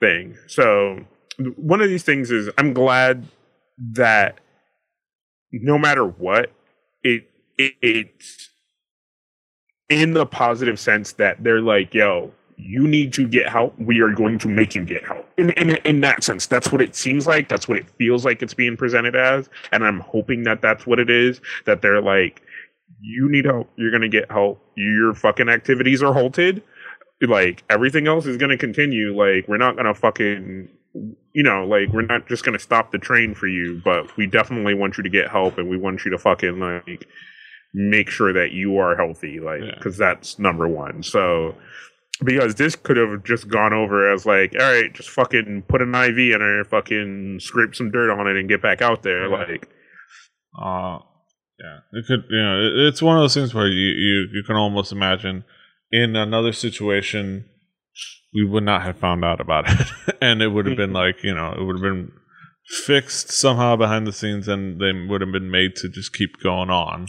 thing. 0.00 0.36
So 0.46 1.00
one 1.56 1.80
of 1.80 1.88
these 1.88 2.02
things 2.04 2.30
is 2.30 2.48
I'm 2.58 2.72
glad 2.72 3.26
that 3.92 4.38
no 5.62 5.78
matter 5.78 6.04
what, 6.04 6.50
it, 7.02 7.30
it 7.58 7.74
it's 7.82 8.50
in 9.88 10.14
the 10.14 10.26
positive 10.26 10.78
sense 10.78 11.12
that 11.12 11.42
they're 11.44 11.60
like, 11.60 11.94
yo, 11.94 12.32
you 12.56 12.86
need 12.86 13.12
to 13.12 13.26
get 13.26 13.48
help. 13.48 13.78
We 13.78 14.00
are 14.00 14.12
going 14.12 14.38
to 14.40 14.48
make 14.48 14.74
you 14.74 14.84
get 14.84 15.04
help. 15.04 15.28
In, 15.36 15.50
in 15.50 15.76
in 15.76 16.00
that 16.00 16.22
sense, 16.22 16.46
that's 16.46 16.70
what 16.70 16.80
it 16.80 16.94
seems 16.94 17.26
like. 17.26 17.48
That's 17.48 17.68
what 17.68 17.78
it 17.78 17.88
feels 17.98 18.24
like 18.24 18.42
it's 18.42 18.54
being 18.54 18.76
presented 18.76 19.16
as. 19.16 19.48
And 19.72 19.84
I'm 19.84 20.00
hoping 20.00 20.44
that 20.44 20.62
that's 20.62 20.86
what 20.86 20.98
it 20.98 21.10
is. 21.10 21.40
That 21.66 21.82
they're 21.82 22.00
like, 22.00 22.42
you 23.00 23.28
need 23.28 23.44
help. 23.44 23.70
You're 23.76 23.90
gonna 23.90 24.08
get 24.08 24.30
help. 24.30 24.62
Your 24.76 25.14
fucking 25.14 25.48
activities 25.48 26.02
are 26.02 26.12
halted. 26.12 26.62
Like 27.22 27.64
everything 27.70 28.06
else 28.06 28.26
is 28.26 28.36
gonna 28.36 28.58
continue. 28.58 29.16
Like 29.16 29.48
we're 29.48 29.56
not 29.56 29.76
gonna 29.76 29.94
fucking 29.94 30.68
you 31.32 31.42
know, 31.42 31.64
like 31.66 31.88
we're 31.92 32.02
not 32.06 32.28
just 32.28 32.44
gonna 32.44 32.58
stop 32.58 32.92
the 32.92 32.98
train 32.98 33.34
for 33.34 33.46
you, 33.48 33.80
but 33.84 34.16
we 34.16 34.26
definitely 34.26 34.74
want 34.74 34.96
you 34.96 35.02
to 35.02 35.10
get 35.10 35.30
help, 35.30 35.58
and 35.58 35.68
we 35.68 35.76
want 35.76 36.04
you 36.04 36.10
to 36.12 36.18
fucking 36.18 36.58
like 36.60 37.06
make 37.74 38.08
sure 38.08 38.32
that 38.32 38.52
you 38.52 38.78
are 38.78 38.96
healthy, 38.96 39.40
like 39.40 39.62
Yeah. 39.62 39.74
because 39.76 39.98
that's 39.98 40.38
number 40.38 40.68
one. 40.68 41.02
So 41.02 41.56
because 42.24 42.54
this 42.54 42.76
could 42.76 42.96
have 42.96 43.24
just 43.24 43.48
gone 43.48 43.72
over 43.72 44.08
as 44.12 44.24
like, 44.24 44.54
all 44.54 44.60
right, 44.72 44.92
just 44.94 45.10
fucking 45.10 45.64
put 45.68 45.82
an 45.82 45.92
IV 45.94 46.16
in 46.34 46.40
her, 46.40 46.62
fucking 46.64 47.40
scrape 47.40 47.74
some 47.74 47.90
dirt 47.90 48.10
on 48.12 48.28
it, 48.28 48.36
and 48.36 48.48
get 48.48 48.62
back 48.62 48.80
out 48.80 49.02
there. 49.02 49.28
Yeah. 49.28 49.36
Like, 49.36 49.68
Uh 50.56 50.98
yeah. 51.58 51.78
It 51.92 52.06
could 52.06 52.24
you 52.30 52.42
know, 52.42 52.60
it, 52.60 52.86
it's 52.88 53.02
one 53.02 53.16
of 53.16 53.22
those 53.22 53.34
things 53.34 53.52
where 53.54 53.66
you, 53.66 53.88
you 53.88 54.28
you 54.32 54.42
can 54.46 54.54
almost 54.54 54.92
imagine 54.92 55.44
in 55.90 56.14
another 56.14 56.52
situation 56.52 57.46
we 58.34 58.44
would 58.44 58.64
not 58.64 58.82
have 58.82 58.98
found 58.98 59.24
out 59.24 59.40
about 59.40 59.64
it. 59.68 60.16
and 60.20 60.42
it 60.42 60.48
would 60.48 60.66
have 60.66 60.76
been 60.76 60.92
like, 60.92 61.22
you 61.22 61.34
know, 61.34 61.52
it 61.52 61.62
would 61.62 61.76
have 61.76 61.82
been 61.82 62.12
fixed 62.66 63.30
somehow 63.30 63.76
behind 63.76 64.06
the 64.06 64.12
scenes 64.12 64.48
and 64.48 64.80
they 64.80 64.92
would 64.92 65.20
have 65.20 65.32
been 65.32 65.50
made 65.50 65.76
to 65.76 65.88
just 65.88 66.12
keep 66.12 66.40
going 66.42 66.70
on. 66.70 67.08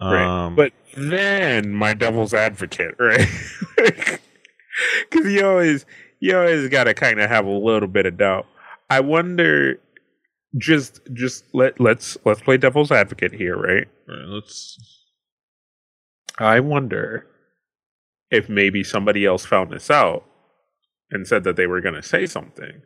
Right. 0.00 0.46
Um 0.46 0.56
but 0.56 0.72
then 0.96 1.70
my 1.70 1.94
devil's 1.94 2.34
advocate, 2.34 2.94
right? 2.98 3.28
Because 5.08 5.32
you 5.32 5.46
always, 5.46 5.86
you 6.18 6.36
always 6.36 6.68
got 6.68 6.84
to 6.84 6.94
kind 6.94 7.20
of 7.20 7.30
have 7.30 7.46
a 7.46 7.50
little 7.50 7.88
bit 7.88 8.06
of 8.06 8.16
doubt. 8.16 8.44
I 8.90 8.98
wonder, 8.98 9.78
just, 10.58 11.00
just 11.12 11.44
let 11.54 11.78
let's 11.78 12.16
let's 12.24 12.40
play 12.40 12.56
devil's 12.56 12.90
advocate 12.90 13.32
here, 13.32 13.56
right? 13.56 13.86
right, 14.08 14.26
let's 14.26 14.76
I 16.38 16.58
wonder 16.58 17.26
if 18.34 18.48
maybe 18.48 18.82
somebody 18.84 19.24
else 19.24 19.46
found 19.46 19.70
this 19.70 19.90
out 19.90 20.24
and 21.10 21.26
said 21.26 21.44
that 21.44 21.56
they 21.56 21.66
were 21.66 21.80
going 21.80 21.94
to 21.94 22.02
say 22.02 22.26
something. 22.26 22.82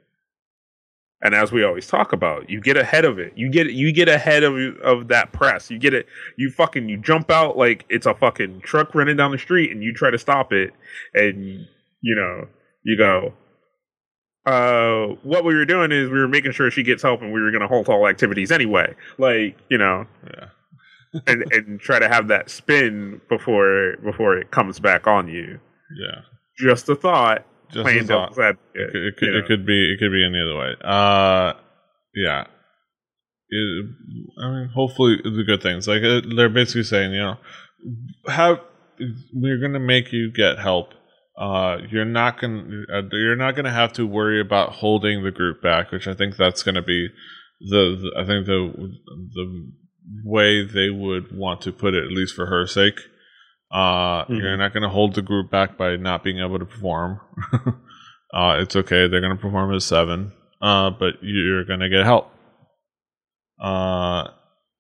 And 1.21 1.35
as 1.35 1.51
we 1.51 1.65
always 1.65 1.89
talk 1.89 2.13
about, 2.13 2.49
you 2.49 2.61
get 2.61 2.77
ahead 2.77 3.05
of 3.05 3.19
it. 3.19 3.33
You 3.35 3.51
get 3.51 3.73
you 3.73 3.93
get 3.93 4.09
ahead 4.09 4.45
of 4.45 4.55
of 4.85 5.09
that 5.09 5.33
press. 5.33 5.69
You 5.69 5.79
get 5.79 5.93
it. 5.93 6.07
You 6.37 6.49
fucking 6.49 6.89
you 6.89 6.97
jump 6.97 7.29
out 7.31 7.57
like 7.57 7.85
it's 7.89 8.07
a 8.07 8.15
fucking 8.15 8.61
truck 8.61 8.95
running 8.95 9.17
down 9.17 9.33
the 9.33 9.39
street, 9.39 9.73
and 9.73 9.83
you 9.83 9.93
try 9.93 10.13
to 10.13 10.19
stop 10.19 10.53
it, 10.53 10.73
and 11.15 11.67
you 12.03 12.15
know 12.15 12.47
you 12.85 12.97
go. 12.97 13.33
Uh, 14.47 15.17
what 15.25 15.45
we 15.45 15.55
were 15.55 15.65
doing 15.65 15.91
is 15.91 16.09
we 16.09 16.21
were 16.21 16.29
making 16.29 16.53
sure 16.53 16.71
she 16.71 16.85
gets 16.85 17.03
help, 17.03 17.21
and 17.21 17.33
we 17.33 17.41
were 17.41 17.51
going 17.51 17.63
to 17.63 17.67
halt 17.67 17.89
all 17.89 18.07
activities 18.07 18.53
anyway. 18.53 18.95
Like 19.19 19.59
you 19.69 19.79
know, 19.79 20.07
yeah. 20.25 20.51
And 21.27 21.45
and 21.53 21.81
try 21.81 21.99
to 21.99 22.09
have 22.09 22.29
that 22.29 22.51
spin 22.51 23.21
before 23.29 23.97
before 24.05 24.37
it 24.37 24.51
comes 24.51 24.79
back 24.81 25.07
on 25.07 25.29
you. 25.29 25.61
Yeah. 25.99 26.21
Just 26.59 26.89
a 26.89 26.95
thought. 26.95 27.45
Just 27.71 27.89
a 27.89 28.03
thought. 28.05 28.31
advocate. 28.39 28.59
It, 28.75 28.93
could- 28.93 28.97
it 29.07 29.17
could 29.17 29.35
it 29.35 29.47
could 29.47 29.67
be 29.67 29.93
it 29.93 29.99
could 29.99 30.11
be 30.13 30.25
any 30.25 30.41
other 30.41 30.57
way. 30.59 30.75
Uh, 30.83 31.53
yeah. 32.15 32.45
It, 33.51 33.87
I 34.43 34.51
mean, 34.51 34.71
hopefully 34.75 35.17
the 35.23 35.45
good 35.47 35.63
things. 35.63 35.89
Like 35.89 36.03
uh, 36.03 36.21
they're 36.37 36.49
basically 36.51 36.83
saying, 36.83 37.13
you 37.13 37.21
know, 37.21 37.37
have 38.27 38.61
we're 39.33 39.59
gonna 39.61 39.81
make 39.81 40.13
you 40.13 40.31
get 40.31 40.59
help. 40.59 40.91
Uh, 41.41 41.79
you're 41.91 42.05
not 42.05 42.41
gonna 42.41 42.83
uh, 42.93 43.03
you're 43.13 43.37
not 43.37 43.55
gonna 43.57 43.71
have 43.71 43.93
to 43.95 44.07
worry 44.07 44.41
about 44.41 44.73
holding 44.73 45.23
the 45.25 45.31
group 45.31 45.63
back, 45.63 45.93
which 45.93 46.07
I 46.09 46.13
think 46.15 46.37
that's 46.37 46.63
gonna 46.63 46.83
be 46.83 47.09
the, 47.61 47.97
the 48.03 48.21
I 48.21 48.27
think 48.27 48.45
the 48.47 48.73
the 49.35 49.73
way 50.25 50.65
they 50.65 50.91
would 50.91 51.37
want 51.37 51.61
to 51.63 51.73
put 51.73 51.95
it, 51.95 52.05
at 52.05 52.11
least 52.13 52.35
for 52.35 52.47
her 52.47 52.67
sake. 52.67 52.99
Uh, 53.71 54.25
Mhm. 54.25 54.39
You're 54.41 54.57
not 54.57 54.73
going 54.73 54.83
to 54.83 54.89
hold 54.89 55.15
the 55.15 55.23
group 55.23 55.51
back 55.51 55.77
by 55.77 55.97
not 55.97 56.25
being 56.25 56.39
able 56.39 56.59
to 56.59 56.65
perform. 56.65 57.21
uh, 58.33 58.57
it's 58.61 58.75
okay. 58.77 59.07
They're 59.09 59.21
going 59.21 59.37
to 59.37 59.43
perform 59.43 59.75
as 59.75 59.85
seven. 59.85 60.33
uh, 60.61 60.91
but 60.91 61.15
you're 61.23 61.65
gonna 61.65 61.89
get 61.89 62.05
help. 62.05 62.33
Uh, 63.61 64.29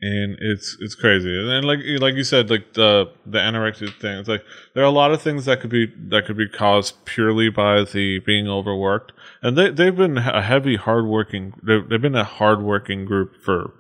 and 0.01 0.37
it's 0.41 0.77
it's 0.81 0.95
crazy. 0.95 1.29
And 1.39 1.49
then 1.49 1.63
like 1.65 1.81
like 2.01 2.15
you 2.15 2.25
said, 2.25 2.51
like 2.51 2.75
the 2.75 3.11
the 3.27 3.39
anorexia 3.39 3.93
thing. 4.01 4.19
It's 4.19 4.29
like 4.29 4.45
there 4.75 4.83
are 4.85 4.87
a 4.87 4.91
lot 4.91 5.11
of 5.13 5.21
things 5.21 5.45
that 5.47 5.61
could 5.61 5.71
be 5.71 5.87
that 6.09 6.27
could 6.27 6.37
be 6.37 6.49
caused 6.49 7.05
purely 7.05 7.49
by 7.51 7.83
the 7.85 8.21
being 8.21 8.49
overworked. 8.49 9.13
And 9.43 9.57
they 9.59 9.71
they've 9.71 9.95
been 9.97 10.19
a 10.19 10.43
heavy 10.43 10.77
hardworking. 10.77 11.55
They've, 11.63 11.89
they've 11.89 12.01
been 12.03 12.15
a 12.15 12.25
hardworking 12.25 13.05
group 13.05 13.33
for 13.45 13.73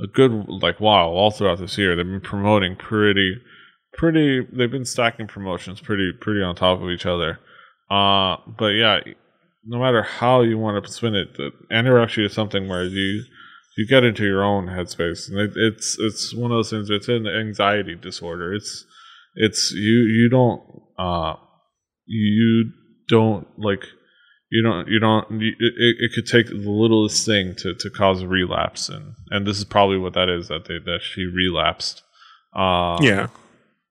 a 0.00 0.06
good 0.06 0.46
like 0.48 0.80
while 0.80 1.08
all 1.08 1.30
throughout 1.30 1.58
this 1.58 1.78
year. 1.78 1.96
They've 1.96 2.04
been 2.04 2.20
promoting 2.20 2.76
pretty 2.76 3.36
pretty. 3.94 4.46
They've 4.52 4.70
been 4.70 4.84
stacking 4.84 5.26
promotions 5.26 5.80
pretty 5.80 6.12
pretty 6.18 6.42
on 6.42 6.54
top 6.54 6.80
of 6.80 6.88
each 6.90 7.06
other. 7.06 7.40
Uh, 7.90 8.36
but 8.46 8.68
yeah, 8.68 9.00
no 9.64 9.78
matter 9.78 10.02
how 10.02 10.42
you 10.42 10.58
want 10.58 10.82
to 10.82 10.92
spin 10.92 11.14
it, 11.14 11.36
the 11.36 11.50
anorexia 11.70 12.26
is 12.26 12.32
something 12.32 12.68
where 12.68 12.84
you 12.84 13.24
you 13.76 13.86
get 13.86 14.04
into 14.04 14.24
your 14.24 14.42
own 14.42 14.66
headspace, 14.66 15.28
and 15.28 15.38
it, 15.38 15.52
it's 15.54 15.96
it's 15.98 16.34
one 16.34 16.50
of 16.50 16.56
those 16.56 16.70
things. 16.70 16.90
It's 16.90 17.08
an 17.08 17.26
anxiety 17.26 17.94
disorder. 17.94 18.54
It's 18.54 18.84
it's 19.34 19.72
you 19.72 20.00
you 20.00 20.28
don't 20.30 20.62
uh 20.98 21.34
you 22.06 22.72
don't 23.08 23.46
like 23.58 23.84
you 24.50 24.62
don't 24.62 24.88
you 24.88 24.98
don't 24.98 25.26
it, 25.42 25.54
it 25.58 26.10
could 26.14 26.26
take 26.26 26.46
the 26.46 26.70
littlest 26.70 27.26
thing 27.26 27.54
to, 27.58 27.74
to 27.74 27.90
cause 27.90 28.22
a 28.22 28.26
relapse 28.28 28.88
and 28.88 29.14
and 29.30 29.46
this 29.46 29.58
is 29.58 29.64
probably 29.64 29.98
what 29.98 30.14
that 30.14 30.28
is 30.28 30.48
that 30.48 30.66
they 30.66 30.78
that 30.78 31.00
she 31.02 31.24
relapsed. 31.24 32.02
Uh 32.56 32.98
yeah. 33.02 33.26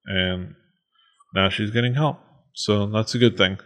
and 0.06 0.56
now 1.36 1.50
she's 1.50 1.70
getting 1.72 1.94
help. 1.94 2.20
So 2.54 2.88
that's 2.88 3.14
a 3.14 3.20
good 3.20 3.38
thing. 3.38 3.60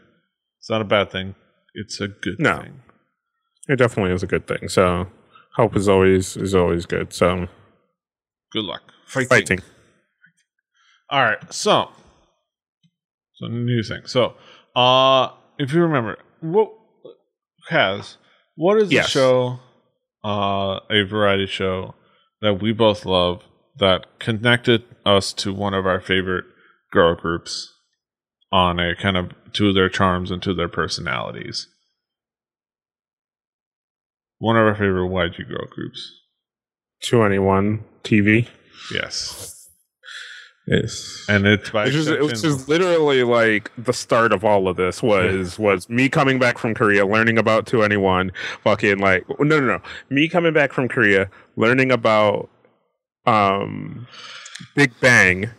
It's 0.60 0.70
not 0.70 0.82
a 0.82 0.86
bad 0.86 1.12
thing. 1.12 1.36
It's 1.74 2.02
a 2.02 2.10
good 2.10 2.40
No. 2.40 2.60
thing. 2.60 2.82
It 3.70 3.78
definitely 3.78 4.12
is 4.14 4.22
a 4.24 4.28
good 4.28 4.46
thing. 4.48 4.68
So 4.68 5.08
help 5.56 5.76
is 5.78 5.88
always 5.88 6.36
is 6.36 6.54
always 6.54 6.86
good. 6.86 7.14
So 7.14 7.48
good 8.52 8.66
luck. 8.66 8.82
Fighting, 9.06 9.30
fighting. 9.30 9.60
All 11.10 11.24
right 11.24 11.54
so 11.54 11.90
so 13.36 13.48
new 13.48 13.82
thing. 13.82 14.02
So 14.06 14.34
uh 14.76 15.30
if 15.58 15.72
you 15.74 15.82
remember 15.82 16.18
what 16.42 16.74
has 17.72 18.18
what 18.56 18.78
is 18.78 18.92
Yes. 18.92 19.06
the 19.06 19.10
show 19.20 19.60
uh 20.24 20.80
a 20.90 21.04
variety 21.04 21.48
show 21.48 21.96
that 22.42 22.62
we 22.62 22.72
both 22.72 23.06
love 23.06 23.44
that 23.78 24.06
connected 24.20 24.84
us 25.06 25.34
to 25.34 25.54
one 25.54 25.74
of 25.74 25.86
our 25.88 26.00
favorite 26.00 26.46
girl 26.92 27.16
groups 27.16 27.74
on 28.52 28.80
a 28.80 28.96
kind 28.96 29.18
of 29.18 29.32
to 29.54 29.74
their 29.74 29.90
charms 29.90 30.30
and 30.32 30.44
to 30.44 30.54
their 30.54 30.68
personalities? 30.68 31.68
One 34.40 34.58
of 34.58 34.66
our 34.66 34.76
favorite 34.76 35.10
YG 35.10 35.48
girl 35.48 35.68
groups. 35.70 36.14
2NE1 37.04 37.80
tv 38.04 38.48
yes 38.94 39.61
yes. 40.72 41.26
And 41.30 41.46
it's 41.46 41.70
by 41.70 41.86
which 41.86 41.96
is, 41.96 42.10
which 42.10 42.44
is 42.44 42.68
literally 42.68 43.24
like 43.24 43.72
the 43.78 43.94
start 43.94 44.32
of 44.32 44.44
all 44.44 44.68
of 44.68 44.78
this 44.78 45.04
was 45.04 45.60
was 45.60 45.90
me 45.90 46.10
coming 46.10 46.40
back 46.40 46.58
from 46.58 46.74
Korea, 46.74 47.06
learning 47.06 47.38
about 47.38 47.66
2NE1, 47.66 48.32
fucking 48.64 49.00
like 49.00 49.28
no 49.40 49.60
no 49.60 49.60
no, 49.60 49.82
me 50.10 50.28
coming 50.30 50.54
back 50.54 50.74
from 50.74 50.88
Korea, 50.88 51.30
learning 51.56 51.92
about 51.92 52.50
um 53.26 54.08
Big 54.76 54.92
Bang, 55.00 55.50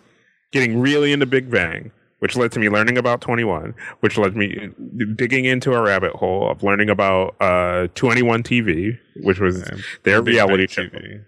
getting 0.50 0.80
really 0.80 1.12
into 1.12 1.26
Big 1.26 1.50
Bang, 1.50 1.92
which 2.20 2.36
led 2.36 2.52
to 2.52 2.58
me 2.58 2.68
learning 2.68 2.96
about 2.96 3.20
2NE1, 3.20 3.74
which 4.00 4.16
led 4.16 4.36
me 4.36 4.70
digging 5.16 5.44
into 5.44 5.72
a 5.72 5.82
rabbit 5.82 6.12
hole 6.12 6.50
of 6.50 6.62
learning 6.62 6.88
about 6.88 7.36
uh 7.40 7.88
2NE1 7.94 8.42
TV, 8.42 8.98
which 9.22 9.38
was 9.38 9.62
and 9.62 9.82
their 10.04 10.22
reality 10.22 10.66
Bang 10.66 10.90
show. 10.90 10.96
TV. 10.96 11.24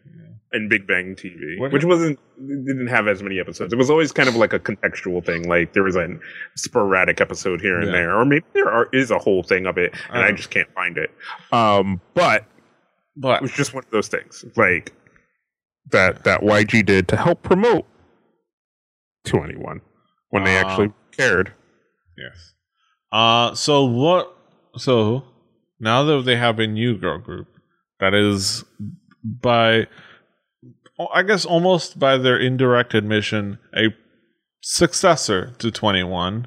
And 0.55 0.71
Big 0.71 0.87
Bang 0.87 1.15
TV, 1.17 1.59
What- 1.59 1.73
which 1.73 1.85
wasn't 1.85 2.19
didn't 2.39 2.87
have 2.87 3.07
as 3.09 3.23
many 3.23 3.39
episodes. 3.41 3.73
It 3.73 3.77
was 3.77 3.91
always 3.91 4.13
kind 4.13 4.29
of 4.29 4.37
like 4.37 4.53
a 4.53 4.59
contextual 4.61 5.25
thing. 5.25 5.49
Like 5.49 5.73
there 5.73 5.83
was 5.83 5.97
a 5.97 6.09
sporadic 6.57 7.21
episode 7.21 7.61
here 7.61 7.77
and 7.79 7.87
Yeah. 7.87 7.93
there, 7.93 8.17
or 8.17 8.25
maybe 8.25 8.45
there 8.55 8.71
are, 8.71 8.89
is 8.93 9.11
a 9.11 9.19
whole 9.19 9.43
thing 9.43 9.67
of 9.67 9.77
it, 9.79 9.93
and 10.11 10.23
I 10.23 10.29
Um, 10.31 10.37
just 10.37 10.51
can't 10.51 10.73
find 10.75 10.97
it. 10.97 11.11
Um, 11.53 12.01
but 12.15 12.45
but 13.17 13.37
it 13.37 13.43
was 13.43 13.53
just 13.53 13.75
one 13.75 13.85
of 13.85 13.91
those 13.91 14.09
things, 14.09 14.45
like 14.57 14.93
that 15.91 16.25
that 16.25 16.41
YG 16.43 16.83
did 16.85 17.09
to 17.09 17.17
help 17.17 17.43
promote 17.43 17.85
2NE1 19.27 19.81
when 20.31 20.45
they 20.45 20.57
Ah. 20.57 20.61
actually 20.69 20.93
cared. 21.17 21.53
Yes. 22.17 22.55
Uh 23.13 23.55
so 23.55 23.85
what 23.85 24.37
so 24.77 25.25
now 25.81 26.03
that 26.05 26.23
they 26.25 26.37
have 26.37 26.59
a 26.59 26.67
new 26.67 26.97
girl 26.97 27.19
group 27.19 27.49
that 28.01 28.15
is 28.15 28.65
by 29.23 29.87
I 31.13 31.23
guess 31.23 31.45
almost 31.45 31.99
by 31.99 32.17
their 32.17 32.39
indirect 32.39 32.95
admission 32.95 33.59
a 33.77 33.95
successor 34.63 35.53
to 35.59 35.71
2NE1 35.71 36.47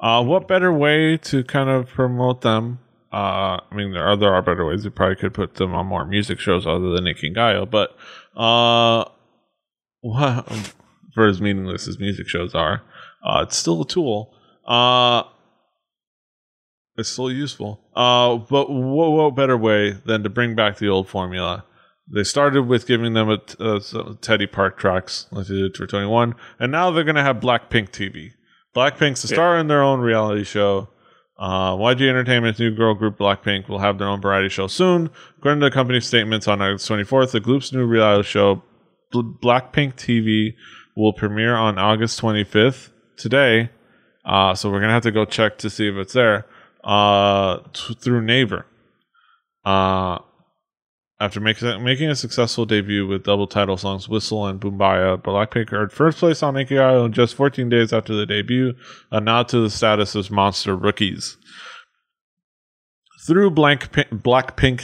uh 0.00 0.22
what 0.24 0.48
better 0.48 0.72
way 0.72 1.16
to 1.16 1.44
kind 1.44 1.70
of 1.70 1.88
promote 1.88 2.40
them 2.40 2.80
uh 3.12 3.60
I 3.70 3.74
mean 3.74 3.92
there 3.92 4.04
are 4.04 4.16
there 4.16 4.34
are 4.34 4.42
better 4.42 4.66
ways 4.66 4.84
you 4.84 4.90
probably 4.90 5.16
could 5.16 5.34
put 5.34 5.54
them 5.54 5.74
on 5.74 5.86
more 5.86 6.04
music 6.04 6.40
shows 6.40 6.66
other 6.66 6.90
than 6.90 7.04
Inkigayo 7.04 7.70
but 7.70 7.96
uh 8.36 9.04
what 10.00 10.50
for 11.14 11.26
as 11.26 11.40
meaningless 11.40 11.86
as 11.86 12.00
music 12.00 12.28
shows 12.28 12.54
are 12.54 12.82
uh, 13.22 13.44
it's 13.46 13.56
still 13.56 13.82
a 13.82 13.86
tool. 13.86 14.34
Uh, 14.66 15.22
it's 16.96 17.08
still 17.08 17.30
useful. 17.30 17.80
Uh, 17.94 18.36
but 18.36 18.70
what, 18.70 19.10
what 19.12 19.34
better 19.34 19.56
way 19.56 19.92
than 19.92 20.22
to 20.22 20.28
bring 20.28 20.54
back 20.54 20.78
the 20.78 20.88
old 20.88 21.08
formula? 21.08 21.64
They 22.08 22.24
started 22.24 22.62
with 22.62 22.86
giving 22.86 23.14
them 23.14 23.30
a, 23.30 23.40
uh, 23.60 23.80
some 23.80 24.18
Teddy 24.20 24.46
Park 24.46 24.78
tracks, 24.78 25.26
like 25.30 25.46
they 25.46 25.56
did 25.56 25.76
for 25.76 25.86
2NE1, 25.86 26.34
and 26.58 26.72
now 26.72 26.90
they're 26.90 27.04
going 27.04 27.16
to 27.16 27.22
have 27.22 27.36
Blackpink 27.36 27.90
TV. 27.90 28.32
Blackpink's 28.74 29.24
a 29.24 29.28
star 29.28 29.58
in 29.58 29.68
their 29.68 29.82
own 29.82 30.00
reality 30.00 30.44
show. 30.44 30.88
Uh, 31.38 31.74
YG 31.76 32.08
Entertainment's 32.08 32.60
new 32.60 32.74
girl 32.74 32.94
group 32.94 33.18
Blackpink 33.18 33.68
will 33.68 33.78
have 33.78 33.98
their 33.98 34.08
own 34.08 34.20
variety 34.20 34.48
show 34.48 34.66
soon. 34.66 35.10
According 35.38 35.60
to 35.60 35.66
the 35.66 35.70
company's 35.70 36.06
statements 36.06 36.48
on 36.48 36.60
August 36.60 36.88
24th, 36.88 37.32
the 37.32 37.40
group's 37.40 37.72
new 37.72 37.84
reality 37.84 38.28
show, 38.28 38.62
Bl- 39.10 39.32
Blackpink 39.42 39.94
TV, 39.94 40.54
will 40.96 41.12
premiere 41.12 41.54
on 41.54 41.78
August 41.78 42.20
25th, 42.20 42.90
today. 43.16 43.70
Uh, 44.24 44.54
so 44.54 44.70
we're 44.70 44.78
going 44.78 44.88
to 44.88 44.94
have 44.94 45.02
to 45.02 45.10
go 45.10 45.24
check 45.24 45.58
to 45.58 45.70
see 45.70 45.88
if 45.88 45.94
it's 45.96 46.12
there 46.12 46.46
uh, 46.84 47.58
t- 47.72 47.94
through 47.94 48.22
Naver. 48.22 48.66
Uh, 49.64 50.18
after 51.22 51.38
making 51.38 52.08
a 52.08 52.16
successful 52.16 52.66
debut 52.66 53.06
with 53.06 53.22
double 53.22 53.46
title 53.46 53.76
songs 53.76 54.08
Whistle 54.08 54.44
and 54.44 54.60
Boombayah, 54.60 55.22
Blackpink 55.22 55.72
earned 55.72 55.92
first 55.92 56.18
place 56.18 56.42
on 56.42 56.56
Island 56.56 57.14
just 57.14 57.36
14 57.36 57.68
days 57.68 57.92
after 57.92 58.12
the 58.12 58.26
debut, 58.26 58.74
a 59.12 59.20
nod 59.20 59.48
to 59.50 59.60
the 59.60 59.70
status 59.70 60.16
as 60.16 60.32
monster 60.32 60.74
rookies. 60.74 61.36
Through 63.24 63.52
Blackpink 63.52 64.10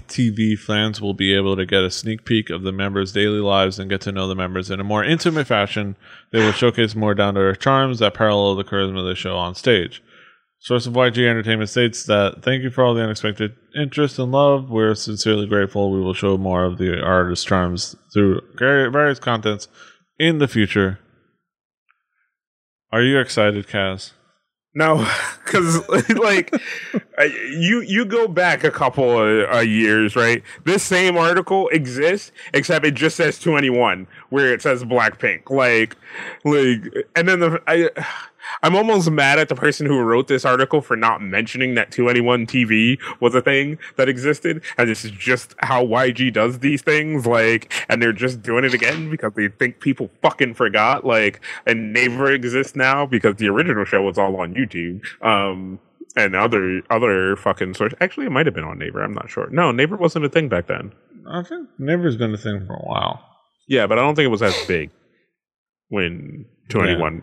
TV, 0.06 0.56
fans 0.56 1.00
will 1.00 1.12
be 1.12 1.34
able 1.34 1.56
to 1.56 1.66
get 1.66 1.82
a 1.82 1.90
sneak 1.90 2.24
peek 2.24 2.50
of 2.50 2.62
the 2.62 2.70
members' 2.70 3.10
daily 3.10 3.40
lives 3.40 3.80
and 3.80 3.90
get 3.90 4.00
to 4.02 4.12
know 4.12 4.28
the 4.28 4.36
members 4.36 4.70
in 4.70 4.78
a 4.78 4.84
more 4.84 5.02
intimate 5.02 5.48
fashion. 5.48 5.96
They 6.30 6.38
will 6.38 6.52
showcase 6.52 6.94
more 6.94 7.14
down 7.14 7.34
to 7.34 7.40
earth 7.40 7.58
charms 7.58 7.98
that 7.98 8.14
parallel 8.14 8.54
the 8.54 8.62
charisma 8.62 9.00
of 9.00 9.06
the 9.06 9.16
show 9.16 9.36
on 9.36 9.56
stage. 9.56 10.04
Source 10.60 10.86
of 10.86 10.94
YG 10.94 11.18
Entertainment 11.28 11.70
states 11.70 12.04
that 12.04 12.42
thank 12.42 12.62
you 12.62 12.70
for 12.70 12.82
all 12.82 12.94
the 12.94 13.02
unexpected 13.02 13.54
interest 13.76 14.18
and 14.18 14.32
love. 14.32 14.70
We're 14.70 14.96
sincerely 14.96 15.46
grateful. 15.46 15.92
We 15.92 16.00
will 16.00 16.14
show 16.14 16.36
more 16.36 16.64
of 16.64 16.78
the 16.78 17.00
artist's 17.00 17.44
charms 17.44 17.94
through 18.12 18.40
various 18.58 19.20
contents 19.20 19.68
in 20.18 20.38
the 20.38 20.48
future. 20.48 20.98
Are 22.90 23.02
you 23.02 23.20
excited, 23.20 23.68
Kaz? 23.68 24.12
No, 24.74 25.08
because 25.44 25.88
like 26.10 26.54
you 27.22 27.80
you 27.80 28.04
go 28.04 28.28
back 28.28 28.64
a 28.64 28.70
couple 28.70 29.18
of 29.18 29.50
uh, 29.52 29.58
years, 29.58 30.14
right? 30.16 30.42
This 30.64 30.82
same 30.82 31.16
article 31.16 31.68
exists, 31.68 32.32
except 32.52 32.84
it 32.84 32.94
just 32.94 33.16
says 33.16 33.38
2NE1, 33.38 34.06
where 34.30 34.52
it 34.52 34.62
says 34.62 34.84
Blackpink. 34.84 35.50
Like, 35.50 35.96
like, 36.44 37.06
and 37.16 37.28
then 37.28 37.40
the 37.40 37.62
I. 37.66 37.90
I'm 38.62 38.74
almost 38.74 39.10
mad 39.10 39.38
at 39.38 39.48
the 39.48 39.54
person 39.54 39.86
who 39.86 40.00
wrote 40.00 40.28
this 40.28 40.44
article 40.44 40.80
for 40.80 40.96
not 40.96 41.22
mentioning 41.22 41.74
that 41.74 41.90
2NE1 41.90 42.46
TV 42.46 42.98
was 43.20 43.34
a 43.34 43.40
thing 43.40 43.78
that 43.96 44.08
existed. 44.08 44.62
And 44.76 44.88
this 44.88 45.04
is 45.04 45.10
just 45.10 45.54
how 45.58 45.84
YG 45.84 46.32
does 46.32 46.60
these 46.60 46.82
things. 46.82 47.26
Like, 47.26 47.72
and 47.88 48.02
they're 48.02 48.12
just 48.12 48.42
doing 48.42 48.64
it 48.64 48.74
again 48.74 49.10
because 49.10 49.32
they 49.34 49.48
think 49.48 49.80
people 49.80 50.10
fucking 50.22 50.54
forgot. 50.54 51.04
Like, 51.04 51.40
and 51.66 51.92
Naver 51.92 52.30
exists 52.30 52.76
now 52.76 53.06
because 53.06 53.36
the 53.36 53.48
original 53.48 53.84
show 53.84 54.02
was 54.02 54.18
all 54.18 54.36
on 54.40 54.54
YouTube. 54.54 55.02
Um, 55.24 55.78
and 56.16 56.34
other, 56.34 56.82
other 56.90 57.36
fucking 57.36 57.74
source. 57.74 57.92
Actually, 58.00 58.26
it 58.26 58.32
might 58.32 58.46
have 58.46 58.54
been 58.54 58.64
on 58.64 58.78
Naver. 58.78 59.02
I'm 59.02 59.14
not 59.14 59.30
sure. 59.30 59.48
No, 59.50 59.70
Naver 59.70 59.96
wasn't 59.96 60.24
a 60.24 60.28
thing 60.28 60.48
back 60.48 60.66
then. 60.66 60.92
I 61.28 61.42
think 61.42 61.68
Naver's 61.78 62.16
been 62.16 62.34
a 62.34 62.38
thing 62.38 62.66
for 62.66 62.74
a 62.74 62.82
while. 62.82 63.22
Yeah, 63.68 63.86
but 63.86 63.98
I 63.98 64.02
don't 64.02 64.14
think 64.14 64.24
it 64.24 64.30
was 64.30 64.42
as 64.42 64.56
big 64.66 64.90
when 65.88 66.46
2NE1 66.70 67.22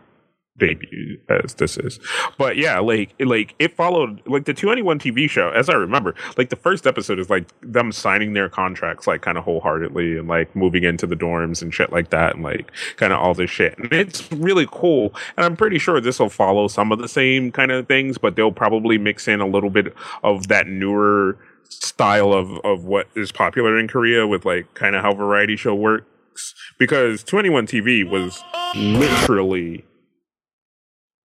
debut 0.57 1.19
as 1.29 1.55
this 1.55 1.77
is. 1.77 1.99
But 2.37 2.57
yeah, 2.57 2.79
like 2.79 3.13
like 3.19 3.55
it 3.59 3.75
followed 3.75 4.21
like 4.25 4.45
the 4.45 4.53
2NE1 4.53 4.99
TV 4.99 5.29
show, 5.29 5.49
as 5.49 5.69
I 5.69 5.73
remember, 5.73 6.15
like 6.37 6.49
the 6.49 6.55
first 6.55 6.87
episode 6.87 7.19
is 7.19 7.29
like 7.29 7.47
them 7.61 7.91
signing 7.91 8.33
their 8.33 8.49
contracts 8.49 9.07
like 9.07 9.21
kind 9.21 9.37
of 9.37 9.43
wholeheartedly 9.43 10.17
and 10.17 10.27
like 10.27 10.55
moving 10.55 10.83
into 10.83 11.05
the 11.07 11.15
dorms 11.15 11.61
and 11.61 11.73
shit 11.73 11.91
like 11.91 12.09
that 12.09 12.35
and 12.35 12.43
like 12.43 12.71
kind 12.97 13.13
of 13.13 13.19
all 13.19 13.33
this 13.33 13.49
shit. 13.49 13.77
And 13.77 13.91
it's 13.91 14.31
really 14.31 14.67
cool. 14.71 15.13
And 15.37 15.45
I'm 15.45 15.55
pretty 15.55 15.79
sure 15.79 15.99
this 15.99 16.19
will 16.19 16.29
follow 16.29 16.67
some 16.67 16.91
of 16.91 16.99
the 16.99 17.07
same 17.07 17.51
kind 17.51 17.71
of 17.71 17.87
things, 17.87 18.17
but 18.17 18.35
they'll 18.35 18.51
probably 18.51 18.97
mix 18.97 19.27
in 19.27 19.41
a 19.41 19.47
little 19.47 19.69
bit 19.69 19.93
of 20.23 20.47
that 20.47 20.67
newer 20.67 21.37
style 21.67 22.31
of 22.31 22.59
of 22.63 22.85
what 22.85 23.07
is 23.15 23.31
popular 23.31 23.77
in 23.77 23.87
Korea 23.87 24.27
with 24.27 24.45
like 24.45 24.73
kind 24.75 24.95
of 24.95 25.01
how 25.01 25.13
variety 25.13 25.55
show 25.55 25.73
works 25.73 26.53
because 26.77 27.23
2NE1 27.23 27.67
TV 27.67 28.07
was 28.07 28.43
literally 28.75 29.85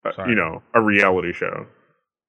uh, 0.05 0.25
you 0.27 0.35
know, 0.35 0.63
a 0.75 0.81
reality 0.81 1.33
show. 1.33 1.67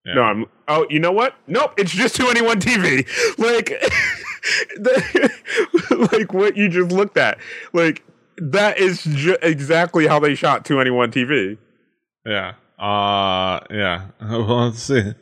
Yeah. 0.06 0.14
No, 0.16 0.22
I'm. 0.24 0.46
Oh, 0.68 0.86
you 0.90 1.00
know 1.00 1.12
what? 1.12 1.36
Nope. 1.48 1.74
It's 1.78 1.92
just 1.92 2.18
2NE1 2.18 2.56
TV. 2.56 3.38
Like, 3.38 3.68
the, 4.76 6.10
like 6.12 6.34
what 6.34 6.58
you 6.58 6.70
just 6.70 6.92
looked 6.92 7.18
at. 7.18 7.38
Like 7.74 8.04
that 8.38 8.80
is 8.80 9.04
ju- 9.04 9.38
exactly 9.42 10.08
how 10.08 10.20
they 10.20 10.36
shot 10.36 10.66
2NE1 10.66 11.12
TV. 11.12 11.58
Yeah. 12.26 12.54
Uh. 12.80 13.60
Yeah. 13.70 14.08
well, 14.22 14.66
let's 14.66 14.82
see. 14.82 15.14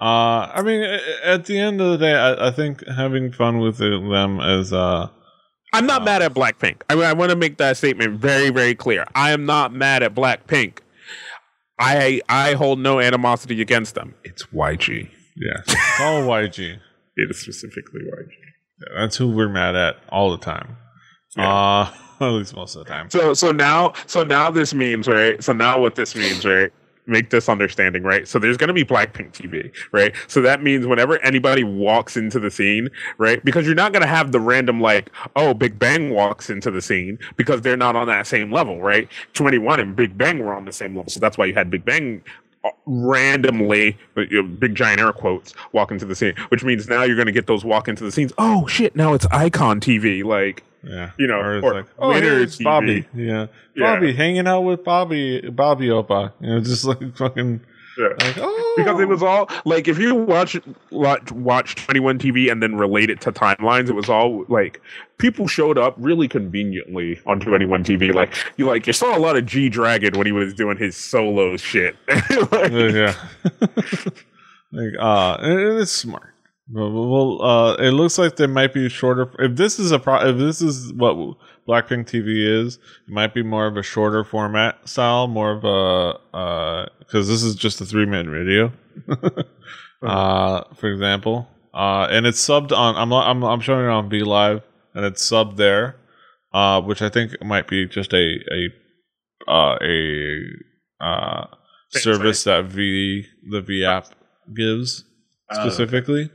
Uh. 0.00 0.52
I 0.54 0.62
mean, 0.62 0.82
at 1.24 1.46
the 1.46 1.58
end 1.58 1.80
of 1.80 1.92
the 1.92 1.98
day, 1.98 2.14
I, 2.14 2.48
I 2.48 2.50
think 2.50 2.86
having 2.86 3.32
fun 3.32 3.58
with 3.60 3.78
them 3.78 4.40
is 4.40 4.72
uh. 4.72 5.08
I'm 5.72 5.86
not 5.86 6.02
uh, 6.02 6.04
mad 6.04 6.22
at 6.22 6.34
Blackpink. 6.34 6.82
I, 6.88 6.94
I 6.94 7.12
want 7.12 7.30
to 7.30 7.36
make 7.36 7.58
that 7.58 7.76
statement 7.76 8.18
very, 8.18 8.50
very 8.50 8.74
clear. 8.74 9.06
I 9.14 9.32
am 9.32 9.44
not 9.46 9.72
mad 9.72 10.02
at 10.02 10.14
Blackpink. 10.14 10.78
I 11.78 12.20
I 12.28 12.54
hold 12.54 12.78
no 12.78 13.00
animosity 13.00 13.60
against 13.60 13.94
them. 13.94 14.14
It's 14.24 14.44
YG. 14.46 15.08
Yeah, 15.36 15.60
it's 15.66 16.00
all 16.00 16.22
YG. 16.22 16.78
it 17.16 17.30
is 17.30 17.40
specifically 17.40 18.00
YG. 18.00 18.30
Yeah, 18.80 19.00
that's 19.00 19.16
who 19.16 19.28
we're 19.28 19.48
mad 19.48 19.76
at 19.76 19.96
all 20.08 20.30
the 20.30 20.38
time. 20.38 20.76
Yeah. 21.36 21.48
Uh, 21.48 21.92
at 22.20 22.28
least 22.30 22.54
most 22.54 22.74
of 22.74 22.84
the 22.84 22.90
time. 22.90 23.10
So 23.10 23.34
so 23.34 23.52
now 23.52 23.92
so 24.06 24.24
now 24.24 24.50
this 24.50 24.74
means 24.74 25.06
right. 25.06 25.42
So 25.42 25.52
now 25.52 25.80
what 25.80 25.94
this 25.94 26.14
means 26.14 26.44
right 26.44 26.72
make 27.08 27.30
this 27.30 27.48
understanding, 27.48 28.02
right? 28.02 28.28
So 28.28 28.38
there's 28.38 28.56
going 28.56 28.68
to 28.68 28.74
be 28.74 28.84
Blackpink 28.84 29.32
TV, 29.32 29.72
right? 29.92 30.14
So 30.26 30.40
that 30.42 30.62
means 30.62 30.86
whenever 30.86 31.18
anybody 31.24 31.64
walks 31.64 32.16
into 32.16 32.38
the 32.38 32.50
scene, 32.50 32.88
right? 33.16 33.44
Because 33.44 33.66
you're 33.66 33.74
not 33.74 33.92
going 33.92 34.02
to 34.02 34.08
have 34.08 34.32
the 34.32 34.40
random 34.40 34.80
like, 34.80 35.10
oh, 35.36 35.54
Big 35.54 35.78
Bang 35.78 36.10
walks 36.10 36.50
into 36.50 36.70
the 36.70 36.82
scene 36.82 37.18
because 37.36 37.62
they're 37.62 37.76
not 37.76 37.96
on 37.96 38.06
that 38.08 38.26
same 38.26 38.52
level, 38.52 38.80
right? 38.80 39.08
2NE1 39.34 39.80
and 39.80 39.96
Big 39.96 40.16
Bang 40.18 40.38
were 40.38 40.54
on 40.54 40.64
the 40.64 40.72
same 40.72 40.96
level. 40.96 41.10
So 41.10 41.20
that's 41.20 41.38
why 41.38 41.46
you 41.46 41.54
had 41.54 41.70
Big 41.70 41.84
Bang 41.84 42.22
randomly, 42.86 43.96
uh, 44.16 44.22
you 44.22 44.42
know, 44.42 44.48
big 44.48 44.74
giant 44.74 45.00
air 45.00 45.12
quotes, 45.12 45.54
walk 45.72 45.90
into 45.90 46.04
the 46.04 46.14
scene, 46.14 46.34
which 46.48 46.64
means 46.64 46.88
now 46.88 47.02
you're 47.02 47.16
going 47.16 47.26
to 47.26 47.32
get 47.32 47.46
those 47.46 47.64
walk 47.64 47.88
into 47.88 48.04
the 48.04 48.12
scenes. 48.12 48.32
Oh 48.38 48.66
shit! 48.66 48.96
Now 48.96 49.14
it's 49.14 49.26
iKON 49.26 49.80
TV, 49.80 50.24
like 50.24 50.64
yeah, 50.82 51.10
you 51.18 51.26
know, 51.26 51.38
or, 51.38 51.64
or 51.64 51.74
like, 51.74 51.86
oh, 51.98 52.10
it's 52.12 52.56
TV. 52.56 52.64
Bobby, 52.64 53.06
yeah. 53.14 53.46
yeah, 53.74 53.94
Bobby 53.94 54.12
hanging 54.12 54.46
out 54.46 54.60
with 54.60 54.84
Bobby, 54.84 55.40
Bobby 55.50 55.88
Oppa, 55.88 56.32
you 56.40 56.48
know, 56.48 56.60
just 56.60 56.84
like 56.84 57.16
fucking. 57.16 57.60
Yeah. 57.98 58.08
Like, 58.20 58.38
oh. 58.38 58.74
Because 58.76 59.00
it 59.00 59.08
was 59.08 59.22
all 59.22 59.50
like 59.64 59.88
if 59.88 59.98
you 59.98 60.14
watch 60.14 60.56
watch 60.90 61.32
watch 61.32 61.74
2NE1 61.74 62.18
TV 62.18 62.50
and 62.50 62.62
then 62.62 62.76
relate 62.76 63.10
it 63.10 63.20
to 63.22 63.32
timelines, 63.32 63.88
it 63.88 63.94
was 63.94 64.08
all 64.08 64.44
like 64.48 64.80
people 65.18 65.48
showed 65.48 65.76
up 65.76 65.96
really 65.98 66.28
conveniently 66.28 67.20
on 67.26 67.40
2NE1 67.40 67.84
TV. 67.84 68.14
Like 68.14 68.34
you 68.56 68.66
like 68.66 68.86
you 68.86 68.92
saw 68.92 69.16
a 69.16 69.18
lot 69.18 69.36
of 69.36 69.46
G 69.46 69.68
Dragon 69.68 70.16
when 70.16 70.26
he 70.26 70.32
was 70.32 70.54
doing 70.54 70.76
his 70.76 70.96
solo 70.96 71.56
shit. 71.56 71.96
like, 72.06 72.70
yeah. 72.72 73.14
like 74.72 74.92
uh 75.00 75.38
it's 75.42 75.90
smart. 75.90 76.34
Well, 76.70 77.40
uh, 77.42 77.74
it 77.76 77.92
looks 77.92 78.18
like 78.18 78.36
there 78.36 78.46
might 78.46 78.74
be 78.74 78.90
shorter. 78.90 79.30
If 79.38 79.56
this 79.56 79.78
is 79.78 79.90
a 79.90 79.98
pro, 79.98 80.28
if 80.28 80.36
this 80.36 80.60
is 80.60 80.92
what 80.92 81.16
Blackpink 81.68 82.06
TV 82.06 82.64
is, 82.64 82.76
it 82.76 83.12
might 83.12 83.34
be 83.34 83.42
more 83.42 83.66
of 83.66 83.76
a 83.76 83.82
shorter 83.82 84.24
format 84.24 84.88
style, 84.88 85.26
more 85.28 85.52
of 85.52 85.64
a 85.64 86.36
uh, 86.36 86.86
because 87.00 87.28
this 87.28 87.42
is 87.42 87.54
just 87.54 87.80
a 87.80 87.84
three 87.84 88.06
minute 88.06 88.26
video. 88.26 88.72
uh, 90.02 90.64
for 90.74 90.90
example, 90.90 91.46
uh, 91.74 92.06
and 92.10 92.26
it's 92.26 92.42
subbed 92.42 92.72
on. 92.72 92.96
I'm 92.96 93.12
I'm 93.12 93.44
I'm 93.44 93.60
showing 93.60 93.84
it 93.84 93.90
on 93.90 94.08
V 94.08 94.22
Live, 94.22 94.62
and 94.94 95.04
it's 95.04 95.28
subbed 95.30 95.56
there, 95.56 95.96
uh, 96.54 96.80
which 96.80 97.02
I 97.02 97.10
think 97.10 97.32
might 97.44 97.68
be 97.68 97.86
just 97.86 98.14
a 98.14 98.38
a 98.50 99.50
uh, 99.50 99.78
a 99.82 100.40
uh 101.00 101.46
service 101.90 102.44
that 102.44 102.64
V 102.64 103.26
the 103.50 103.60
V 103.60 103.84
app 103.84 104.06
gives 104.56 105.04
oh, 105.50 105.60
specifically. 105.60 106.30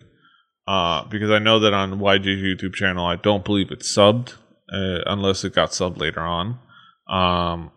Uh, 0.66 1.04
because 1.10 1.30
I 1.30 1.40
know 1.40 1.60
that 1.60 1.74
on 1.74 2.00
YG's 2.00 2.42
YouTube 2.42 2.74
channel, 2.74 3.06
I 3.06 3.18
don't 3.18 3.44
believe 3.44 3.70
it's 3.70 3.94
subbed 3.94 4.36
uh, 4.74 5.00
unless 5.06 5.44
it 5.44 5.54
got 5.54 5.70
subbed 5.70 5.98
later 6.00 6.22
on. 6.22 6.60
Um, 7.08 7.72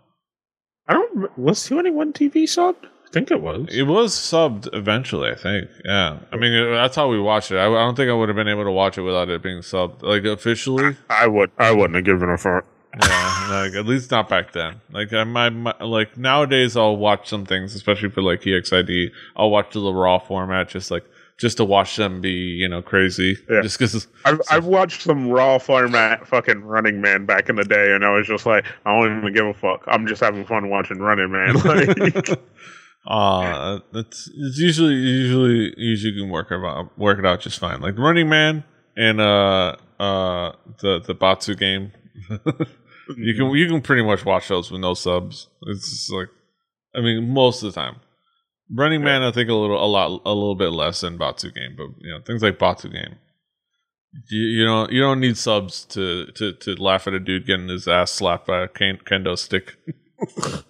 I 0.89 0.95
don't. 0.95 1.39
Was 1.39 1.69
2NE1 1.69 2.13
TV 2.13 2.45
subbed? 2.45 2.85
I 2.85 3.11
think 3.13 3.31
it 3.31 3.41
was. 3.41 3.67
It 3.71 3.85
was 3.85 4.15
subbed 4.15 4.69
eventually. 4.73 5.31
I 5.31 5.35
think. 5.35 5.69
Yeah. 5.85 6.19
I 6.33 6.37
mean, 6.37 6.55
uh, 6.55 6.75
that's 6.75 6.97
how 6.97 7.09
we 7.09 7.21
watched 7.21 7.51
it. 7.51 7.57
I, 7.57 7.67
I 7.67 7.85
don't 7.85 7.95
think 7.95 8.11
I 8.11 8.15
would 8.15 8.29
have 8.29 8.37
been 8.37 8.49
able 8.49 8.65
to 8.65 8.71
watch 8.71 8.99
it 8.99 9.03
without 9.03 9.29
it 9.29 9.43
being 9.43 9.61
subbed. 9.61 10.03
Like 10.03 10.25
officially, 10.25 10.97
I, 11.09 11.25
I 11.25 11.27
would. 11.27 11.51
I 11.59 11.71
wouldn't 11.73 11.95
have 11.97 12.05
given 12.05 12.31
a 12.31 12.39
fuck. 12.39 12.65
yeah, 13.03 13.49
like 13.51 13.75
at 13.75 13.87
least 13.87 14.11
not 14.11 14.29
back 14.29 14.53
then. 14.53 14.81
Like 14.91 15.13
I 15.13 15.25
my, 15.25 15.51
my 15.51 15.75
like 15.81 16.17
nowadays, 16.17 16.77
I'll 16.77 16.97
watch 16.97 17.29
some 17.29 17.45
things, 17.45 17.75
especially 17.75 18.11
for 18.11 18.23
like 18.23 18.41
EXID. 18.47 19.13
I'll 19.37 19.51
watch 19.51 19.73
the 19.73 19.93
raw 19.93 20.19
format, 20.19 20.69
just 20.69 20.91
like 20.91 21.05
just 21.39 21.59
to 21.59 21.65
watch 21.65 21.97
them 21.97 22.21
be, 22.21 22.31
you 22.31 22.69
know, 22.69 22.81
crazy. 22.81 23.37
Yeah. 23.51 23.61
Just 23.61 23.79
because 23.79 24.07
I've, 24.25 24.41
so. 24.43 24.57
I've 24.57 24.65
watched 24.65 25.03
some 25.03 25.29
raw 25.29 25.59
format 25.59 26.27
fucking 26.27 26.63
Running 26.63 27.01
Man 27.01 27.27
back 27.27 27.49
in 27.49 27.57
the 27.57 27.65
day, 27.65 27.93
and 27.95 28.05
I 28.05 28.11
was 28.11 28.27
just 28.27 28.47
like, 28.47 28.65
I 28.85 28.99
don't 28.99 29.19
even 29.19 29.35
give 29.35 29.47
a 29.47 29.55
fuck. 29.55 29.85
I'm 29.87 30.07
just 30.07 30.23
having 30.23 30.47
fun 30.47 30.71
watching 30.71 30.99
Running 30.99 31.31
Man. 31.31 31.57
Like, 31.67 32.41
uh 33.07 33.79
it's 33.95 34.29
it's 34.35 34.59
usually 34.59 34.95
usually 34.95 35.73
usually 35.77 36.13
you 36.13 36.23
can 36.23 36.31
work 36.31 36.51
about 36.51 36.97
work 36.99 37.19
it 37.19 37.27
out 37.27 37.41
just 37.41 37.59
fine. 37.59 37.81
Like 37.81 37.97
Running 37.97 38.29
Man 38.29 38.65
and 38.97 39.21
uh 39.21 39.77
uh 40.01 40.53
the 40.81 41.01
the 41.07 41.15
Batsu 41.15 41.55
game. 41.55 41.93
you 43.17 43.35
can 43.35 43.51
you 43.51 43.69
can 43.69 43.81
pretty 43.81 44.03
much 44.03 44.25
watch 44.25 44.49
those 44.49 44.71
with 44.73 44.81
no 44.81 44.95
subs. 44.95 45.49
It's 45.63 45.89
just 45.89 46.13
like 46.13 46.29
I 46.97 47.01
mean 47.01 47.31
most 47.33 47.63
of 47.63 47.73
the 47.73 47.81
time. 47.81 48.01
Running 48.73 49.03
Man, 49.05 49.23
I 49.23 49.31
think 49.31 49.49
a 49.49 49.55
little, 49.55 49.83
a 49.83 49.87
lot, 49.87 50.23
a 50.25 50.35
little 50.35 50.57
bit 50.57 50.71
less 50.71 51.01
than 51.01 51.19
Batsu 51.19 51.53
game, 51.53 51.77
but 51.77 51.87
you 51.99 52.11
know 52.11 52.21
things 52.21 52.43
like 52.43 52.59
Batsu 52.59 52.89
game. 52.91 53.17
You, 54.31 54.41
you 54.41 54.65
don't 54.65 54.91
you 54.91 55.01
don't 55.01 55.21
need 55.21 55.37
subs 55.37 55.85
to, 55.87 56.27
to 56.33 56.53
to 56.53 56.75
laugh 56.75 57.07
at 57.07 57.15
a 57.15 57.21
dude 57.21 57.47
getting 57.47 57.69
his 57.69 57.87
ass 57.87 58.11
slapped 58.11 58.47
by 58.47 58.63
a 58.63 58.69
kendo 58.69 59.39
stick. 59.39 59.77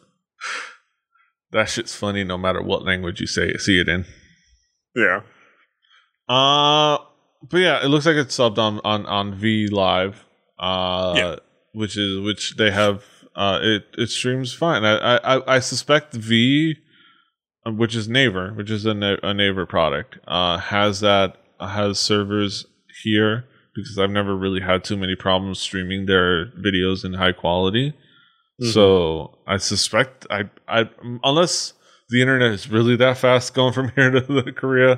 that 1.53 1.69
shit's 1.69 1.95
funny 1.95 2.25
no 2.25 2.37
matter 2.37 2.61
what 2.61 2.85
language 2.85 3.21
you 3.21 3.27
say 3.27 3.57
see 3.57 3.79
it 3.79 3.89
in. 3.89 4.05
Yeah. 4.95 5.21
Uh 6.29 6.99
but 7.49 7.59
yeah, 7.59 7.85
it 7.85 7.89
looks 7.89 8.07
like 8.07 8.17
it's 8.17 8.37
subbed 8.37 8.59
on 8.59 8.81
on 8.85 9.07
on 9.07 9.35
V 9.35 9.69
Live. 9.69 10.25
Uh 10.59 11.15
yeah. 11.17 11.37
which 11.73 11.97
is 11.97 12.21
which 12.21 12.57
they 12.57 12.73
have 12.73 13.05
uh 13.37 13.61
it 13.63 13.87
it 13.97 14.11
streams 14.11 14.53
fine. 14.53 14.85
I 14.85 15.19
I 15.19 15.57
I 15.57 15.59
suspect 15.61 16.15
V 16.15 16.75
which 17.67 17.95
is 17.95 18.09
Naver, 18.09 18.53
which 18.53 18.71
is 18.71 18.87
a, 18.87 18.95
Na- 18.95 19.17
a 19.23 19.35
Naver 19.35 19.67
product, 19.67 20.19
uh, 20.27 20.59
has 20.59 21.01
that 21.01 21.37
uh, 21.59 21.69
has 21.69 21.99
servers 21.99 22.67
here 23.03 23.45
because 23.75 23.99
I've 23.99 24.11
never 24.11 24.37
really 24.37 24.61
had 24.61 24.85
too 24.85 24.97
many 24.97 25.14
problems 25.14 25.59
streaming 25.59 26.07
their 26.07 26.47
videos 26.47 27.05
in 27.05 27.14
high 27.14 27.33
quality. 27.33 27.91
Mm-hmm. 27.91 28.71
So 28.71 29.39
I 29.47 29.59
suspect 29.59 30.27
I 30.31 30.45
I 30.67 30.89
unless 31.23 31.75
the 32.09 32.21
internet 32.23 32.53
is 32.53 32.71
really 32.71 32.97
that 32.97 33.19
fast 33.19 33.55
going 33.55 33.73
from 33.73 33.91
here 33.91 34.11
to 34.11 34.21
the 34.21 34.53
Korea, 34.53 34.93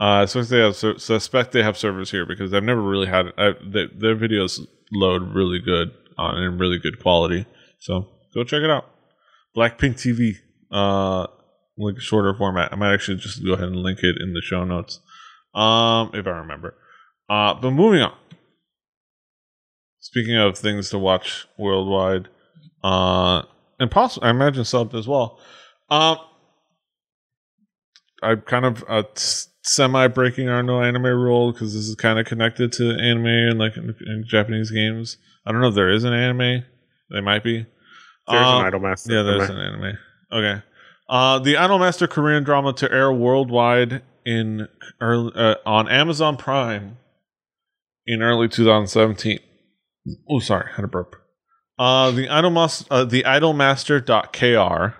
uh, 0.00 0.22
I 0.22 0.24
suspect 0.24 0.50
they 0.50 0.60
have 0.60 1.00
suspect 1.00 1.52
they 1.52 1.62
have 1.62 1.76
servers 1.76 2.10
here 2.10 2.24
because 2.24 2.54
I've 2.54 2.64
never 2.64 2.82
really 2.82 3.06
had 3.06 3.26
I, 3.36 3.52
they, 3.62 3.86
their 3.94 4.16
videos 4.16 4.60
load 4.92 5.34
really 5.34 5.58
good 5.58 5.90
on 6.16 6.42
in 6.42 6.58
really 6.58 6.78
good 6.78 7.02
quality. 7.02 7.46
So 7.80 8.06
go 8.34 8.44
check 8.44 8.62
it 8.62 8.70
out. 8.70 8.88
Blackpink 9.56 9.96
TV. 9.96 10.36
Uh, 10.70 11.26
like 11.78 12.00
shorter 12.00 12.34
format. 12.34 12.72
I 12.72 12.76
might 12.76 12.94
actually 12.94 13.18
just 13.18 13.44
go 13.44 13.52
ahead 13.52 13.68
and 13.68 13.76
link 13.76 14.00
it 14.02 14.16
in 14.20 14.32
the 14.32 14.42
show 14.42 14.64
notes, 14.64 15.00
um, 15.54 16.10
if 16.14 16.26
I 16.26 16.30
remember. 16.30 16.74
Uh, 17.28 17.54
but 17.54 17.70
moving 17.72 18.02
on. 18.02 18.14
Speaking 20.00 20.36
of 20.36 20.56
things 20.56 20.90
to 20.90 20.98
watch 20.98 21.46
worldwide, 21.58 22.28
uh, 22.84 23.42
and 23.80 23.90
possibly 23.90 24.28
I 24.28 24.30
imagine 24.30 24.62
subbed 24.62 24.94
as 24.94 25.08
well. 25.08 25.40
Um, 25.90 26.18
I'm 28.22 28.40
kind 28.42 28.64
of 28.64 28.84
uh, 28.88 29.02
semi 29.62 30.06
breaking 30.08 30.48
our 30.48 30.62
no 30.62 30.80
anime 30.80 31.04
rule 31.04 31.52
because 31.52 31.74
this 31.74 31.88
is 31.88 31.94
kind 31.96 32.18
of 32.18 32.26
connected 32.26 32.72
to 32.72 32.90
anime 32.90 33.26
and 33.26 33.58
like 33.58 33.76
in, 33.76 33.94
in, 34.06 34.24
Japanese 34.26 34.70
games. 34.70 35.18
I 35.44 35.52
don't 35.52 35.60
know 35.60 35.68
if 35.68 35.74
there 35.74 35.90
is 35.90 36.04
an 36.04 36.12
anime. 36.12 36.64
They 37.10 37.20
might 37.20 37.44
be. 37.44 37.66
There's 38.28 38.46
um, 38.46 38.64
an 38.64 38.72
Idolmaster. 38.72 39.10
Yeah, 39.10 39.22
there's 39.22 39.50
an 39.50 39.58
anime. 39.58 39.98
Okay. 40.32 40.62
Uh, 41.08 41.38
the 41.38 41.54
Idolmaster 41.54 42.08
Korean 42.08 42.42
drama 42.42 42.72
to 42.74 42.90
air 42.90 43.12
worldwide 43.12 44.02
in 44.24 44.68
early, 45.00 45.32
uh, 45.36 45.54
on 45.64 45.88
Amazon 45.88 46.36
Prime 46.36 46.98
in 48.06 48.22
early 48.22 48.48
2017. 48.48 49.38
Oh, 50.28 50.40
sorry, 50.40 50.70
had 50.74 50.84
a 50.84 50.88
burp. 50.88 51.16
Uh, 51.78 52.10
the 52.10 52.26
Idolmaster, 52.26 52.86
uh, 52.90 53.04
the 53.04 53.22
Idolmaster.kr, 53.22 54.94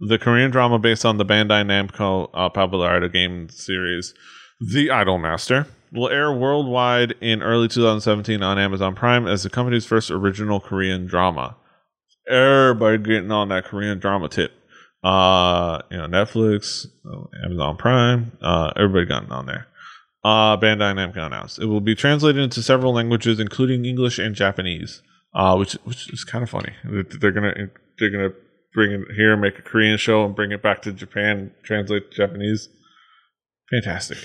the 0.00 0.18
Korean 0.18 0.50
drama 0.50 0.78
based 0.78 1.04
on 1.04 1.16
the 1.16 1.24
Bandai 1.24 1.64
Namco 1.64 2.30
uh, 2.34 2.48
popular 2.50 3.08
game 3.08 3.48
series, 3.48 4.14
The 4.60 4.88
Idolmaster, 4.88 5.66
will 5.92 6.08
air 6.08 6.32
worldwide 6.32 7.14
in 7.20 7.42
early 7.42 7.68
2017 7.68 8.42
on 8.42 8.58
Amazon 8.58 8.94
Prime 8.94 9.26
as 9.26 9.42
the 9.42 9.50
company's 9.50 9.86
first 9.86 10.10
original 10.10 10.60
Korean 10.60 11.06
drama. 11.06 11.56
Everybody 12.30 12.98
getting 12.98 13.32
on 13.32 13.48
that 13.48 13.64
Korean 13.64 13.98
drama 13.98 14.28
tip. 14.28 14.52
Uh, 15.02 15.80
you 15.90 15.96
know, 15.96 16.06
Netflix, 16.06 16.86
uh, 17.06 17.24
Amazon 17.44 17.76
Prime, 17.76 18.32
uh, 18.42 18.72
everybody 18.76 19.06
gotten 19.06 19.30
on 19.30 19.46
there. 19.46 19.66
Uh, 20.24 20.56
Bandai 20.56 20.94
Namco 20.94 21.24
announced 21.24 21.60
it 21.60 21.66
will 21.66 21.80
be 21.80 21.94
translated 21.94 22.42
into 22.42 22.62
several 22.62 22.92
languages, 22.92 23.38
including 23.38 23.84
English 23.84 24.18
and 24.18 24.34
Japanese. 24.34 25.02
Uh, 25.34 25.56
which 25.56 25.74
which 25.84 26.12
is 26.12 26.24
kind 26.24 26.42
of 26.42 26.50
funny. 26.50 26.72
They're 26.84 27.30
gonna 27.32 27.52
they're 27.98 28.10
gonna 28.10 28.32
bring 28.74 28.92
it 28.92 29.00
here, 29.14 29.36
make 29.36 29.58
a 29.58 29.62
Korean 29.62 29.98
show, 29.98 30.24
and 30.24 30.34
bring 30.34 30.52
it 30.52 30.62
back 30.62 30.82
to 30.82 30.92
Japan, 30.92 31.52
translate 31.62 32.10
to 32.10 32.16
Japanese. 32.16 32.68
Fantastic. 33.70 34.18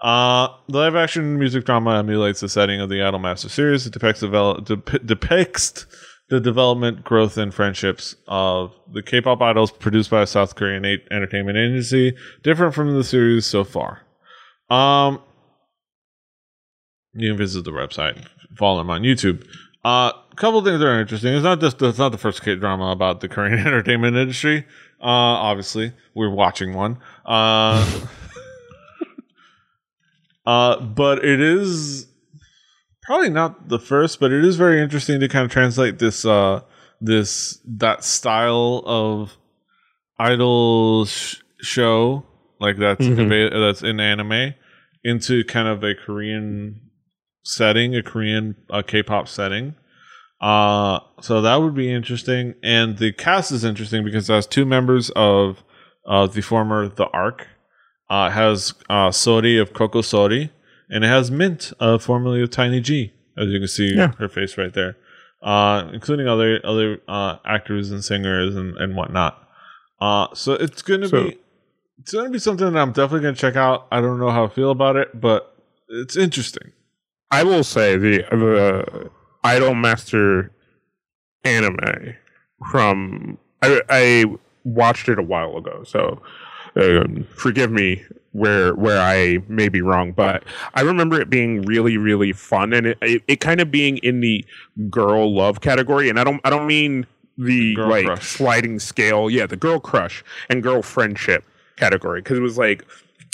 Uh, 0.00 0.48
the 0.68 0.78
live 0.78 0.96
action 0.96 1.38
music 1.38 1.64
drama 1.64 1.98
emulates 1.98 2.40
the 2.40 2.48
setting 2.48 2.80
of 2.80 2.88
the 2.88 2.96
Idolmaster 2.96 3.50
series. 3.50 3.86
It 3.86 3.92
depicts, 3.92 4.20
develop, 4.20 4.64
dep- 4.64 5.04
depicts 5.04 5.86
the 6.28 6.40
development, 6.40 7.04
growth, 7.04 7.38
and 7.38 7.52
friendships 7.52 8.14
of 8.26 8.74
the 8.92 9.02
K 9.02 9.20
pop 9.20 9.40
idols 9.40 9.70
produced 9.70 10.10
by 10.10 10.22
a 10.22 10.26
South 10.26 10.54
Korean 10.54 10.84
entertainment 11.10 11.56
agency, 11.56 12.16
different 12.42 12.74
from 12.74 12.94
the 12.94 13.04
series 13.04 13.46
so 13.46 13.64
far. 13.64 14.02
Um, 14.68 15.22
you 17.14 17.30
can 17.30 17.38
visit 17.38 17.64
the 17.64 17.70
website, 17.70 18.26
follow 18.56 18.78
them 18.78 18.90
on 18.90 19.02
YouTube. 19.02 19.46
A 19.84 19.88
uh, 19.88 20.12
couple 20.36 20.62
things 20.62 20.80
that 20.80 20.86
are 20.86 21.00
interesting. 21.00 21.32
It's 21.32 21.44
not 21.44 21.60
just 21.60 21.80
it's 21.80 21.98
not 21.98 22.12
the 22.12 22.18
first 22.18 22.42
K 22.42 22.56
drama 22.56 22.90
about 22.90 23.20
the 23.20 23.28
Korean 23.28 23.58
entertainment 23.66 24.16
industry. 24.16 24.66
Uh, 25.00 25.06
obviously, 25.06 25.92
we're 26.14 26.30
watching 26.30 26.74
one. 26.74 26.98
Uh, 27.24 28.02
uh, 30.46 30.80
but 30.80 31.24
it 31.24 31.40
is 31.40 32.07
probably 33.08 33.30
not 33.30 33.70
the 33.70 33.78
first, 33.78 34.20
but 34.20 34.32
it 34.32 34.44
is 34.44 34.56
very 34.56 34.82
interesting 34.82 35.18
to 35.18 35.28
kind 35.28 35.46
of 35.46 35.50
translate 35.50 35.98
this 35.98 36.26
uh, 36.26 36.60
this 37.00 37.58
that 37.64 38.04
style 38.04 38.82
of 38.84 39.34
idol 40.18 41.06
sh- 41.06 41.36
show 41.62 42.22
like 42.60 42.76
that's 42.76 43.06
mm-hmm. 43.06 43.60
that's 43.60 43.82
in 43.82 43.98
anime 43.98 44.52
into 45.04 45.42
kind 45.44 45.68
of 45.68 45.82
a 45.82 45.94
Korean 45.94 46.82
setting, 47.44 47.96
a 47.96 48.02
Korean 48.02 48.56
uh, 48.68 48.82
K-pop 48.82 49.26
setting. 49.26 49.74
Uh, 50.42 51.00
so 51.22 51.40
that 51.40 51.56
would 51.56 51.74
be 51.74 51.90
interesting, 51.90 52.56
and 52.62 52.98
the 52.98 53.12
cast 53.12 53.52
is 53.52 53.64
interesting 53.64 54.04
because 54.04 54.28
it 54.28 54.34
has 54.34 54.46
two 54.46 54.66
members 54.66 55.08
of 55.16 55.64
uh, 56.06 56.26
the 56.26 56.42
former 56.42 56.88
The 56.88 57.06
Ark. 57.06 57.48
uh, 58.10 58.28
has 58.28 58.74
uh, 58.90 59.08
Sori 59.08 59.58
of 59.58 59.72
Coco 59.72 60.02
Sori, 60.02 60.50
and 60.90 61.04
it 61.04 61.08
has 61.08 61.30
Mint, 61.30 61.72
uh, 61.80 61.98
formerly 61.98 62.42
of 62.42 62.50
Tiny 62.50 62.80
G, 62.80 63.12
as 63.36 63.48
you 63.48 63.58
can 63.58 63.68
see 63.68 63.94
yeah. 63.94 64.12
her 64.18 64.28
face 64.28 64.56
right 64.58 64.72
there, 64.72 64.96
uh, 65.42 65.88
including 65.92 66.28
other 66.28 66.60
other 66.64 67.00
uh, 67.08 67.36
actors 67.44 67.90
and 67.90 68.04
singers 68.04 68.56
and, 68.56 68.76
and 68.76 68.96
whatnot. 68.96 69.48
Uh, 70.00 70.28
so 70.34 70.52
it's 70.54 70.82
gonna 70.82 71.08
so, 71.08 71.24
be 71.24 71.38
it's 71.98 72.12
gonna 72.12 72.30
be 72.30 72.38
something 72.38 72.72
that 72.72 72.78
I'm 72.78 72.92
definitely 72.92 73.20
gonna 73.20 73.36
check 73.36 73.56
out. 73.56 73.86
I 73.90 74.00
don't 74.00 74.18
know 74.18 74.30
how 74.30 74.46
I 74.46 74.48
feel 74.48 74.70
about 74.70 74.96
it, 74.96 75.20
but 75.20 75.54
it's 75.88 76.16
interesting. 76.16 76.72
I 77.30 77.44
will 77.44 77.64
say 77.64 77.96
the 77.96 78.18
the 78.30 79.10
Idol 79.44 79.74
Master 79.74 80.52
anime 81.44 82.14
from 82.70 83.38
I, 83.62 83.80
I 83.88 84.24
watched 84.64 85.08
it 85.08 85.18
a 85.18 85.22
while 85.22 85.56
ago, 85.56 85.82
so 85.84 86.22
um, 86.78 87.26
forgive 87.34 87.70
me 87.70 88.04
where 88.32 88.74
where 88.74 89.00
I 89.00 89.38
may 89.48 89.68
be 89.68 89.82
wrong, 89.82 90.12
but 90.12 90.44
I 90.74 90.82
remember 90.82 91.20
it 91.20 91.28
being 91.28 91.62
really 91.62 91.96
really 91.96 92.32
fun 92.32 92.72
and 92.72 92.86
it 92.86 92.98
it, 93.02 93.22
it 93.26 93.40
kind 93.40 93.60
of 93.60 93.70
being 93.70 93.98
in 93.98 94.20
the 94.20 94.44
girl 94.88 95.34
love 95.34 95.60
category, 95.60 96.08
and 96.08 96.18
I 96.18 96.24
don't 96.24 96.40
I 96.44 96.50
don't 96.50 96.66
mean 96.66 97.06
the 97.36 97.74
girl 97.74 97.88
like 97.88 98.06
crush. 98.06 98.28
sliding 98.28 98.78
scale, 98.78 99.30
yeah, 99.30 99.46
the 99.46 99.56
girl 99.56 99.80
crush 99.80 100.24
and 100.48 100.62
girl 100.62 100.82
friendship 100.82 101.44
category. 101.76 102.20
Because 102.20 102.38
it 102.38 102.42
was 102.42 102.58
like 102.58 102.84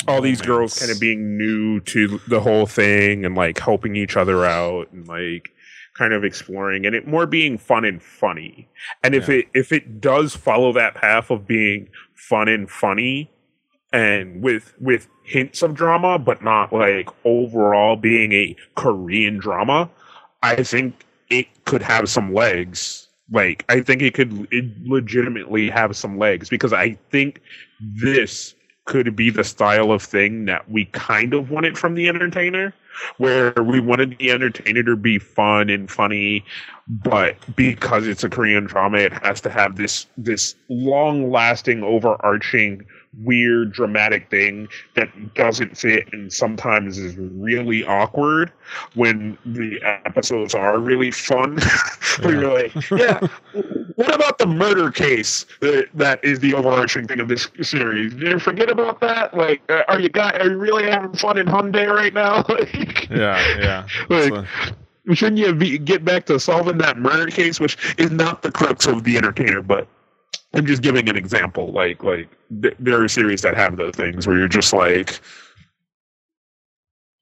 all 0.06 0.20
these 0.20 0.42
girls 0.42 0.78
kind 0.78 0.90
of 0.90 1.00
being 1.00 1.38
new 1.38 1.80
to 1.80 2.20
the 2.28 2.40
whole 2.40 2.66
thing 2.66 3.24
and 3.24 3.34
like 3.34 3.58
helping 3.58 3.96
each 3.96 4.16
other 4.16 4.44
out 4.44 4.92
and 4.92 5.08
like 5.08 5.50
kind 5.94 6.12
of 6.12 6.24
exploring 6.24 6.84
and 6.84 6.94
it 6.94 7.06
more 7.06 7.26
being 7.26 7.56
fun 7.56 7.84
and 7.84 8.02
funny. 8.02 8.68
And 9.02 9.14
if 9.14 9.28
it 9.28 9.46
if 9.54 9.72
it 9.72 10.00
does 10.00 10.36
follow 10.36 10.72
that 10.72 10.94
path 10.94 11.30
of 11.30 11.46
being 11.46 11.88
fun 12.14 12.48
and 12.48 12.70
funny 12.70 13.30
and 13.94 14.42
with 14.42 14.74
with 14.80 15.08
hints 15.22 15.62
of 15.62 15.72
drama 15.72 16.18
but 16.18 16.42
not 16.42 16.72
like 16.72 17.08
overall 17.24 17.94
being 17.94 18.32
a 18.32 18.56
Korean 18.74 19.38
drama, 19.38 19.88
I 20.42 20.64
think 20.64 21.06
it 21.30 21.46
could 21.64 21.80
have 21.80 22.10
some 22.10 22.34
legs. 22.34 23.08
Like 23.30 23.64
I 23.68 23.80
think 23.80 24.02
it 24.02 24.12
could 24.12 24.48
it 24.50 24.64
legitimately 24.84 25.70
have 25.70 25.96
some 25.96 26.18
legs 26.18 26.48
because 26.48 26.72
I 26.72 26.98
think 27.10 27.40
this 27.80 28.54
could 28.84 29.14
be 29.16 29.30
the 29.30 29.44
style 29.44 29.92
of 29.92 30.02
thing 30.02 30.44
that 30.46 30.68
we 30.68 30.86
kind 30.86 31.32
of 31.32 31.50
wanted 31.50 31.78
from 31.78 31.94
the 31.94 32.08
entertainer 32.08 32.74
where 33.16 33.52
we 33.62 33.80
wanted 33.80 34.16
the 34.18 34.30
entertainer 34.30 34.82
to 34.82 34.96
be 34.96 35.18
fun 35.18 35.70
and 35.70 35.90
funny, 35.90 36.44
but 36.88 37.36
because 37.56 38.06
it's 38.06 38.24
a 38.24 38.28
Korean 38.28 38.64
drama, 38.64 38.98
it 38.98 39.12
has 39.12 39.40
to 39.42 39.50
have 39.50 39.76
this 39.76 40.06
this 40.16 40.54
long 40.68 41.30
lasting, 41.30 41.82
overarching, 41.82 42.84
weird, 43.22 43.72
dramatic 43.72 44.30
thing 44.30 44.68
that 44.94 45.34
doesn't 45.34 45.76
fit 45.76 46.12
and 46.12 46.32
sometimes 46.32 46.98
is 46.98 47.16
really 47.16 47.84
awkward 47.84 48.52
when 48.94 49.38
the 49.44 49.80
episodes 50.04 50.54
are 50.54 50.78
really 50.78 51.10
fun. 51.10 51.58
Yeah. 52.22 52.28
you're 52.28 52.54
like, 52.54 52.90
yeah, 52.92 53.18
what 53.96 54.14
about 54.14 54.38
the 54.38 54.46
murder 54.46 54.92
case 54.92 55.46
that, 55.60 55.88
that 55.94 56.24
is 56.24 56.38
the 56.38 56.54
overarching 56.54 57.08
thing 57.08 57.18
of 57.18 57.26
this 57.26 57.48
series? 57.60 58.14
Did 58.14 58.22
you 58.28 58.38
forget 58.38 58.70
about 58.70 59.00
that? 59.00 59.36
Like, 59.36 59.62
uh, 59.68 59.82
are 59.88 59.98
you 59.98 60.10
guys, 60.10 60.36
are 60.38 60.48
you 60.48 60.56
really 60.56 60.84
having 60.84 61.14
fun 61.14 61.38
in 61.38 61.46
Hyundai 61.46 61.88
right 61.88 62.14
now? 62.14 62.44
yeah, 63.10 63.58
yeah. 63.58 63.86
Like, 64.08 64.46
so. 65.06 65.14
shouldn't 65.14 65.38
you 65.38 65.52
be, 65.54 65.76
get 65.76 66.04
back 66.04 66.26
to 66.26 66.38
solving 66.38 66.78
that 66.78 66.98
murder 66.98 67.32
case, 67.32 67.58
which 67.58 67.76
is 67.98 68.12
not 68.12 68.42
the 68.42 68.52
crux 68.52 68.86
of 68.86 69.02
the 69.02 69.16
entertainer, 69.16 69.60
but 69.60 69.88
I'm 70.54 70.66
just 70.66 70.82
giving 70.82 71.08
an 71.08 71.16
example. 71.16 71.72
Like, 71.72 72.02
like 72.02 72.28
th- 72.62 72.76
there 72.78 73.02
are 73.02 73.08
series 73.08 73.42
that 73.42 73.56
have 73.56 73.76
those 73.76 73.94
things 73.94 74.26
where 74.26 74.38
you're 74.38 74.48
just 74.48 74.72
like, 74.72 75.20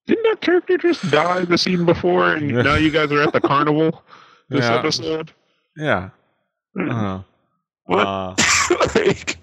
didn't 0.06 0.24
that 0.24 0.40
character 0.40 0.76
just 0.76 1.10
die 1.10 1.44
the 1.44 1.56
scene 1.56 1.86
before, 1.86 2.34
and 2.34 2.48
now 2.48 2.74
you 2.74 2.90
guys 2.90 3.10
are 3.12 3.22
at 3.22 3.32
the 3.32 3.40
carnival 3.40 4.02
this 4.48 4.64
yeah. 4.64 4.78
episode? 4.78 5.32
Yeah. 5.76 6.10
Uh-huh. 6.78 7.22
What? 7.84 8.06
Uh. 8.06 8.34
like, 8.94 9.38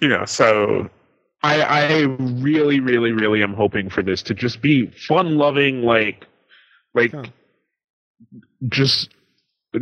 you 0.00 0.08
know, 0.08 0.24
so 0.24 0.88
I, 1.42 1.60
I 1.62 2.02
really, 2.02 2.80
really, 2.80 3.12
really 3.12 3.42
am 3.42 3.54
hoping 3.54 3.90
for 3.90 4.02
this 4.02 4.22
to 4.22 4.34
just 4.34 4.62
be 4.62 4.86
fun 4.86 5.36
loving, 5.36 5.82
like, 5.82 6.26
like, 6.94 7.12
huh. 7.12 7.24
just 8.68 9.10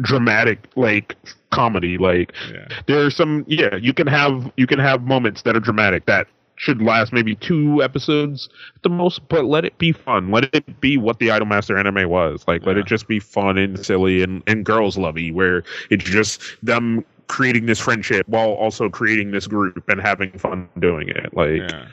dramatic, 0.02 0.58
like 0.76 1.16
comedy. 1.50 1.98
Like, 1.98 2.32
yeah. 2.52 2.68
there 2.86 3.04
are 3.04 3.10
some, 3.10 3.44
yeah, 3.48 3.76
you 3.76 3.92
can 3.92 4.06
have 4.06 4.50
you 4.56 4.66
can 4.66 4.78
have 4.78 5.02
moments 5.02 5.42
that 5.42 5.56
are 5.56 5.60
dramatic 5.60 6.06
that 6.06 6.26
should 6.56 6.80
last 6.80 7.12
maybe 7.12 7.34
two 7.34 7.82
episodes 7.82 8.48
at 8.76 8.82
the 8.82 8.88
most, 8.88 9.26
but 9.28 9.44
let 9.44 9.64
it 9.64 9.76
be 9.78 9.92
fun. 9.92 10.30
Let 10.30 10.54
it 10.54 10.80
be 10.80 10.96
what 10.96 11.18
the 11.18 11.28
Idolmaster 11.28 11.78
anime 11.78 12.08
was. 12.08 12.44
Like, 12.46 12.62
yeah. 12.62 12.68
let 12.68 12.78
it 12.78 12.86
just 12.86 13.08
be 13.08 13.18
fun 13.18 13.58
and 13.58 13.84
silly 13.84 14.22
and, 14.22 14.42
and 14.46 14.64
girls 14.64 14.96
lovey, 14.96 15.32
where 15.32 15.64
it's 15.90 16.04
just 16.04 16.40
them 16.62 17.04
creating 17.26 17.66
this 17.66 17.80
friendship 17.80 18.28
while 18.28 18.50
also 18.50 18.88
creating 18.88 19.30
this 19.30 19.46
group 19.46 19.88
and 19.88 20.00
having 20.00 20.30
fun 20.38 20.68
doing 20.78 21.08
it. 21.08 21.34
Like, 21.34 21.70
yeah. 21.70 21.86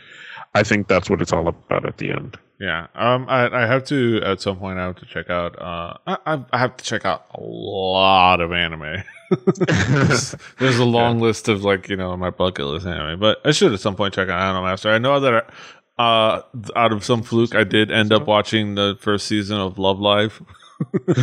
I 0.54 0.64
think 0.64 0.88
that's 0.88 1.10
what 1.10 1.22
it's 1.22 1.34
all 1.34 1.48
about 1.48 1.86
at 1.86 1.98
the 1.98 2.12
end. 2.12 2.38
Yeah. 2.62 2.88
Um. 2.94 3.26
I, 3.28 3.64
I 3.64 3.66
have 3.66 3.86
to 3.86 4.22
at 4.24 4.40
some 4.40 4.58
point. 4.58 4.78
I 4.78 4.84
have 4.84 4.98
to 4.98 5.06
check 5.08 5.32
out. 5.32 5.60
Uh. 5.60 5.98
I 6.06 6.44
I 6.54 6.60
have 6.60 6.78
to 6.78 6.86
check 6.86 7.06
out 7.06 7.26
a 7.34 7.42
lot 7.42 8.40
of 8.40 8.52
anime. 8.52 9.04
there's, 9.68 10.36
there's, 10.60 10.78
a 10.78 10.86
long 11.00 11.18
yeah. 11.18 11.24
list 11.24 11.48
of 11.48 11.64
like 11.64 11.90
you 11.90 11.96
know 11.96 12.16
my 12.16 12.30
bucket 12.30 12.66
list 12.68 12.86
anime, 12.86 13.20
but 13.20 13.42
I 13.44 13.50
should 13.50 13.74
at 13.74 13.80
some 13.80 13.96
point 13.96 14.14
check 14.14 14.30
out 14.30 14.56
Idolmaster. 14.56 14.92
I 14.92 15.00
know 15.00 15.20
that. 15.20 15.52
Uh, 15.98 16.42
out 16.76 16.94
of 16.94 17.04
some 17.06 17.22
fluke, 17.22 17.54
I 17.54 17.64
did 17.64 17.92
end 17.92 18.12
up 18.12 18.26
watching 18.26 18.74
the 18.74 18.98
first 19.00 19.28
season 19.28 19.60
of 19.60 19.78
Love 19.78 20.00
Live. 20.00 20.42
yeah, 21.08 21.14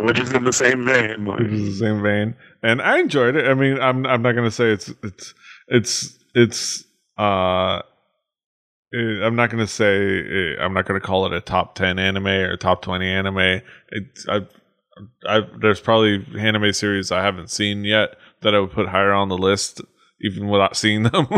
which 0.00 0.18
is 0.18 0.32
in 0.32 0.44
the 0.44 0.52
same 0.52 0.86
vein. 0.86 1.26
Like. 1.26 1.40
The 1.40 1.76
same 1.78 2.02
vein, 2.02 2.36
and 2.62 2.80
I 2.80 3.00
enjoyed 3.00 3.36
it. 3.36 3.46
I 3.46 3.52
mean, 3.52 3.78
I'm 3.78 4.06
I'm 4.06 4.22
not 4.22 4.32
gonna 4.32 4.50
say 4.50 4.70
it's 4.70 4.90
it's 5.02 5.34
it's 5.68 6.18
it's 6.34 6.84
uh. 7.18 7.82
I'm 8.92 9.36
not 9.36 9.50
gonna 9.50 9.66
say 9.66 10.56
I'm 10.58 10.72
not 10.72 10.86
gonna 10.86 11.00
call 11.00 11.26
it 11.26 11.32
a 11.32 11.40
top 11.40 11.74
ten 11.74 11.98
anime 11.98 12.26
or 12.26 12.56
top 12.56 12.82
twenty 12.82 13.06
anime. 13.06 13.60
It's 13.90 14.26
I, 14.28 14.46
I 15.26 15.40
there's 15.60 15.80
probably 15.80 16.24
anime 16.38 16.72
series 16.72 17.12
I 17.12 17.22
haven't 17.22 17.50
seen 17.50 17.84
yet 17.84 18.16
that 18.42 18.54
I 18.54 18.60
would 18.60 18.72
put 18.72 18.88
higher 18.88 19.12
on 19.12 19.28
the 19.28 19.36
list 19.36 19.82
even 20.22 20.48
without 20.48 20.76
seeing 20.76 21.02
them. 21.02 21.28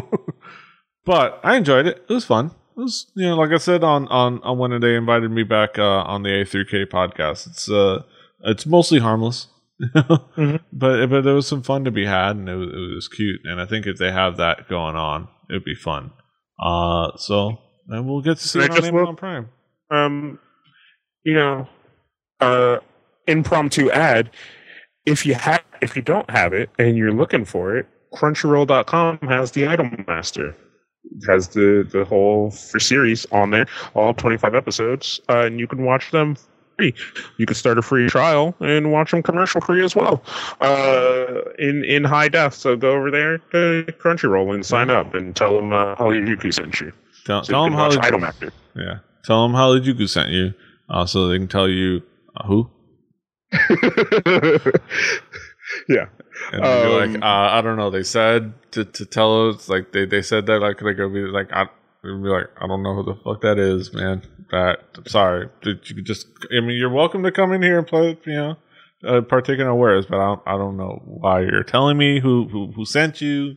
but 1.04 1.40
I 1.42 1.56
enjoyed 1.56 1.86
it. 1.86 2.04
It 2.08 2.12
was 2.12 2.24
fun. 2.24 2.52
It 2.76 2.80
was 2.80 3.10
you 3.16 3.26
know 3.26 3.36
like 3.36 3.50
I 3.50 3.58
said 3.58 3.82
on 3.82 4.06
on 4.08 4.40
on 4.42 4.58
when 4.58 4.78
they 4.80 4.94
invited 4.94 5.32
me 5.32 5.42
back 5.42 5.78
uh, 5.78 6.02
on 6.02 6.22
the 6.22 6.30
A3K 6.30 6.86
podcast. 6.86 7.48
It's 7.48 7.68
uh 7.68 8.04
it's 8.44 8.64
mostly 8.64 9.00
harmless. 9.00 9.48
mm-hmm. 9.82 10.56
But 10.72 11.06
but 11.06 11.22
there 11.22 11.34
was 11.34 11.48
some 11.48 11.62
fun 11.62 11.84
to 11.84 11.90
be 11.90 12.06
had, 12.06 12.36
and 12.36 12.48
it 12.48 12.54
was, 12.54 12.68
it 12.68 12.94
was 12.94 13.08
cute. 13.08 13.40
And 13.44 13.60
I 13.60 13.66
think 13.66 13.86
if 13.86 13.96
they 13.98 14.12
have 14.12 14.36
that 14.36 14.68
going 14.68 14.94
on, 14.94 15.28
it'd 15.48 15.64
be 15.64 15.74
fun. 15.74 16.12
Uh, 16.60 17.16
so 17.16 17.58
and 17.88 18.08
we'll 18.08 18.20
get 18.20 18.38
to 18.38 18.48
see 18.48 18.60
it 18.60 18.70
on 18.70 18.84
Amazon 18.84 19.16
Prime. 19.16 19.48
Um, 19.90 20.38
you 21.24 21.34
know, 21.34 21.68
uh, 22.40 22.78
impromptu 23.26 23.90
ad. 23.90 24.30
If 25.06 25.24
you 25.26 25.34
have, 25.34 25.64
if 25.80 25.96
you 25.96 26.02
don't 26.02 26.28
have 26.30 26.52
it, 26.52 26.70
and 26.78 26.96
you're 26.96 27.12
looking 27.12 27.44
for 27.44 27.76
it, 27.76 27.86
Crunchyroll.com 28.14 29.18
has 29.22 29.52
the 29.52 29.62
Idolmaster. 29.62 30.54
It 31.04 31.30
has 31.30 31.48
the 31.48 31.88
the 31.90 32.04
whole 32.04 32.50
series 32.50 33.26
on 33.32 33.50
there, 33.50 33.66
all 33.94 34.14
25 34.14 34.54
episodes, 34.54 35.20
uh, 35.28 35.46
and 35.46 35.58
you 35.58 35.66
can 35.66 35.84
watch 35.84 36.10
them 36.10 36.36
free. 36.80 36.94
You 37.36 37.46
can 37.46 37.54
start 37.54 37.78
a 37.78 37.82
free 37.82 38.08
trial 38.08 38.54
and 38.60 38.92
watch 38.92 39.10
them 39.10 39.22
commercial 39.22 39.60
free 39.60 39.84
as 39.84 39.94
well, 39.94 40.22
uh, 40.60 41.42
in 41.58 41.84
in 41.84 42.04
high 42.04 42.28
def. 42.28 42.54
So 42.54 42.76
go 42.76 42.92
over 42.92 43.10
there 43.10 43.38
to 43.38 43.84
Crunchyroll 43.98 44.54
and 44.54 44.64
sign 44.64 44.90
up 44.90 45.14
and 45.14 45.34
tell 45.36 45.56
them 45.56 45.72
uh, 45.72 45.94
Holly 45.96 46.18
Yuki 46.18 46.52
sent 46.52 46.80
you. 46.80 46.92
Tell, 47.24 47.44
so 47.44 47.52
tell 47.52 47.64
them 47.64 47.74
Holly 47.74 47.96
Idolmaster. 47.98 48.50
Yeah, 48.74 48.98
tell 49.24 49.42
them 49.42 49.54
Holly 49.54 49.80
Juku 49.80 50.08
sent 50.08 50.30
you, 50.30 50.54
uh, 50.88 51.06
so 51.06 51.28
they 51.28 51.38
can 51.38 51.48
tell 51.48 51.68
you 51.68 52.02
uh, 52.36 52.46
who. 52.46 52.70
yeah. 55.88 56.06
And 56.52 56.64
um, 56.64 57.12
like, 57.12 57.22
uh, 57.22 57.26
I 57.26 57.60
don't 57.60 57.76
know. 57.76 57.90
They 57.90 58.02
said 58.02 58.54
to, 58.72 58.84
to 58.84 59.04
tell 59.04 59.50
us 59.50 59.68
like 59.68 59.92
they, 59.92 60.06
they 60.06 60.22
said 60.22 60.46
that 60.46 60.60
like 60.60 60.78
they 60.78 60.94
go 60.94 61.08
be 61.08 61.20
like 61.20 61.52
I 61.52 61.66
be 62.02 62.08
like 62.08 62.46
I 62.58 62.66
don't 62.66 62.82
know 62.82 62.94
who 62.94 63.02
the 63.02 63.14
fuck 63.22 63.42
that 63.42 63.58
is, 63.58 63.92
man. 63.92 64.22
That 64.50 64.80
sorry. 65.06 65.48
Did 65.62 65.88
you 65.88 66.02
just? 66.02 66.26
I 66.56 66.60
mean, 66.60 66.76
you're 66.76 66.90
welcome 66.90 67.22
to 67.22 67.32
come 67.32 67.52
in 67.52 67.62
here 67.62 67.78
and 67.78 67.86
play. 67.86 68.18
You 68.24 68.34
know, 68.34 68.56
uh, 69.04 69.20
partake 69.22 69.58
in 69.58 69.66
our 69.66 69.74
wares, 69.74 70.06
but 70.06 70.18
I 70.18 70.26
don't, 70.26 70.42
I 70.46 70.52
don't 70.52 70.76
know 70.76 71.00
why 71.04 71.40
you're 71.40 71.62
telling 71.62 71.96
me 71.96 72.20
who 72.20 72.48
who, 72.48 72.72
who 72.72 72.84
sent 72.84 73.20
you. 73.20 73.56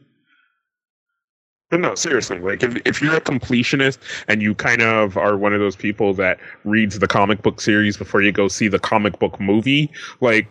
But 1.70 1.80
no, 1.80 1.96
seriously, 1.96 2.40
like 2.40 2.62
if, 2.62 2.76
if 2.86 3.02
you're 3.02 3.16
a 3.16 3.22
completionist 3.22 3.98
and 4.28 4.42
you 4.44 4.54
kind 4.54 4.82
of 4.84 5.18
are 5.18 5.36
one 5.38 5.54
of 5.54 5.60
those 5.60 5.76
people 5.76 6.14
that 6.16 6.40
reads 6.64 7.00
the 7.00 7.08
comic 7.08 7.42
book 7.42 7.60
series 7.60 7.98
before 7.98 8.22
you 8.22 8.32
go 8.32 8.48
see 8.48 8.68
the 8.68 8.78
comic 8.78 9.18
book 9.18 9.40
movie, 9.40 9.92
like 10.22 10.48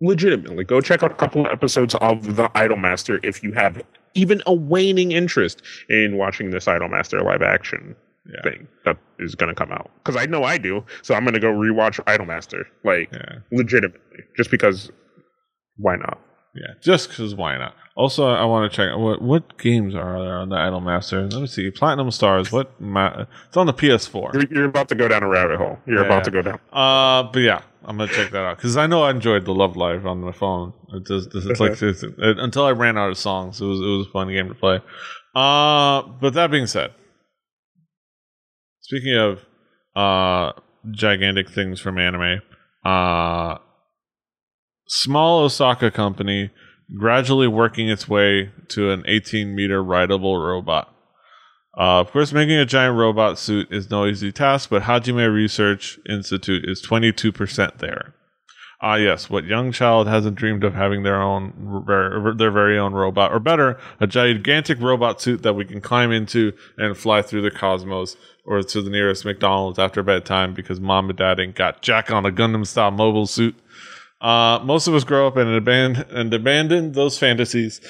legitimately 0.00 0.64
go 0.64 0.80
check 0.80 1.02
out 1.02 1.10
a 1.10 1.14
couple 1.14 1.44
of 1.44 1.52
episodes 1.52 1.94
of 1.96 2.36
the 2.36 2.48
Idolmaster 2.50 3.22
if 3.22 3.42
you 3.42 3.52
have 3.52 3.82
even 4.14 4.42
a 4.46 4.54
waning 4.54 5.12
interest 5.12 5.60
in 5.90 6.16
watching 6.16 6.50
this 6.50 6.64
Idolmaster 6.64 7.22
live 7.22 7.42
action 7.42 7.94
yeah. 8.26 8.42
thing 8.42 8.68
that 8.84 8.98
is 9.18 9.34
going 9.34 9.48
to 9.48 9.54
come 9.54 9.72
out 9.72 9.90
because 10.02 10.20
I 10.20 10.26
know 10.26 10.44
I 10.44 10.58
do. 10.58 10.84
So 11.02 11.14
I'm 11.14 11.24
going 11.24 11.34
to 11.34 11.40
go 11.40 11.52
rewatch 11.52 12.00
Idolmaster, 12.04 12.64
like 12.84 13.12
yeah. 13.12 13.38
legitimately, 13.52 14.24
just 14.36 14.50
because. 14.50 14.90
Why 15.76 15.96
not? 15.96 16.20
Yeah, 16.54 16.74
just 16.80 17.08
because 17.08 17.34
why 17.34 17.58
not? 17.58 17.74
Also, 17.96 18.28
I 18.28 18.44
want 18.44 18.70
to 18.70 18.76
check 18.76 18.96
what 18.96 19.20
what 19.20 19.58
games 19.58 19.94
are 19.94 20.22
there 20.22 20.38
on 20.38 20.50
the 20.50 20.56
Idolmaster. 20.56 21.32
Let 21.32 21.40
me 21.40 21.46
see. 21.48 21.70
Platinum 21.70 22.10
Stars. 22.12 22.52
What? 22.52 22.80
Ma- 22.80 23.26
it's 23.48 23.56
on 23.56 23.66
the 23.66 23.74
PS4. 23.74 24.34
You're, 24.34 24.44
you're, 24.52 24.64
about 24.66 24.88
to 24.90 24.94
go 24.94 25.08
down 25.08 25.24
a 25.24 25.28
rabbit 25.28 25.58
hole. 25.58 25.78
You're 25.84 26.00
yeah. 26.00 26.06
about 26.06 26.24
to 26.24 26.30
go 26.30 26.42
down. 26.42 26.60
Uh, 26.72 27.24
but 27.24 27.40
yeah, 27.40 27.62
I'm 27.84 27.98
gonna 27.98 28.12
check 28.12 28.30
that 28.30 28.44
out 28.44 28.56
because 28.56 28.76
I 28.76 28.86
know 28.86 29.02
I 29.02 29.10
enjoyed 29.10 29.44
the 29.44 29.54
Love 29.54 29.76
Live 29.76 30.06
on 30.06 30.20
my 30.20 30.32
phone. 30.32 30.72
It 30.92 31.06
just, 31.06 31.34
it's 31.34 31.58
like 31.58 31.72
it's, 31.82 32.02
it, 32.02 32.14
until 32.18 32.64
I 32.64 32.70
ran 32.70 32.96
out 32.96 33.10
of 33.10 33.18
songs, 33.18 33.60
it 33.60 33.66
was 33.66 33.80
it 33.80 33.84
was 33.84 34.06
a 34.06 34.10
fun 34.10 34.28
game 34.28 34.48
to 34.48 34.54
play. 34.54 34.80
Uh, 35.34 36.02
but 36.20 36.34
that 36.34 36.52
being 36.52 36.68
said, 36.68 36.92
speaking 38.84 39.16
of 39.16 39.40
uh 39.96 40.52
gigantic 40.90 41.48
things 41.50 41.80
from 41.80 41.98
anime, 41.98 42.40
uh, 42.84 43.56
small 44.86 45.44
Osaka 45.44 45.90
company 45.90 46.50
gradually 46.98 47.48
working 47.48 47.88
its 47.88 48.08
way 48.08 48.52
to 48.68 48.90
an 48.90 49.02
18 49.06 49.54
meter 49.54 49.82
rideable 49.82 50.38
robot. 50.38 50.90
Uh, 51.76 52.00
of 52.00 52.12
course, 52.12 52.32
making 52.32 52.56
a 52.56 52.66
giant 52.66 52.96
robot 52.96 53.38
suit 53.38 53.66
is 53.70 53.90
no 53.90 54.06
easy 54.06 54.30
task, 54.30 54.70
but 54.70 54.82
Hajime 54.82 55.32
Research 55.32 55.98
Institute 56.08 56.64
is 56.68 56.80
22% 56.86 57.78
there. 57.78 58.14
Ah, 58.86 58.96
yes, 58.96 59.30
what 59.30 59.46
young 59.46 59.72
child 59.72 60.06
hasn't 60.08 60.36
dreamed 60.36 60.62
of 60.62 60.74
having 60.74 61.04
their 61.04 61.18
own, 61.18 61.84
their 62.36 62.50
very 62.50 62.78
own 62.78 62.92
robot, 62.92 63.32
or 63.32 63.40
better, 63.40 63.78
a 63.98 64.06
gigantic 64.06 64.78
robot 64.78 65.22
suit 65.22 65.42
that 65.42 65.54
we 65.54 65.64
can 65.64 65.80
climb 65.80 66.12
into 66.12 66.52
and 66.76 66.94
fly 66.94 67.22
through 67.22 67.40
the 67.40 67.50
cosmos, 67.50 68.18
or 68.44 68.62
to 68.62 68.82
the 68.82 68.90
nearest 68.90 69.24
McDonald's 69.24 69.78
after 69.78 70.02
bedtime 70.02 70.52
because 70.52 70.80
mom 70.80 71.08
and 71.08 71.16
dad 71.16 71.40
ain't 71.40 71.54
got 71.54 71.80
jack 71.80 72.10
on 72.10 72.26
a 72.26 72.30
Gundam 72.30 72.66
style 72.66 72.90
mobile 72.90 73.26
suit. 73.26 73.56
Uh, 74.20 74.60
most 74.62 74.86
of 74.86 74.94
us 74.94 75.02
grow 75.02 75.26
up 75.28 75.38
and 75.38 75.48
abandon 75.48 76.04
and 76.10 76.34
abandoned 76.34 76.94
those 76.94 77.16
fantasies 77.16 77.80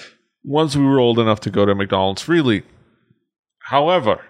once 0.45 0.77
we 0.77 0.85
were 0.85 1.01
old 1.01 1.19
enough 1.19 1.41
to 1.41 1.51
go 1.51 1.67
to 1.67 1.75
McDonald's 1.75 2.23
freely. 2.23 2.63
However, 3.59 4.21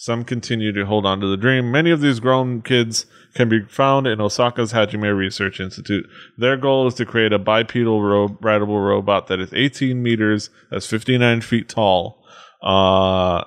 some 0.00 0.24
continue 0.24 0.70
to 0.70 0.86
hold 0.86 1.04
on 1.04 1.18
to 1.18 1.26
the 1.26 1.36
dream. 1.36 1.72
Many 1.72 1.90
of 1.90 2.00
these 2.00 2.20
grown 2.20 2.62
kids 2.62 3.04
can 3.34 3.48
be 3.48 3.62
found 3.64 4.06
in 4.06 4.20
Osaka's 4.20 4.72
Hajime 4.72 5.16
Research 5.16 5.58
Institute. 5.58 6.06
Their 6.36 6.56
goal 6.56 6.86
is 6.86 6.94
to 6.94 7.04
create 7.04 7.32
a 7.32 7.38
bipedal 7.40 8.00
ro- 8.00 8.38
rideable 8.40 8.78
robot 8.78 9.26
that 9.26 9.40
is 9.40 9.52
18 9.52 10.00
meters, 10.00 10.50
that's 10.70 10.86
59 10.86 11.40
feet 11.40 11.68
tall. 11.68 12.24
Uh, 12.62 13.42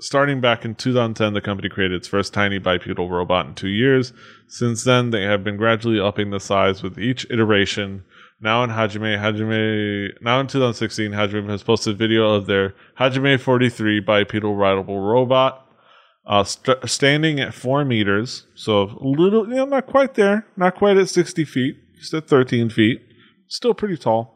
starting 0.00 0.40
back 0.40 0.64
in 0.64 0.74
2010, 0.74 1.32
the 1.32 1.40
company 1.40 1.68
created 1.68 1.98
its 1.98 2.08
first 2.08 2.34
tiny 2.34 2.58
bipedal 2.58 3.08
robot 3.08 3.46
in 3.46 3.54
two 3.54 3.68
years. 3.68 4.12
Since 4.48 4.82
then, 4.82 5.10
they 5.10 5.22
have 5.22 5.44
been 5.44 5.58
gradually 5.58 6.00
upping 6.00 6.30
the 6.30 6.40
size 6.40 6.82
with 6.82 6.98
each 6.98 7.24
iteration 7.30 8.02
now 8.40 8.64
in 8.64 8.70
Hajime, 8.70 9.18
Hajime, 9.18 10.20
now 10.22 10.40
in 10.40 10.46
2016, 10.46 11.12
Hajime 11.12 11.48
has 11.50 11.62
posted 11.62 11.98
video 11.98 12.34
of 12.34 12.46
their 12.46 12.74
Hajime 12.98 13.38
43 13.38 14.00
bipedal 14.00 14.56
rideable 14.56 14.98
robot, 15.00 15.66
uh, 16.26 16.44
st- 16.44 16.88
standing 16.88 17.38
at 17.38 17.54
four 17.54 17.84
meters, 17.84 18.46
so 18.54 18.82
a 18.82 19.06
little, 19.06 19.48
you 19.48 19.56
know, 19.56 19.66
not 19.66 19.86
quite 19.86 20.14
there, 20.14 20.46
not 20.56 20.74
quite 20.76 20.96
at 20.96 21.08
60 21.08 21.44
feet, 21.44 21.76
just 21.98 22.14
at 22.14 22.28
13 22.28 22.70
feet, 22.70 23.02
still 23.48 23.74
pretty 23.74 23.96
tall, 23.96 24.34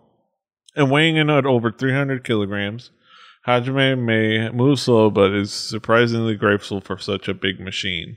and 0.76 0.90
weighing 0.90 1.16
in 1.16 1.30
at 1.30 1.46
over 1.46 1.72
300 1.72 2.24
kilograms. 2.24 2.90
Hajime 3.46 3.98
may 4.04 4.50
move 4.50 4.80
slow, 4.80 5.10
but 5.10 5.32
is 5.32 5.52
surprisingly 5.52 6.34
graceful 6.34 6.80
for 6.80 6.98
such 6.98 7.28
a 7.28 7.34
big 7.34 7.60
machine. 7.60 8.16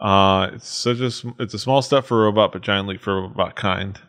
Uh, 0.00 0.50
it's 0.54 0.68
such 0.68 0.98
a 0.98 1.10
it's 1.38 1.54
a 1.54 1.58
small 1.58 1.82
step 1.82 2.04
for 2.04 2.22
a 2.22 2.24
robot, 2.24 2.52
but 2.52 2.62
giant 2.62 2.88
leap 2.88 3.00
for 3.00 3.18
a 3.18 3.22
robot 3.22 3.54
kind. 3.54 4.00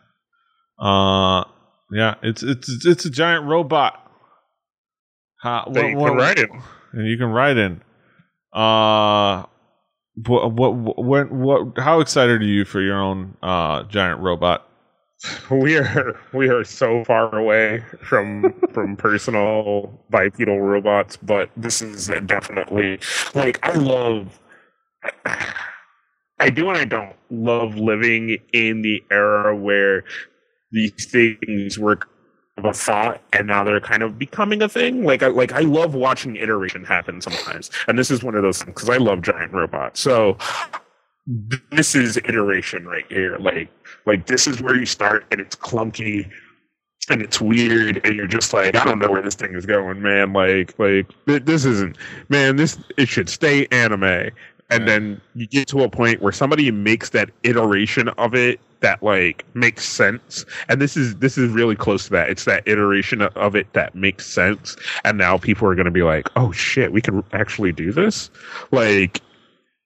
Uh, 0.83 1.45
yeah, 1.91 2.15
it's 2.21 2.43
it's 2.43 2.85
it's 2.85 3.05
a 3.05 3.09
giant 3.09 3.45
robot. 3.45 3.99
How, 5.41 5.63
what, 5.67 5.85
you 5.85 5.95
can 5.95 6.15
ride 6.15 6.39
in, 6.39 6.49
and 6.91 7.07
you 7.07 7.17
can 7.17 7.27
ride 7.27 7.57
in. 7.57 7.81
Uh, 8.51 9.45
what 10.25 10.51
what 10.51 10.75
what 10.75 11.31
what? 11.31 11.77
How 11.77 12.01
excited 12.01 12.41
are 12.41 12.45
you 12.45 12.65
for 12.65 12.81
your 12.81 13.01
own 13.01 13.37
uh 13.41 13.83
giant 13.83 14.19
robot? 14.19 14.67
We 15.49 15.77
are 15.77 16.19
we 16.33 16.49
are 16.49 16.65
so 16.65 17.05
far 17.05 17.33
away 17.33 17.81
from 18.01 18.53
from 18.73 18.95
personal 18.97 20.03
bipedal 20.09 20.59
robots, 20.59 21.15
but 21.15 21.49
this 21.55 21.81
is 21.81 22.11
definitely 22.25 22.99
like 23.33 23.65
I 23.65 23.73
love. 23.73 24.37
I 26.39 26.49
do 26.49 26.67
and 26.67 26.77
I 26.77 26.83
don't 26.83 27.15
love 27.29 27.75
living 27.75 28.37
in 28.51 28.81
the 28.81 29.01
era 29.09 29.55
where 29.55 30.03
these 30.73 31.05
things 31.05 31.79
were 31.79 31.99
of 32.57 32.65
a 32.65 32.73
thought 32.73 33.21
and 33.31 33.47
now 33.47 33.63
they're 33.63 33.79
kind 33.79 34.03
of 34.03 34.19
becoming 34.19 34.61
a 34.61 34.69
thing. 34.69 35.03
Like 35.03 35.23
I 35.23 35.27
like 35.27 35.53
I 35.53 35.61
love 35.61 35.95
watching 35.95 36.35
iteration 36.35 36.83
happen 36.83 37.21
sometimes. 37.21 37.71
And 37.87 37.97
this 37.97 38.11
is 38.11 38.23
one 38.23 38.35
of 38.35 38.43
those 38.43 38.61
things 38.61 38.73
because 38.73 38.89
I 38.89 38.97
love 38.97 39.21
giant 39.21 39.53
robots. 39.53 39.99
So 39.99 40.37
this 41.71 41.95
is 41.95 42.17
iteration 42.17 42.85
right 42.85 43.05
here. 43.09 43.37
Like 43.37 43.69
like 44.05 44.27
this 44.27 44.47
is 44.47 44.61
where 44.61 44.75
you 44.75 44.85
start 44.85 45.25
and 45.31 45.39
it's 45.39 45.55
clunky 45.55 46.29
and 47.09 47.21
it's 47.21 47.41
weird 47.41 48.05
and 48.05 48.15
you're 48.15 48.27
just 48.27 48.53
like 48.53 48.75
I 48.75 48.83
don't 48.83 48.99
know 48.99 49.09
where 49.09 49.21
this 49.21 49.35
thing 49.35 49.55
is 49.55 49.65
going, 49.65 50.01
man. 50.01 50.33
Like 50.33 50.77
like 50.77 51.07
this 51.25 51.65
isn't 51.65 51.97
man, 52.29 52.55
this 52.55 52.77
it 52.97 53.07
should 53.07 53.29
stay 53.29 53.67
anime 53.71 54.31
and 54.69 54.87
then 54.87 55.21
you 55.35 55.47
get 55.47 55.67
to 55.67 55.83
a 55.83 55.89
point 55.89 56.21
where 56.21 56.31
somebody 56.31 56.71
makes 56.71 57.09
that 57.11 57.29
iteration 57.43 58.09
of 58.09 58.33
it 58.33 58.59
that 58.83 59.01
like 59.01 59.43
makes 59.55 59.83
sense. 59.85 60.45
And 60.69 60.79
this 60.79 60.95
is 60.95 61.15
this 61.15 61.37
is 61.37 61.49
really 61.51 61.75
close 61.75 62.03
to 62.03 62.09
that. 62.11 62.29
It's 62.29 62.45
that 62.45 62.67
iteration 62.67 63.21
of 63.23 63.55
it 63.55 63.71
that 63.73 63.95
makes 63.95 64.27
sense. 64.27 64.75
And 65.03 65.17
now 65.17 65.37
people 65.37 65.67
are 65.67 65.73
going 65.73 65.85
to 65.85 65.91
be 65.91 66.03
like 66.03 66.29
oh 66.35 66.51
shit 66.51 66.91
we 66.91 67.01
can 67.01 67.23
actually 67.31 67.71
do 67.71 67.91
this? 67.91 68.29
Like 68.71 69.21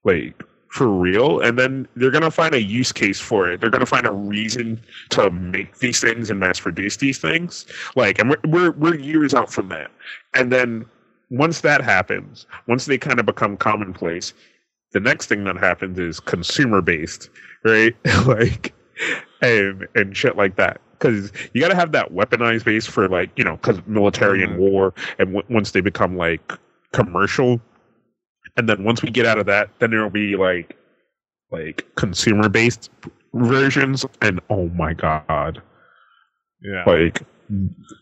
like 0.03 0.43
for 0.69 0.87
real? 0.87 1.39
And 1.39 1.57
then 1.57 1.87
they're 1.95 2.11
going 2.11 2.23
to 2.23 2.31
find 2.31 2.53
a 2.53 2.61
use 2.61 2.91
case 2.91 3.19
for 3.19 3.49
it. 3.49 3.61
They're 3.61 3.69
going 3.69 3.79
to 3.79 3.85
find 3.85 4.05
a 4.05 4.11
reason 4.11 4.81
to 5.11 5.31
make 5.31 5.77
these 5.79 6.01
things 6.01 6.29
and 6.29 6.39
mass 6.39 6.59
produce 6.59 6.97
these 6.97 7.19
things. 7.19 7.65
Like 7.95 8.19
and 8.19 8.31
we're, 8.31 8.41
we're 8.45 8.71
we're 8.71 8.95
years 8.95 9.33
out 9.33 9.51
from 9.51 9.69
that. 9.69 9.91
And 10.33 10.51
then 10.51 10.85
once 11.29 11.61
that 11.61 11.81
happens 11.81 12.45
once 12.67 12.85
they 12.85 12.97
kind 12.97 13.19
of 13.19 13.25
become 13.25 13.57
commonplace 13.57 14.33
the 14.93 14.99
next 14.99 15.25
thing 15.25 15.43
that 15.43 15.57
happens 15.57 15.99
is 15.99 16.21
consumer 16.21 16.81
based 16.81 17.29
right? 17.63 17.95
Like 18.25 18.73
and 19.41 19.87
and 19.95 20.15
shit 20.15 20.35
like 20.35 20.55
that 20.57 20.81
because 20.99 21.31
you 21.53 21.61
got 21.61 21.69
to 21.69 21.75
have 21.75 21.91
that 21.91 22.11
weaponized 22.13 22.65
base 22.65 22.85
for 22.85 23.07
like 23.07 23.29
you 23.37 23.43
know 23.43 23.55
because 23.57 23.79
military 23.85 24.43
and 24.43 24.53
Mhm. 24.53 24.57
war 24.57 24.93
and 25.19 25.33
w- 25.33 25.45
once 25.53 25.71
they 25.71 25.81
become 25.81 26.17
like 26.17 26.53
commercial 26.93 27.61
and 28.55 28.67
then 28.67 28.83
once 28.83 29.03
we 29.03 29.09
get 29.11 29.25
out 29.25 29.37
of 29.37 29.45
that 29.45 29.69
then 29.79 29.91
there'll 29.91 30.09
be 30.09 30.35
like 30.35 30.75
like 31.51 31.85
consumer 31.95 32.49
based 32.49 32.89
versions 33.33 34.05
and 34.21 34.39
oh 34.49 34.69
my 34.69 34.93
god 34.93 35.61
Yeah. 36.63 36.83
like 36.87 37.21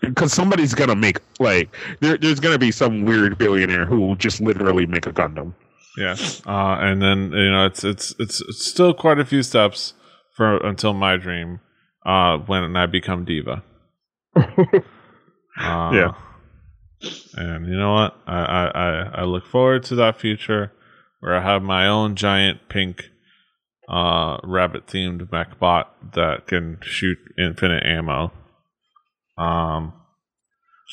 because 0.02 0.34
somebody's 0.34 0.74
gonna 0.74 0.96
make 0.96 1.20
like 1.39 1.76
there, 2.00 2.18
there's 2.18 2.39
gonna 2.39 2.58
be 2.58 2.72
some 2.72 3.06
weird 3.06 3.38
billionaire 3.38 3.86
who 3.86 4.00
will 4.00 4.16
just 4.16 4.39
literally 4.41 4.86
make 4.86 5.06
a 5.06 5.12
gundam 5.12 5.54
Yeah. 5.98 6.16
Uh, 6.48 6.78
and 6.80 7.02
then 7.02 7.32
you 7.32 7.52
know 7.52 7.66
it's 7.66 7.84
it's 7.84 8.16
it's 8.20 8.41
it's 8.41 8.66
still 8.66 8.93
quite 8.93 9.20
a 9.20 9.26
few 9.26 9.43
steps 9.43 9.93
for 10.36 10.57
until 10.57 10.93
my 10.93 11.17
dream 11.17 11.59
uh, 12.05 12.38
when 12.38 12.75
I 12.75 12.86
become 12.86 13.25
diva. 13.25 13.63
Uh, 15.57 15.91
Yeah. 15.93 16.13
And 17.36 17.65
you 17.65 17.77
know 17.77 17.93
what? 17.93 18.17
I, 18.27 18.39
I, 18.39 18.65
I, 18.67 19.11
I 19.19 19.23
look 19.23 19.45
forward 19.45 19.83
to 19.83 19.95
that 19.95 20.19
future 20.19 20.73
where 21.21 21.33
I 21.36 21.41
have 21.41 21.63
my 21.63 21.88
own 21.88 22.15
giant 22.15 22.67
pink 22.67 23.09
uh, 23.88 24.38
rabbit 24.43 24.88
themed 24.88 25.31
mech 25.31 25.57
bot 25.59 26.13
that 26.13 26.47
can 26.47 26.79
shoot 26.81 27.17
infinite 27.38 27.86
ammo. 27.86 28.33
Um, 29.38 29.93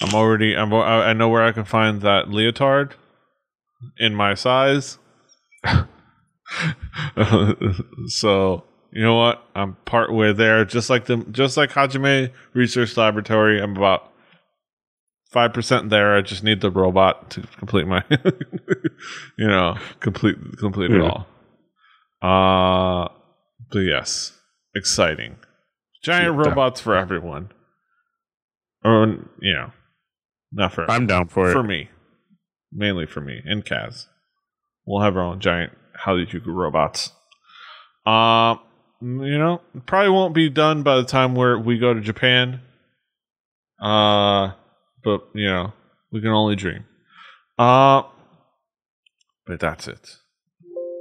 I'm 0.00 0.14
already 0.14 0.56
I'm 0.56 0.72
I 0.72 1.08
I 1.08 1.12
know 1.12 1.28
where 1.28 1.42
I 1.42 1.52
can 1.52 1.64
find 1.64 2.00
that 2.02 2.28
leotard 2.28 2.94
in 3.98 4.14
my 4.14 4.34
size. 4.34 4.98
so 8.06 8.64
you 8.92 9.02
know 9.02 9.14
what? 9.16 9.42
I'm 9.54 9.76
part 9.84 10.12
way 10.12 10.32
there. 10.32 10.64
Just 10.64 10.90
like 10.90 11.06
the 11.06 11.16
just 11.30 11.56
like 11.56 11.70
Hajime 11.70 12.30
Research 12.54 12.96
Laboratory, 12.96 13.60
I'm 13.60 13.76
about 13.76 14.10
five 15.30 15.52
percent 15.52 15.90
there. 15.90 16.14
I 16.14 16.20
just 16.20 16.44
need 16.44 16.60
the 16.60 16.70
robot 16.70 17.30
to 17.30 17.42
complete 17.58 17.86
my, 17.86 18.04
you 19.38 19.48
know, 19.48 19.76
complete 20.00 20.36
complete 20.58 20.90
it 20.90 21.00
all. 21.00 21.26
Uh, 22.22 23.08
but 23.70 23.80
yes, 23.80 24.32
exciting. 24.74 25.36
Giant 26.04 26.36
Yeah. 26.36 26.48
robots 26.48 26.80
for 26.80 26.94
everyone. 26.94 27.50
Or 28.84 29.06
you 29.40 29.54
know, 29.54 29.72
not 30.52 30.72
for 30.72 30.90
i'm 30.90 31.06
down 31.06 31.28
for 31.28 31.48
it 31.48 31.52
for 31.52 31.62
me, 31.62 31.88
mainly 32.72 33.06
for 33.06 33.20
me 33.20 33.40
and 33.44 33.64
Kaz. 33.64 34.06
We'll 34.84 35.02
have 35.02 35.16
our 35.16 35.22
own 35.22 35.38
giant 35.40 35.72
Halleyuku 36.04 36.46
robots. 36.46 37.12
Uh, 38.04 38.56
you 39.02 39.38
know, 39.38 39.60
probably 39.86 40.10
won't 40.10 40.34
be 40.34 40.48
done 40.48 40.82
by 40.82 40.96
the 40.96 41.04
time 41.04 41.34
where 41.34 41.58
we 41.58 41.78
go 41.78 41.92
to 41.92 42.00
Japan. 42.00 42.60
Uh, 43.80 44.52
but 45.02 45.28
you 45.34 45.46
know, 45.46 45.72
we 46.12 46.20
can 46.20 46.30
only 46.30 46.54
dream. 46.56 46.84
Uh, 47.58 48.02
but 49.46 49.58
that's 49.60 49.88
it. 49.88 50.16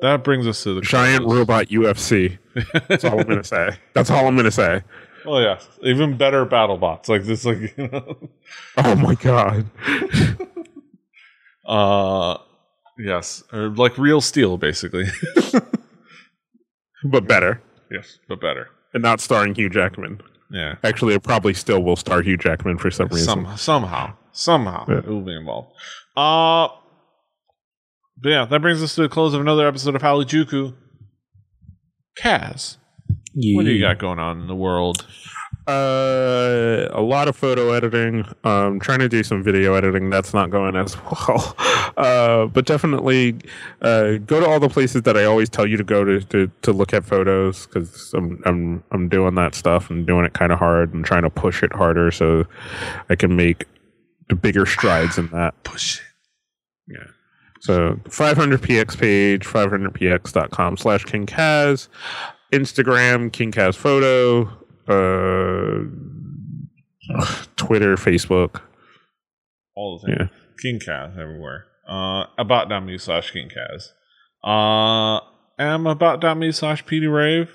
That 0.02 0.24
brings 0.24 0.48
us 0.48 0.64
to 0.64 0.74
the 0.74 0.82
giant 0.82 1.26
close. 1.26 1.38
robot 1.38 1.68
ufc 1.68 2.40
that's 2.88 3.04
all 3.06 3.20
i'm 3.20 3.28
gonna 3.28 3.44
say 3.44 3.70
that's 3.94 4.10
all 4.10 4.28
i'm 4.28 4.36
gonna 4.36 4.50
say 4.50 4.82
oh 5.28 5.38
yeah, 5.38 5.60
even 5.84 6.18
better 6.18 6.44
battle 6.44 6.78
bots 6.80 7.08
like 7.08 7.24
this. 7.24 7.46
Like 7.46 7.60
you 7.78 7.88
know. 7.92 8.30
oh 8.78 8.96
my 8.96 9.14
god 9.16 9.70
Uh, 11.68 12.38
yes, 12.98 13.44
or 13.54 13.70
like 13.70 13.98
real 14.00 14.20
steel, 14.22 14.58
basically. 14.58 15.06
but 17.04 17.28
better 17.28 17.62
yes, 17.92 18.18
but 18.28 18.40
better. 18.42 18.70
and 18.94 19.04
not 19.04 19.20
starring 19.22 19.54
hugh 19.56 19.70
jackman 19.70 20.22
Yeah, 20.50 20.76
actually 20.84 21.14
it 21.16 21.24
probably 21.24 21.54
still 21.54 21.84
will 21.84 21.96
star 21.96 22.22
hugh 22.22 22.38
jackman 22.38 22.78
for 22.78 22.90
some 22.92 23.08
reason 23.10 23.26
some 23.46 23.58
somehow, 23.58 24.14
somehow 24.32 24.86
Yeah. 24.90 24.98
it 25.00 25.08
will 25.08 25.22
be 25.22 25.36
involved. 25.36 25.72
Uh, 26.18 26.68
but 28.22 28.30
yeah, 28.30 28.46
that 28.46 28.62
brings 28.62 28.84
us 28.84 28.96
to 28.96 29.02
the 29.04 29.10
close 29.10 29.34
of 29.34 29.42
another 29.42 29.68
episode 29.68 29.96
of 29.96 30.02
Halijuku. 30.02 30.74
Kaz, 32.18 32.78
what 33.34 33.66
do 33.66 33.72
you 33.72 33.80
got 33.82 33.98
going 33.98 34.20
on 34.20 34.42
in 34.42 34.48
the 34.48 34.56
world? 34.56 35.06
Uh, 35.68 36.88
a 36.92 37.02
lot 37.02 37.28
of 37.28 37.36
photo 37.36 37.72
editing. 37.72 38.26
Um, 38.44 38.80
trying 38.80 39.00
to 39.00 39.10
do 39.10 39.24
some 39.24 39.44
video 39.44 39.76
editing. 39.76 40.10
That's 40.10 40.34
not 40.34 40.50
going 40.50 40.76
as 40.76 40.98
well. 41.28 41.56
Uh, 41.98 42.48
but 42.48 42.66
definitely, 42.66 43.38
uh, 43.82 44.14
go 44.18 44.40
to 44.40 44.48
all 44.48 44.60
the 44.60 44.70
places 44.70 45.04
that 45.04 45.16
I 45.18 45.26
always 45.26 45.50
tell 45.50 45.68
you 45.68 45.78
to 45.78 45.84
go 45.84 46.04
to 46.04 46.22
to, 46.22 46.52
to 46.64 46.74
look 46.74 46.94
at 46.94 47.06
photos 47.06 47.68
because 47.68 48.12
I'm 48.14 48.42
I'm 48.46 48.84
I'm 48.92 49.08
doing 49.08 49.36
that 49.36 49.54
stuff 49.54 49.90
and 49.90 50.08
doing 50.08 50.26
it 50.26 50.34
kind 50.34 50.52
of 50.52 50.60
hard 50.60 50.94
and 50.94 51.06
trying 51.06 51.24
to 51.24 51.30
push 51.30 51.62
it 51.62 51.74
harder 51.74 52.12
so 52.12 52.46
I 53.10 53.16
can 53.16 53.36
make 53.36 53.66
the 54.30 54.36
bigger 54.36 54.66
strides 54.66 55.18
in 55.18 55.28
that. 55.28 55.64
Push 55.64 56.00
it. 56.00 56.06
Yeah. 56.88 57.08
So 57.62 58.00
500px 58.06 58.98
page, 58.98 59.46
500px.com 59.46 60.78
slash 60.78 61.06
King 61.06 61.28
Kaz, 61.28 61.88
Instagram, 62.52 63.32
King 63.32 63.52
Kaz 63.52 63.76
photo, 63.76 64.50
uh, 64.92 65.86
Twitter, 67.56 67.96
Facebook. 67.96 68.62
All 69.76 70.00
the 70.00 70.08
things. 70.08 70.18
Yeah. 70.20 70.28
King 70.62 70.80
Kaz 70.80 71.18
everywhere. 71.18 71.66
Uh, 71.88 72.26
about.me 72.38 72.98
slash 72.98 73.32
King 73.32 73.50
Kaz. 73.50 73.88
Uh, 74.44 75.20
am 75.60 75.88
about 75.88 76.24
about.me 76.24 76.52
slash 76.52 76.86
PD 76.86 77.12
Rave. 77.12 77.50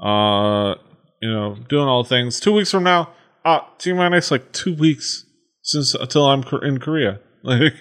Uh, 0.00 0.74
you 1.20 1.30
know, 1.30 1.56
doing 1.68 1.86
all 1.86 2.02
the 2.02 2.08
things. 2.08 2.40
Two 2.40 2.52
weeks 2.52 2.70
from 2.70 2.84
now, 2.84 3.10
uh, 3.44 3.60
T 3.78 3.92
minus 3.92 4.30
like 4.30 4.52
two 4.52 4.74
weeks 4.74 5.24
since 5.62 5.94
until 5.94 6.26
I'm 6.26 6.42
in 6.62 6.78
Korea. 6.78 7.20
Like, 7.44 7.74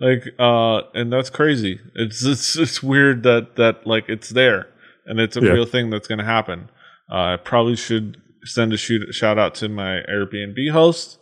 like, 0.00 0.22
uh, 0.38 0.80
and 0.94 1.12
that's 1.12 1.28
crazy. 1.28 1.78
It's 1.94 2.24
it's 2.24 2.56
it's 2.56 2.82
weird 2.82 3.24
that 3.24 3.56
that 3.56 3.86
like 3.86 4.08
it's 4.08 4.30
there 4.30 4.68
and 5.04 5.20
it's 5.20 5.36
a 5.36 5.42
Yeah. 5.42 5.50
real 5.50 5.66
thing 5.66 5.90
that's 5.90 6.08
gonna 6.08 6.24
happen. 6.24 6.70
Uh, 7.10 7.34
I 7.34 7.36
probably 7.36 7.76
should 7.76 8.20
send 8.44 8.72
a 8.72 8.76
shoot, 8.76 9.14
shout 9.14 9.38
out 9.38 9.54
to 9.56 9.68
my 9.68 10.02
Airbnb 10.08 10.70
host 10.72 11.18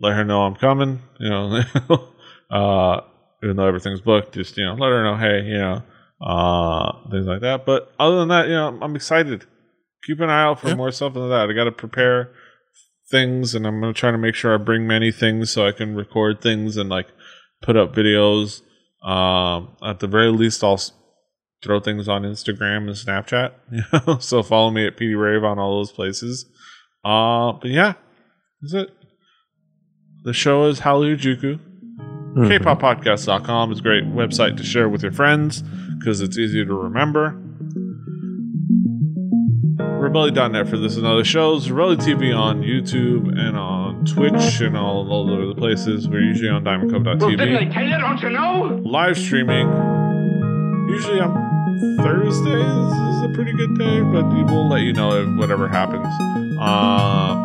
let 0.00 0.14
her 0.14 0.24
know 0.24 0.42
I'm 0.42 0.54
coming. 0.54 1.00
You 1.18 1.30
know, 1.30 1.62
uh, 2.50 3.00
even 3.42 3.56
though 3.56 3.66
everything's 3.66 4.00
booked, 4.00 4.34
just 4.34 4.56
you 4.56 4.64
know, 4.64 4.74
let 4.74 4.90
her 4.90 5.02
know, 5.02 5.16
hey, 5.16 5.42
you 5.44 5.58
know, 5.58 5.82
uh, 6.20 7.10
things 7.10 7.26
like 7.26 7.40
that. 7.40 7.66
But 7.66 7.92
other 7.98 8.16
than 8.16 8.28
that, 8.28 8.46
you 8.46 8.54
know, 8.54 8.78
I'm, 8.80 8.96
excited. 8.96 9.46
Keep 10.04 10.20
an 10.20 10.30
eye 10.30 10.42
out 10.42 10.60
for 10.60 10.68
Yeah. 10.68 10.74
more 10.74 10.92
stuff 10.92 11.14
than 11.14 11.28
that. 11.28 11.50
I 11.50 11.52
got 11.52 11.64
to 11.64 11.72
prepare 11.72 12.30
things, 13.10 13.54
and 13.54 13.66
I'm 13.66 13.80
gonna 13.80 13.92
try 13.92 14.10
to 14.10 14.18
make 14.18 14.34
sure 14.34 14.54
I 14.54 14.58
bring 14.58 14.86
many 14.86 15.10
things 15.10 15.50
so 15.50 15.66
I 15.66 15.72
can 15.72 15.94
record 15.94 16.40
things 16.40 16.76
and 16.76 16.88
like 16.88 17.08
put 17.62 17.76
up 17.76 17.94
videos. 17.94 18.62
Um, 19.02 19.76
at 19.82 20.00
the 20.00 20.06
very 20.06 20.30
least, 20.30 20.62
I'll 20.62 20.80
throw 21.62 21.80
things 21.80 22.08
on 22.08 22.22
Instagram 22.22 22.86
and 22.88 22.90
Snapchat. 22.90 23.52
You 23.72 23.82
know, 24.06 24.18
so 24.18 24.42
follow 24.42 24.70
me 24.70 24.86
at 24.86 24.96
PD 24.96 25.20
Rave 25.20 25.44
on 25.44 25.58
all 25.58 25.78
those 25.78 25.92
places. 25.92 26.46
Uh, 27.04 27.52
but 27.52 27.70
yeah, 27.70 27.94
is 28.62 28.74
it. 28.74 28.90
The 30.24 30.32
show 30.32 30.64
is 30.66 30.80
Hallelujah 30.80 31.16
Kpoppodcast.com 32.36 33.72
is 33.72 33.78
a 33.78 33.82
great 33.82 34.04
website 34.04 34.56
to 34.58 34.62
share 34.64 34.88
with 34.88 35.02
your 35.02 35.12
friends 35.12 35.62
because 35.98 36.20
it's 36.20 36.36
easy 36.38 36.64
to 36.64 36.74
remember. 36.74 37.40
Rebelli.net 39.78 40.68
for 40.68 40.76
this 40.76 40.96
and 40.96 41.06
other 41.06 41.24
shows. 41.24 41.68
Rebelli 41.68 41.96
TV 41.96 42.36
on 42.36 42.62
YouTube 42.62 43.28
and 43.38 43.56
on 43.56 44.04
Twitch 44.04 44.60
and 44.60 44.76
all, 44.76 45.10
all 45.10 45.30
over 45.30 45.46
the 45.46 45.54
places. 45.54 46.08
We're 46.08 46.20
usually 46.20 46.50
on 46.50 46.64
Well, 46.64 46.76
didn't 46.76 47.06
I 47.06 47.16
DiamondCove.tv. 47.16 47.72
tell 47.72 47.84
you, 47.84 47.98
don't 47.98 48.22
you 48.22 48.30
know? 48.30 48.80
Live 48.84 49.18
streaming. 49.18 49.68
Usually 50.88 51.20
on 51.20 51.47
Thursdays 51.78 52.92
is 52.92 53.22
a 53.22 53.30
pretty 53.32 53.52
good 53.52 53.78
day, 53.78 54.00
but 54.00 54.24
we 54.28 54.42
will 54.42 54.68
let 54.68 54.82
you 54.82 54.92
know 54.92 55.12
if 55.12 55.28
whatever 55.36 55.68
happens. 55.68 56.06
Uh, 56.58 57.42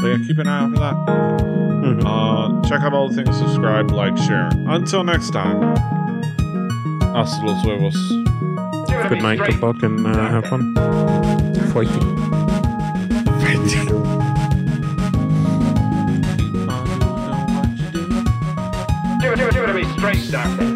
but 0.00 0.08
yeah, 0.08 0.18
keep 0.26 0.38
an 0.38 0.48
eye 0.48 0.64
out 0.64 0.70
for 0.72 0.78
that. 0.80 2.06
Uh, 2.06 2.68
check 2.68 2.80
out 2.80 2.92
all 2.92 3.08
the 3.08 3.14
things, 3.22 3.36
subscribe, 3.36 3.90
like, 3.92 4.16
share. 4.18 4.48
Until 4.66 5.04
next 5.04 5.30
time, 5.30 5.76
Hasta 7.14 7.46
los 7.46 7.62
huevos. 7.62 7.96
Good 9.08 9.22
night. 9.22 9.38
Good 9.38 9.60
luck 9.62 9.82
and 9.82 10.06
uh, 10.06 10.28
have 10.28 10.46
fun. 10.46 10.74
Fighting. 11.72 12.16
Give 19.20 19.32
it, 19.32 19.38
give 19.38 19.48
it, 19.48 19.54
give 19.54 19.62
it 19.62 19.66
to 19.66 19.74
me 19.74 19.84
straight, 19.96 20.30
Doctor. 20.30 20.75